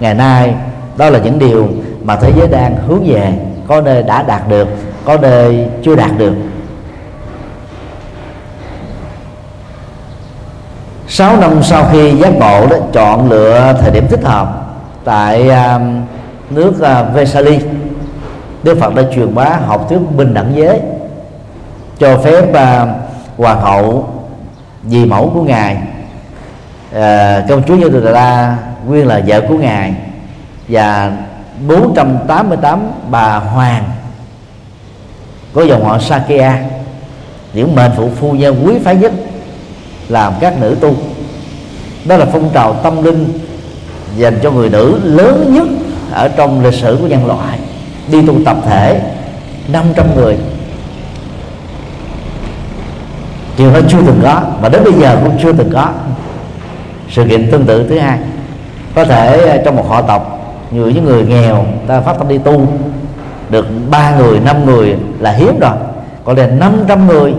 Ngày 0.00 0.14
nay 0.14 0.54
đó 0.96 1.10
là 1.10 1.18
những 1.18 1.38
điều 1.38 1.68
mà 2.04 2.16
thế 2.16 2.32
giới 2.36 2.48
đang 2.48 2.76
hướng 2.88 3.04
về 3.04 3.32
có 3.68 3.80
nơi 3.80 4.02
đã 4.02 4.22
đạt 4.22 4.48
được 4.48 4.68
có 5.04 5.16
nơi 5.16 5.68
chưa 5.84 5.96
đạt 5.96 6.10
được. 6.18 6.34
Sáu 11.08 11.36
năm 11.36 11.62
sau 11.62 11.84
khi 11.92 12.16
giác 12.16 12.32
ngộ 12.38 12.66
đó 12.66 12.76
chọn 12.92 13.30
lựa 13.30 13.74
thời 13.80 13.90
điểm 13.90 14.06
thích 14.08 14.24
hợp 14.24 14.66
tại 15.04 15.48
uh, 15.48 15.82
nước 16.50 16.80
à, 16.82 17.00
uh, 17.00 17.14
Vesali 17.14 17.58
Đức 18.62 18.78
Phật 18.80 18.94
đã 18.94 19.02
truyền 19.14 19.34
bá 19.34 19.44
học 19.66 19.86
thuyết 19.88 19.98
bình 20.16 20.34
đẳng 20.34 20.52
giới 20.56 20.80
cho 21.98 22.18
phép 22.18 22.54
à, 22.54 22.82
uh, 22.82 22.88
hoàng 23.38 23.60
hậu 23.60 24.08
dì 24.88 25.04
mẫu 25.04 25.30
của 25.34 25.42
ngài. 25.42 25.76
Uh, 26.90 27.48
công 27.48 27.62
chúa 27.68 27.76
Như 27.76 27.88
Đà 27.88 28.10
La 28.10 28.56
nguyên 28.86 29.06
là 29.06 29.22
vợ 29.26 29.40
của 29.48 29.58
ngài 29.58 29.94
và 30.68 31.12
488 31.68 32.80
bà 33.10 33.36
hoàng 33.36 33.84
có 35.54 35.62
dòng 35.62 35.84
họ 35.84 35.98
Sakya 35.98 36.58
những 37.52 37.74
mệnh 37.74 37.90
phụ 37.96 38.10
phu 38.16 38.32
nhân 38.32 38.62
quý 38.66 38.74
phái 38.84 38.96
nhất 38.96 39.12
làm 40.08 40.32
các 40.40 40.60
nữ 40.60 40.76
tu. 40.80 40.94
Đó 42.04 42.16
là 42.16 42.26
phong 42.32 42.50
trào 42.54 42.74
tâm 42.74 43.02
linh 43.02 43.38
dành 44.16 44.38
cho 44.42 44.50
người 44.50 44.70
nữ 44.70 45.00
lớn 45.04 45.54
nhất 45.54 45.66
ở 46.14 46.28
trong 46.28 46.64
lịch 46.64 46.74
sử 46.74 46.98
của 47.00 47.06
nhân 47.06 47.26
loại 47.26 47.58
đi 48.10 48.26
tu 48.26 48.34
tập 48.44 48.56
thể 48.66 49.00
500 49.68 50.06
người. 50.16 50.36
Điều 53.58 53.72
đó 53.72 53.80
chưa 53.88 53.98
từng 54.06 54.20
có 54.22 54.40
và 54.60 54.68
đến 54.68 54.84
bây 54.84 54.92
giờ 54.92 55.18
cũng 55.24 55.38
chưa 55.42 55.52
từng 55.52 55.70
có. 55.72 55.88
Sự 57.10 57.24
kiện 57.24 57.50
tương 57.50 57.66
tự 57.66 57.88
thứ 57.88 57.98
hai. 57.98 58.18
Có 58.94 59.04
thể 59.04 59.48
ờ, 59.48 59.62
trong 59.64 59.76
một 59.76 59.88
họ 59.88 60.02
tộc 60.02 60.54
như 60.70 60.86
những 60.86 61.04
người 61.04 61.24
nghèo 61.24 61.64
ta 61.86 62.00
phát 62.00 62.18
tâm 62.18 62.28
đi 62.28 62.38
tu 62.38 62.66
được 63.50 63.66
ba 63.90 64.16
người 64.16 64.40
năm 64.40 64.66
người 64.66 64.96
là 65.20 65.32
hiếm 65.32 65.60
rồi. 65.60 65.72
Còn 66.24 66.36
là 66.36 66.46
500 66.46 67.06
người. 67.06 67.34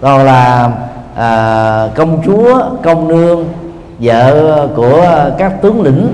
Còn 0.00 0.24
là 0.24 0.70
à, 1.16 1.88
công 1.94 2.22
chúa 2.26 2.62
công 2.82 3.08
nương 3.08 3.44
vợ 3.98 4.68
của 4.76 5.30
các 5.38 5.62
tướng 5.62 5.82
lĩnh 5.82 6.08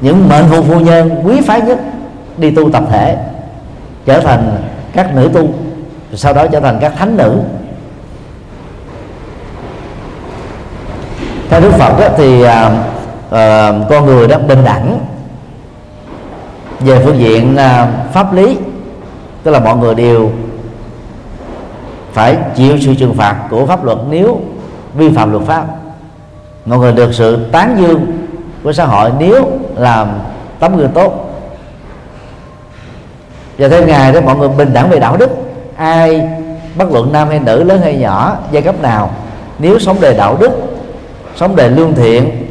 những 0.00 0.28
mệnh 0.28 0.44
phụ 0.50 0.62
phu 0.62 0.80
nhân 0.80 1.22
quý 1.24 1.40
phái 1.40 1.60
nhất 1.60 1.78
đi 2.36 2.50
tu 2.50 2.70
tập 2.70 2.84
thể 2.90 3.16
trở 4.06 4.20
thành 4.20 4.56
các 4.92 5.14
nữ 5.14 5.30
tu 5.34 5.48
sau 6.14 6.32
đó 6.32 6.46
trở 6.46 6.60
thành 6.60 6.78
các 6.80 6.92
thánh 6.98 7.16
nữ. 7.16 7.40
Theo 11.50 11.60
đức 11.60 11.70
phật 11.70 11.98
đó, 12.00 12.08
thì 12.16 12.42
à, 12.42 12.70
à, 13.30 13.72
con 13.88 14.06
người 14.06 14.28
đó 14.28 14.38
bình 14.48 14.64
đẳng 14.64 14.98
về 16.80 17.04
phương 17.04 17.18
diện 17.18 17.56
à, 17.56 17.92
pháp 18.12 18.32
lý 18.32 18.58
tức 19.42 19.50
là 19.50 19.60
mọi 19.60 19.76
người 19.76 19.94
đều 19.94 20.30
phải 22.12 22.36
chịu 22.54 22.76
sự 22.80 22.94
trừng 22.94 23.14
phạt 23.14 23.36
của 23.50 23.66
pháp 23.66 23.84
luật 23.84 23.98
nếu 24.10 24.40
vi 24.94 25.10
phạm 25.10 25.32
luật 25.32 25.44
pháp. 25.44 25.64
Mọi 26.66 26.78
người 26.78 26.92
được 26.92 27.14
sự 27.14 27.46
tán 27.52 27.76
dương 27.80 28.06
của 28.62 28.72
xã 28.72 28.84
hội 28.84 29.10
nếu 29.18 29.50
làm 29.76 30.08
tấm 30.58 30.76
gương 30.76 30.90
tốt. 30.94 31.30
Và 33.58 33.68
theo 33.68 33.86
ngài 33.86 34.12
đó, 34.12 34.20
mọi 34.20 34.36
người 34.36 34.48
bình 34.48 34.72
đẳng 34.72 34.90
về 34.90 34.98
đạo 34.98 35.16
đức. 35.16 35.30
Ai 35.76 36.28
bất 36.74 36.92
luận 36.92 37.12
nam 37.12 37.28
hay 37.28 37.38
nữ, 37.38 37.62
lớn 37.62 37.80
hay 37.82 37.96
nhỏ, 37.96 38.36
giai 38.50 38.62
cấp 38.62 38.82
nào, 38.82 39.10
nếu 39.58 39.78
sống 39.78 39.96
đời 40.00 40.14
đạo 40.14 40.36
đức, 40.40 40.50
sống 41.36 41.56
đời 41.56 41.70
lương 41.70 41.94
thiện, 41.94 42.46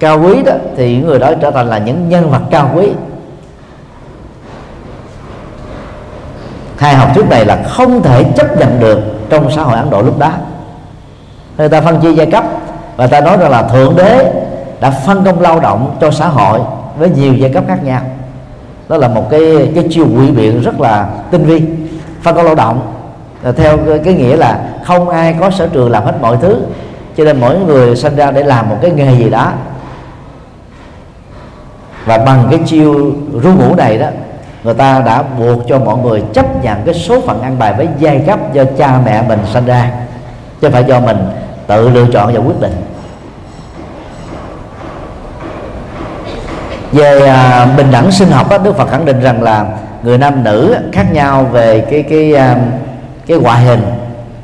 cao 0.00 0.20
quý 0.20 0.42
đó, 0.42 0.52
thì 0.76 0.96
những 0.96 1.06
người 1.06 1.18
đó 1.18 1.32
trở 1.40 1.50
thành 1.50 1.68
là 1.68 1.78
những 1.78 2.08
nhân 2.08 2.30
vật 2.30 2.42
cao 2.50 2.70
quý. 2.74 2.88
Hai 6.76 6.94
học 6.94 7.08
thuyết 7.14 7.28
này 7.30 7.44
là 7.44 7.62
không 7.68 8.02
thể 8.02 8.24
chấp 8.36 8.58
nhận 8.58 8.80
được 8.80 8.98
trong 9.30 9.50
xã 9.50 9.62
hội 9.62 9.76
ấn 9.76 9.90
độ 9.90 10.02
lúc 10.02 10.18
đó. 10.18 10.32
Người 11.58 11.68
ta 11.68 11.80
phân 11.80 12.00
chia 12.00 12.12
giai 12.12 12.26
cấp 12.26 12.44
và 12.96 13.06
ta 13.06 13.20
nói 13.20 13.36
rằng 13.36 13.50
là 13.50 13.62
thượng 13.62 13.96
đế 13.96 14.32
đã 14.80 14.90
phân 14.90 15.24
công 15.24 15.40
lao 15.40 15.60
động 15.60 15.96
cho 16.00 16.10
xã 16.10 16.28
hội 16.28 16.60
với 16.98 17.10
nhiều 17.10 17.34
giai 17.34 17.52
cấp 17.52 17.64
khác 17.68 17.84
nhau. 17.84 18.00
Đó 18.88 18.96
là 18.96 19.08
một 19.08 19.30
cái 19.30 19.72
cái 19.74 19.84
chiêu 19.90 20.06
quỷ 20.16 20.30
biện 20.30 20.62
rất 20.62 20.80
là 20.80 21.08
tinh 21.30 21.44
vi. 21.44 21.62
Phân 22.22 22.34
công 22.34 22.44
lao 22.44 22.54
động 22.54 22.92
à, 23.44 23.52
theo 23.52 23.78
cái 24.04 24.14
nghĩa 24.14 24.36
là 24.36 24.60
không 24.84 25.08
ai 25.08 25.36
có 25.40 25.50
sở 25.50 25.66
trường 25.66 25.90
làm 25.90 26.04
hết 26.04 26.14
mọi 26.20 26.36
thứ, 26.36 26.60
cho 27.16 27.24
nên 27.24 27.40
mỗi 27.40 27.58
người 27.58 27.96
sinh 27.96 28.16
ra 28.16 28.30
để 28.30 28.42
làm 28.42 28.68
một 28.68 28.76
cái 28.82 28.90
nghề 28.90 29.16
gì 29.16 29.30
đó. 29.30 29.52
Và 32.04 32.18
bằng 32.18 32.46
cái 32.50 32.60
chiêu 32.66 33.12
ru 33.42 33.52
ngủ 33.52 33.74
này 33.74 33.98
đó, 33.98 34.06
người 34.64 34.74
ta 34.74 35.00
đã 35.00 35.22
buộc 35.22 35.58
cho 35.68 35.78
mọi 35.78 35.96
người 35.98 36.22
chấp 36.32 36.64
nhận 36.64 36.82
cái 36.84 36.94
số 36.94 37.20
phận 37.20 37.42
ăn 37.42 37.58
bài 37.58 37.74
với 37.76 37.88
giai 37.98 38.18
cấp 38.26 38.52
do 38.52 38.64
cha 38.78 39.00
mẹ 39.04 39.22
mình 39.28 39.38
sinh 39.52 39.66
ra, 39.66 39.90
chứ 40.60 40.70
phải 40.70 40.84
do 40.84 41.00
mình 41.00 41.18
tự 41.66 41.88
lựa 41.88 42.06
chọn 42.12 42.34
và 42.34 42.40
quyết 42.40 42.60
định. 42.60 42.72
Về 46.96 47.26
à, 47.26 47.66
bình 47.76 47.86
đẳng 47.90 48.10
sinh 48.10 48.30
học 48.30 48.50
đó, 48.50 48.58
Đức 48.58 48.76
Phật 48.76 48.90
khẳng 48.90 49.04
định 49.04 49.20
rằng 49.20 49.42
là 49.42 49.66
người 50.02 50.18
nam 50.18 50.44
nữ 50.44 50.76
khác 50.92 51.06
nhau 51.12 51.44
về 51.52 51.80
cái 51.90 52.02
cái 52.02 52.34
à, 52.34 52.56
cái 53.26 53.38
ngoại 53.38 53.64
hình. 53.64 53.82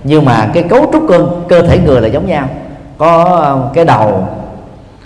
Nhưng 0.04 0.24
mà 0.24 0.48
cái 0.54 0.62
cấu 0.62 0.90
trúc 0.92 1.02
cơ, 1.08 1.26
cơ 1.48 1.62
thể 1.62 1.78
người 1.78 2.00
là 2.00 2.08
giống 2.08 2.26
nhau. 2.26 2.48
Có 2.98 3.40
à, 3.42 3.50
cái 3.74 3.84
đầu 3.84 4.28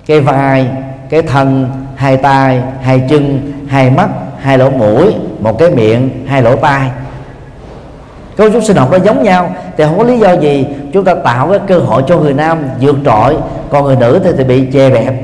cái 0.07 0.20
vai 0.20 0.66
cái 1.11 1.22
thân 1.22 1.68
hai 1.97 2.16
tay 2.16 2.62
hai 2.82 3.03
chân 3.09 3.53
hai 3.68 3.90
mắt 3.90 4.09
hai 4.40 4.59
lỗ 4.59 4.70
mũi 4.70 5.14
một 5.40 5.59
cái 5.59 5.70
miệng 5.70 6.26
hai 6.28 6.42
lỗ 6.42 6.57
tai. 6.57 6.90
Cấu 8.36 8.51
trúc 8.51 8.62
sinh 8.62 8.76
học 8.76 8.88
nó 8.92 8.99
giống 8.99 9.22
nhau. 9.22 9.55
Thì 9.76 9.84
không 9.84 9.99
có 9.99 10.05
lý 10.05 10.18
do 10.18 10.32
gì 10.32 10.66
chúng 10.92 11.05
ta 11.05 11.14
tạo 11.14 11.49
cái 11.51 11.59
cơ 11.66 11.78
hội 11.78 12.03
cho 12.07 12.16
người 12.16 12.34
nam 12.34 12.59
vượt 12.80 12.97
trội 13.05 13.36
còn 13.70 13.84
người 13.84 13.97
nữ 13.97 14.20
thì, 14.24 14.30
thì 14.38 14.44
bị 14.44 14.66
chè 14.72 14.90
bẹp 14.90 15.14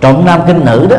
trọng 0.00 0.24
nam 0.24 0.40
kinh 0.46 0.64
nữ 0.64 0.86
đó 0.90 0.96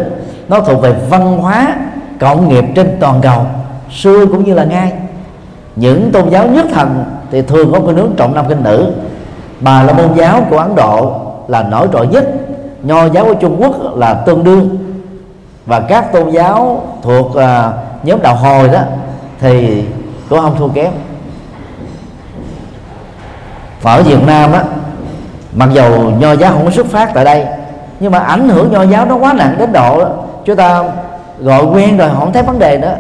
nó 0.48 0.60
thuộc 0.60 0.82
về 0.82 0.96
văn 1.10 1.38
hóa 1.38 1.76
cộng 2.20 2.50
nghiệp 2.50 2.66
trên 2.76 2.98
toàn 3.00 3.22
cầu 3.22 3.46
xưa 3.92 4.26
cũng 4.26 4.44
như 4.44 4.54
là 4.54 4.64
ngay. 4.64 4.94
Những 5.76 6.12
tôn 6.12 6.30
giáo 6.30 6.48
nhất 6.48 6.66
thần 6.74 7.06
thì 7.32 7.42
thường 7.42 7.72
có 7.74 7.80
cái 7.80 7.94
nướng 7.94 8.12
trọng 8.18 8.36
nam 8.36 8.46
kinh 8.50 8.64
nữ. 8.64 8.94
Bà 9.60 9.84
là 9.84 9.94
môn 9.94 10.14
giáo 10.16 10.42
của 10.50 10.58
ấn 10.58 10.76
độ 10.76 11.22
là 11.48 11.64
nổi 11.64 11.88
trội 11.94 12.08
nhất 12.08 12.30
nho 12.84 13.06
giáo 13.06 13.26
của 13.26 13.34
trung 13.34 13.56
quốc 13.60 13.98
là 13.98 14.14
tương 14.14 14.44
đương. 14.44 14.78
Và 15.66 15.80
các 15.80 16.14
tôn 16.14 16.30
giáo 16.30 16.84
thuộc 17.02 17.26
uh, 17.26 17.44
nhóm 18.04 18.22
đạo 18.22 18.36
hồi 18.36 18.68
đó 18.68 18.80
thì 19.40 19.84
cũng 20.30 20.40
không 20.40 20.56
thua 20.58 20.68
kém. 20.68 20.92
Và 23.82 23.94
ở 23.94 24.04
Việt 24.04 24.28
Nam 24.28 24.52
á 24.52 24.64
mặc 25.56 25.70
dầu 25.74 26.12
nho 26.20 26.32
giáo 26.32 26.54
không 26.54 26.66
có 26.66 26.72
xuất 26.72 26.86
phát 26.88 27.12
tại 27.14 27.26
đây 27.26 27.46
nhưng 28.02 28.12
mà 28.12 28.20
ảnh 28.20 28.50
hưởng 28.50 28.72
nho 28.72 28.84
giáo 28.84 29.06
nó 29.06 29.16
quá 29.16 29.34
nặng 29.34 29.56
đến 29.60 29.74
độ 29.74 30.00
đó, 30.00 30.10
chúng 30.46 30.56
ta 30.56 30.84
gọi 31.40 31.66
quen 31.66 31.98
rồi 31.98 32.10
không 32.20 32.34
thấy 32.34 32.44
vấn 32.44 32.60
đề 32.60 32.78
nữa. 32.78 32.96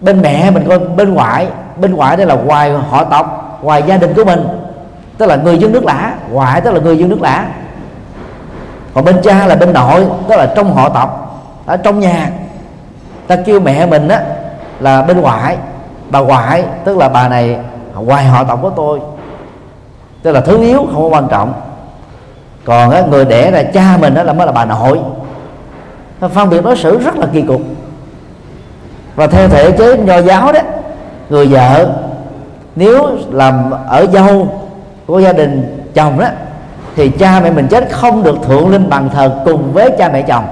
Bên 0.00 0.22
mẹ 0.22 0.50
mình 0.50 0.68
coi 0.68 0.78
bên 0.78 1.14
ngoại 1.14 1.48
bên 1.76 1.94
ngoại 1.94 2.16
đây 2.16 2.26
là 2.26 2.34
ngoài 2.34 2.72
họ 2.72 3.04
tộc 3.04 3.58
ngoài 3.62 3.82
gia 3.86 3.96
đình 3.96 4.14
của 4.14 4.24
mình. 4.24 4.48
Tức 5.18 5.26
là 5.26 5.36
người 5.36 5.58
dân 5.58 5.72
nước 5.72 5.84
lã 5.84 6.12
ngoại 6.30 6.60
tức 6.60 6.70
là 6.70 6.80
người 6.80 6.98
dân 6.98 7.08
nước 7.08 7.20
lã. 7.20 7.46
Còn 8.94 9.04
bên 9.04 9.16
cha 9.22 9.46
là 9.46 9.54
bên 9.54 9.72
nội 9.72 10.06
tức 10.28 10.36
là 10.36 10.46
trong 10.56 10.74
họ 10.74 10.88
tộc 10.88 11.42
ở 11.66 11.76
trong 11.76 12.00
nhà. 12.00 12.30
Ta 13.26 13.36
kêu 13.36 13.60
mẹ 13.60 13.86
mình 13.86 14.08
á 14.08 14.20
là 14.80 15.02
bên 15.02 15.20
ngoại 15.20 15.56
bà 16.10 16.20
ngoại 16.20 16.64
tức 16.84 16.96
là 16.98 17.08
bà 17.08 17.28
này 17.28 17.56
ngoài 17.94 18.24
họ 18.24 18.44
tộc 18.44 18.58
của 18.62 18.70
tôi. 18.70 19.00
Tức 20.22 20.32
là 20.32 20.40
thứ 20.40 20.58
yếu 20.62 20.86
không 20.92 21.12
quan 21.12 21.28
trọng 21.30 21.52
còn 22.64 22.90
á, 22.90 23.02
người 23.10 23.24
đẻ 23.24 23.50
là 23.50 23.62
cha 23.62 23.96
mình 24.00 24.14
đó 24.14 24.22
là 24.22 24.32
mới 24.32 24.46
là 24.46 24.52
bà 24.52 24.64
nội. 24.64 25.00
Phân 26.34 26.50
biệt 26.50 26.64
đối 26.64 26.76
xử 26.76 26.98
rất 26.98 27.16
là 27.16 27.26
kỳ 27.32 27.42
cục. 27.42 27.60
Và 29.14 29.26
theo 29.26 29.48
thể 29.48 29.70
chế 29.70 29.96
nho 29.96 30.18
giáo 30.18 30.52
đó 30.52 30.60
người 31.30 31.46
vợ 31.46 31.86
nếu 32.76 33.08
làm 33.30 33.70
ở 33.88 34.06
dâu 34.12 34.48
của 35.06 35.18
gia 35.18 35.32
đình 35.32 35.84
chồng 35.94 36.18
đó 36.18 36.26
thì 36.96 37.08
cha 37.08 37.40
mẹ 37.40 37.50
mình 37.50 37.68
chết 37.68 37.90
không 37.90 38.22
được 38.22 38.36
thượng 38.42 38.68
linh 38.68 38.90
bằng 38.90 39.08
thờ 39.08 39.40
cùng 39.44 39.72
với 39.72 39.90
cha 39.98 40.10
mẹ 40.12 40.22
chồng. 40.22 40.44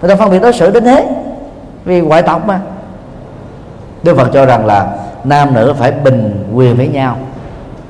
Người 0.00 0.08
ta 0.08 0.16
phân 0.16 0.30
biệt 0.30 0.38
đối 0.42 0.52
xử 0.52 0.70
đến 0.70 0.84
thế 0.84 1.06
vì 1.84 2.00
ngoại 2.00 2.22
tộc 2.22 2.46
mà. 2.46 2.60
Đức 4.02 4.16
Phật 4.16 4.28
cho 4.32 4.46
rằng 4.46 4.66
là 4.66 4.86
nam 5.24 5.54
nữ 5.54 5.74
phải 5.78 5.92
bình 5.92 6.48
quyền 6.54 6.76
với 6.76 6.88
nhau. 6.88 7.16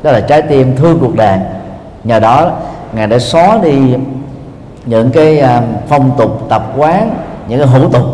Đó 0.02 0.10
là 0.12 0.20
trái 0.20 0.42
tim 0.42 0.76
thương 0.76 0.98
cuộc 1.00 1.16
đời. 1.16 1.38
Nhờ 2.04 2.20
đó 2.20 2.50
ngài 2.92 3.06
đã 3.06 3.18
xóa 3.18 3.58
đi 3.62 3.94
những 4.86 5.10
cái 5.10 5.38
à, 5.38 5.62
phong 5.88 6.10
tục 6.18 6.46
tập 6.48 6.72
quán 6.76 7.16
những 7.48 7.58
cái 7.58 7.68
hủ 7.68 7.88
tục 7.88 8.04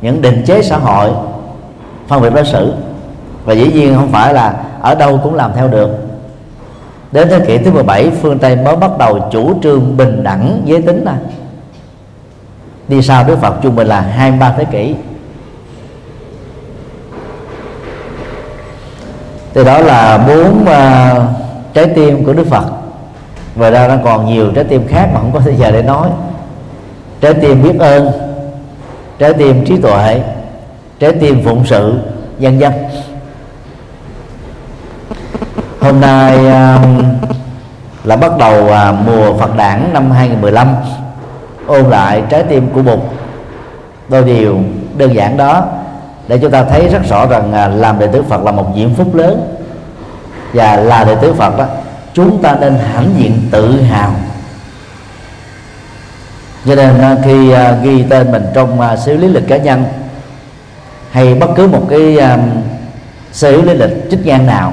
những 0.00 0.22
định 0.22 0.42
chế 0.46 0.62
xã 0.62 0.76
hội 0.76 1.10
phân 2.08 2.22
biệt 2.22 2.34
đối 2.34 2.44
xử. 2.44 2.74
Và 3.44 3.54
dĩ 3.54 3.72
nhiên 3.72 3.94
không 3.96 4.08
phải 4.12 4.34
là 4.34 4.54
ở 4.80 4.94
đâu 4.94 5.20
cũng 5.22 5.34
làm 5.34 5.52
theo 5.56 5.68
được. 5.68 5.90
Đến 7.12 7.28
thế 7.30 7.40
kỷ 7.46 7.58
thứ 7.58 7.72
17 7.72 8.10
phương 8.10 8.38
Tây 8.38 8.56
mới 8.56 8.76
bắt 8.76 8.98
đầu 8.98 9.18
chủ 9.32 9.54
trương 9.62 9.96
bình 9.96 10.22
đẳng 10.22 10.62
giới 10.64 10.82
tính 10.82 11.04
này 11.04 11.16
đi 12.88 13.02
sau 13.02 13.24
Đức 13.24 13.38
Phật 13.40 13.54
trung 13.62 13.76
bình 13.76 13.86
là 13.86 14.00
hai 14.00 14.32
ba 14.32 14.54
thế 14.56 14.64
kỷ. 14.64 14.94
Từ 19.52 19.64
đó 19.64 19.78
là 19.78 20.18
bốn 20.28 20.62
uh, 20.62 20.68
à, 20.68 21.14
trái 21.74 21.86
tim 21.86 22.24
của 22.24 22.32
Đức 22.32 22.46
Phật 22.50 22.64
và 23.54 23.70
ra 23.70 23.88
nó 23.88 23.94
còn 24.04 24.26
nhiều 24.26 24.52
trái 24.54 24.64
tim 24.64 24.86
khác 24.88 25.08
mà 25.14 25.20
không 25.20 25.32
có 25.32 25.40
thời 25.40 25.56
giờ 25.56 25.70
để 25.70 25.82
nói. 25.82 26.08
Trái 27.20 27.34
tim 27.34 27.62
biết 27.62 27.78
ơn 27.78 28.10
trái 29.18 29.32
tim 29.32 29.64
trí 29.64 29.76
tuệ 29.76 30.22
trái 30.98 31.12
tim 31.12 31.44
phụng 31.44 31.64
sự 31.66 31.98
dân 32.38 32.60
dân 32.60 32.72
hôm 35.82 36.00
nay 36.00 36.36
um, 36.36 37.04
là 38.04 38.16
bắt 38.16 38.38
đầu 38.38 38.64
uh, 38.64 39.06
mùa 39.06 39.38
Phật 39.38 39.56
đản 39.56 39.90
năm 39.92 40.10
2015 40.10 40.74
ôn 41.66 41.90
lại 41.90 42.22
trái 42.30 42.42
tim 42.42 42.68
của 42.74 42.82
Bụt. 42.82 42.98
Đôi 44.08 44.24
điều 44.24 44.58
đơn 44.96 45.14
giản 45.14 45.36
đó 45.36 45.64
để 46.28 46.38
chúng 46.38 46.50
ta 46.50 46.64
thấy 46.64 46.88
rất 46.88 47.02
rõ 47.08 47.26
rằng 47.26 47.50
uh, 47.50 47.80
làm 47.80 47.98
đệ 47.98 48.06
tử 48.06 48.22
Phật 48.22 48.42
là 48.42 48.52
một 48.52 48.66
diễm 48.76 48.94
phúc 48.94 49.14
lớn. 49.14 49.56
Và 50.52 50.76
là 50.76 51.04
đệ 51.04 51.14
tử 51.14 51.32
Phật 51.34 51.58
đó 51.58 51.66
chúng 52.14 52.42
ta 52.42 52.56
nên 52.60 52.74
hãnh 52.74 53.14
diện 53.18 53.48
tự 53.50 53.80
hào. 53.82 54.14
Cho 56.66 56.74
nên 56.74 57.00
à, 57.00 57.16
khi 57.24 57.50
à, 57.50 57.76
ghi 57.82 58.04
tên 58.10 58.32
mình 58.32 58.44
trong 58.54 58.80
à, 58.80 58.96
xử 58.96 59.16
lý 59.16 59.28
lịch 59.28 59.48
cá 59.48 59.56
nhân, 59.56 59.84
hay 61.10 61.34
bất 61.34 61.48
cứ 61.56 61.66
một 61.66 61.86
cái 61.90 62.18
xử 63.32 63.62
lý 63.62 63.74
lịch 63.74 64.10
trích 64.10 64.26
ngang 64.26 64.46
nào, 64.46 64.72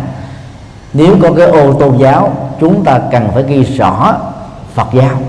nếu 0.93 1.15
có 1.21 1.31
cái 1.37 1.47
ô 1.47 1.73
tôn 1.73 1.97
giáo, 1.97 2.51
chúng 2.59 2.83
ta 2.83 2.99
cần 3.11 3.29
phải 3.33 3.43
ghi 3.43 3.63
rõ 3.63 4.17
Phật 4.73 4.87
giáo. 4.93 5.21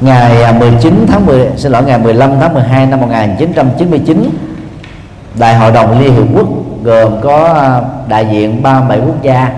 Ngày 0.00 0.52
19 0.52 1.06
tháng 1.08 1.26
10 1.26 1.48
xin 1.56 1.72
lỗi, 1.72 1.82
ngày 1.82 1.98
15 1.98 2.40
tháng 2.40 2.54
12 2.54 2.86
năm 2.86 3.00
1999 3.00 4.30
Đại 5.38 5.54
hội 5.56 5.72
đồng 5.72 6.00
Liên 6.00 6.14
Hiệp 6.14 6.24
Quốc 6.34 6.48
gồm 6.82 7.20
có 7.22 7.44
à, 7.44 7.80
đại 8.08 8.26
diện 8.32 8.62
37 8.62 9.06
quốc 9.06 9.22
gia. 9.22 9.50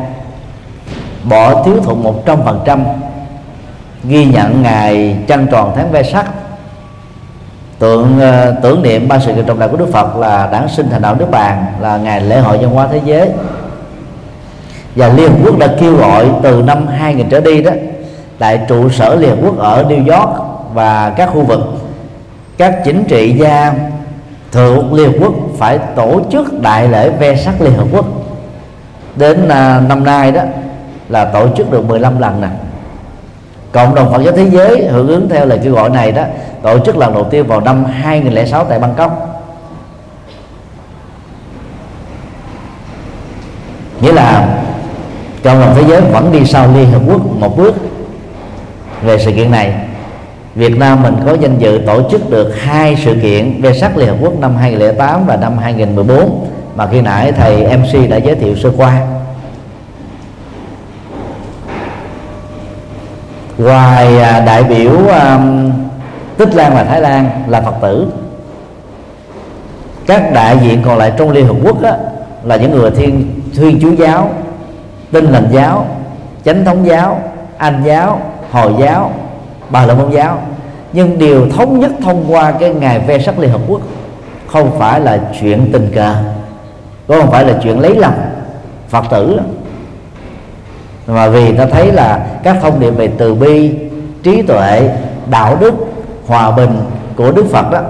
Bỏ 1.24 1.62
thiếu 1.62 1.74
thụ 1.84 1.96
100% 2.24 2.78
ghi 4.04 4.24
nhận 4.24 4.62
ngày 4.62 5.16
trăng 5.26 5.46
tròn 5.50 5.72
tháng 5.76 5.92
ve 5.92 6.02
sắc. 6.02 6.26
Tượng 7.78 8.20
à, 8.20 8.50
tưởng 8.62 8.82
niệm 8.82 9.08
ba 9.08 9.18
sự 9.18 9.32
kiện 9.32 9.46
trọng 9.46 9.58
đại 9.58 9.68
của 9.68 9.76
Đức 9.76 9.92
Phật 9.92 10.16
là 10.16 10.48
đản 10.52 10.68
sinh 10.68 10.90
thành 10.90 11.02
đạo 11.02 11.14
nước 11.14 11.30
bàn, 11.30 11.66
là 11.80 11.96
ngày 11.96 12.20
lễ 12.20 12.38
hội 12.40 12.58
văn 12.58 12.70
hóa 12.70 12.88
thế 12.92 13.00
giới. 13.04 13.28
Và 14.96 15.08
Liên 15.08 15.30
Hợp 15.30 15.38
Quốc 15.44 15.58
đã 15.58 15.66
kêu 15.80 15.96
gọi 15.96 16.30
từ 16.42 16.62
năm 16.62 16.86
2000 16.86 17.28
trở 17.28 17.40
đi 17.40 17.62
đó, 17.62 17.70
tại 18.38 18.60
trụ 18.68 18.90
sở 18.90 19.14
Liên 19.14 19.30
Hợp 19.30 19.36
Quốc 19.42 19.58
ở 19.58 19.84
New 19.88 20.18
York 20.18 20.30
và 20.74 21.12
các 21.16 21.30
khu 21.32 21.42
vực, 21.42 21.60
các 22.58 22.74
chính 22.84 23.04
trị 23.04 23.32
gia, 23.38 23.72
thượng 24.52 24.94
Liên 24.94 25.12
Hợp 25.12 25.18
Quốc 25.20 25.32
phải 25.58 25.78
tổ 25.78 26.20
chức 26.32 26.60
đại 26.62 26.88
lễ 26.88 27.10
ve 27.10 27.36
sắc 27.36 27.60
Liên 27.60 27.74
Hợp 27.74 27.86
Quốc. 27.92 28.06
Đến 29.16 29.44
uh, 29.44 29.88
năm 29.88 30.04
nay 30.04 30.32
đó 30.32 30.42
là 31.08 31.24
tổ 31.24 31.48
chức 31.56 31.70
được 31.70 31.84
15 31.84 32.18
lần 32.18 32.40
nè. 32.40 32.48
Cộng 33.72 33.94
đồng 33.94 34.12
Phật 34.12 34.22
giáo 34.22 34.36
thế 34.36 34.50
giới 34.50 34.86
hưởng 34.86 35.08
ứng 35.08 35.28
theo 35.28 35.46
lời 35.46 35.60
kêu 35.64 35.72
gọi 35.72 35.90
này 35.90 36.12
đó 36.12 36.22
tổ 36.62 36.78
chức 36.78 36.96
lần 36.96 37.14
đầu 37.14 37.24
tiên 37.30 37.46
vào 37.46 37.60
năm 37.60 37.84
2006 37.84 38.64
tại 38.64 38.78
Bangkok. 38.78 39.42
Nghĩa 44.00 44.12
là 44.12 44.48
cộng 45.44 45.60
đồng 45.60 45.74
thế 45.76 45.82
giới 45.88 46.00
vẫn 46.00 46.32
đi 46.32 46.46
sau 46.46 46.68
Liên 46.74 46.90
Hợp 46.90 47.00
Quốc 47.08 47.20
một 47.26 47.56
bước 47.56 47.74
về 49.02 49.18
sự 49.18 49.32
kiện 49.32 49.50
này. 49.50 49.74
Việt 50.56 50.78
Nam 50.78 51.02
mình 51.02 51.16
có 51.26 51.36
danh 51.40 51.58
dự 51.58 51.80
tổ 51.86 52.10
chức 52.10 52.30
được 52.30 52.52
hai 52.58 52.96
sự 53.04 53.16
kiện 53.22 53.62
về 53.62 53.72
sắc 53.72 53.96
Liên 53.96 54.08
Hợp 54.08 54.16
Quốc 54.20 54.40
năm 54.40 54.56
2008 54.56 55.26
và 55.26 55.36
năm 55.36 55.58
2014 55.58 56.46
mà 56.74 56.86
khi 56.86 57.00
nãy 57.00 57.32
thầy 57.32 57.76
MC 57.76 58.10
đã 58.10 58.16
giới 58.16 58.34
thiệu 58.34 58.56
sơ 58.56 58.70
qua. 58.76 59.00
Ngoài 63.58 64.22
à, 64.22 64.40
đại 64.40 64.64
biểu 64.64 64.92
um, 64.92 65.72
Tích 66.36 66.54
Lan 66.54 66.74
và 66.74 66.84
Thái 66.84 67.00
Lan 67.00 67.30
là 67.46 67.60
Phật 67.60 67.74
tử. 67.82 68.12
Các 70.06 70.32
đại 70.32 70.58
diện 70.62 70.82
còn 70.84 70.98
lại 70.98 71.12
trong 71.18 71.30
Liên 71.30 71.46
Hợp 71.46 71.56
Quốc 71.64 71.80
đó, 71.80 71.92
là 72.44 72.56
những 72.56 72.70
người 72.70 72.90
thiên 72.90 73.40
thiên 73.56 73.80
chúa 73.80 73.92
giáo 73.92 74.30
tinh 75.12 75.24
lành 75.24 75.48
giáo 75.52 75.86
chánh 76.44 76.64
thống 76.64 76.86
giáo 76.86 77.20
anh 77.58 77.82
giáo 77.84 78.20
hồi 78.50 78.72
giáo 78.80 79.12
bà 79.70 79.86
là 79.86 79.94
môn 79.94 80.10
giáo. 80.10 80.38
Nhưng 80.92 81.18
điều 81.18 81.50
thống 81.50 81.80
nhất 81.80 81.92
thông 82.02 82.24
qua 82.28 82.52
cái 82.52 82.74
ngày 82.74 82.98
ve 82.98 83.18
sắc 83.18 83.38
liên 83.38 83.50
hợp 83.50 83.60
quốc 83.68 83.80
không 84.46 84.78
phải 84.78 85.00
là 85.00 85.20
chuyện 85.40 85.68
tình 85.72 85.90
cờ 85.94 86.14
không 87.08 87.30
phải 87.30 87.44
là 87.44 87.58
chuyện 87.62 87.80
lấy 87.80 87.94
lòng 87.94 88.14
phật 88.88 89.04
tử. 89.10 89.40
Mà 91.06 91.28
vì 91.28 91.52
ta 91.52 91.66
thấy 91.66 91.92
là 91.92 92.26
các 92.42 92.56
thông 92.62 92.80
điệp 92.80 92.90
về 92.90 93.10
từ 93.18 93.34
bi, 93.34 93.74
trí 94.22 94.42
tuệ, 94.42 94.90
đạo 95.30 95.56
đức, 95.60 95.74
hòa 96.26 96.50
bình 96.50 96.78
của 97.16 97.32
đức 97.32 97.46
phật 97.52 97.70
đó 97.70 97.80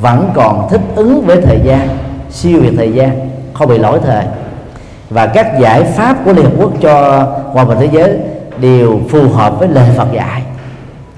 vẫn 0.00 0.30
còn 0.34 0.68
thích 0.70 0.80
ứng 0.96 1.22
với 1.26 1.40
thời 1.40 1.60
gian, 1.64 1.88
siêu 2.30 2.60
việt 2.60 2.72
thời 2.76 2.92
gian, 2.92 3.30
không 3.52 3.68
bị 3.68 3.78
lỗi 3.78 3.98
thời. 4.04 4.24
Và 5.10 5.26
các 5.26 5.58
giải 5.60 5.82
pháp 5.82 6.16
của 6.24 6.32
liên 6.32 6.44
hợp 6.44 6.52
quốc 6.58 6.72
cho 6.80 7.26
hòa 7.52 7.64
bình 7.64 7.78
thế 7.80 7.88
giới 7.92 8.18
đều 8.58 9.00
phù 9.10 9.28
hợp 9.28 9.58
với 9.58 9.68
lời 9.68 9.88
phật 9.96 10.12
dạy 10.12 10.41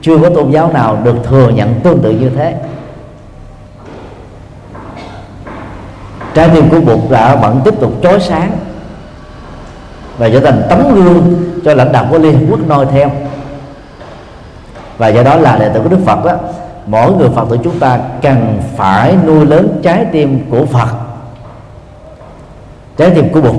chưa 0.04 0.18
có 0.18 0.30
tôn 0.30 0.50
giáo 0.50 0.72
nào 0.72 0.98
được 1.04 1.16
thừa 1.24 1.48
nhận 1.48 1.80
tương 1.80 2.02
tự 2.02 2.10
như 2.10 2.30
thế. 2.36 2.54
Trái 6.34 6.48
tim 6.54 6.70
của 6.70 6.80
bụt 6.80 7.10
đã 7.10 7.36
vẫn 7.36 7.60
tiếp 7.64 7.74
tục 7.80 7.92
chói 8.02 8.20
sáng 8.20 8.50
và 10.18 10.28
trở 10.28 10.40
thành 10.40 10.62
tấm 10.68 10.94
gương 10.94 11.34
cho 11.64 11.74
lãnh 11.74 11.92
đạo 11.92 12.06
của 12.10 12.18
liên 12.18 12.34
hợp 12.34 12.46
quốc 12.50 12.60
noi 12.66 12.86
theo. 12.86 13.10
Và 14.98 15.08
do 15.08 15.22
đó 15.22 15.36
là 15.36 15.56
đệ 15.56 15.68
tử 15.68 15.80
của 15.80 15.88
đức 15.88 16.00
phật 16.06 16.24
đó 16.24 16.32
mỗi 16.86 17.12
người 17.12 17.28
phật 17.34 17.46
tử 17.50 17.58
chúng 17.64 17.78
ta 17.78 17.98
cần 18.22 18.62
phải 18.76 19.16
nuôi 19.26 19.46
lớn 19.46 19.80
trái 19.82 20.06
tim 20.12 20.50
của 20.50 20.66
phật. 20.66 20.88
Trái 22.96 23.10
tim 23.10 23.32
của 23.32 23.40
bụt 23.40 23.54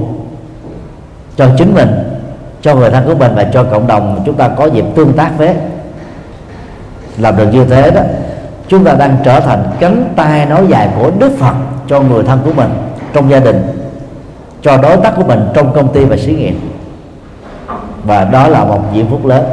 cho 1.36 1.50
chính 1.58 1.74
mình, 1.74 1.90
cho 2.62 2.76
người 2.76 2.92
thân 2.92 3.06
của 3.06 3.16
mình 3.16 3.32
và 3.36 3.44
cho 3.54 3.64
cộng 3.64 3.88
đồng 3.88 4.24
chúng 4.26 4.36
ta 4.36 4.48
có 4.48 4.66
dịp 4.66 4.86
tương 4.96 5.14
tác 5.14 5.32
với 5.38 5.56
làm 7.18 7.38
được 7.38 7.48
như 7.52 7.66
thế 7.66 7.92
đó, 7.92 8.02
chúng 8.68 8.84
ta 8.84 8.94
đang 8.94 9.18
trở 9.24 9.40
thành 9.40 9.64
cánh 9.80 10.14
tay 10.16 10.46
nói 10.46 10.66
dài 10.70 10.90
của 11.00 11.12
đức 11.20 11.32
phật 11.40 11.56
cho 11.88 12.02
người 12.02 12.24
thân 12.24 12.40
của 12.46 12.54
mình 12.54 12.70
trong 13.14 13.30
gia 13.30 13.40
đình, 13.40 13.62
cho 14.62 14.78
đối 14.78 14.98
tác 14.98 15.14
của 15.16 15.24
mình 15.24 15.48
trong 15.54 15.74
công 15.74 15.94
ty 15.94 16.06
và 16.06 16.18
xí 16.18 16.34
nghiệp. 16.36 16.56
Và 18.04 18.24
đó 18.24 18.48
là 18.48 18.64
một 18.64 18.80
diễn 18.94 19.08
phúc 19.10 19.26
lớn. 19.26 19.44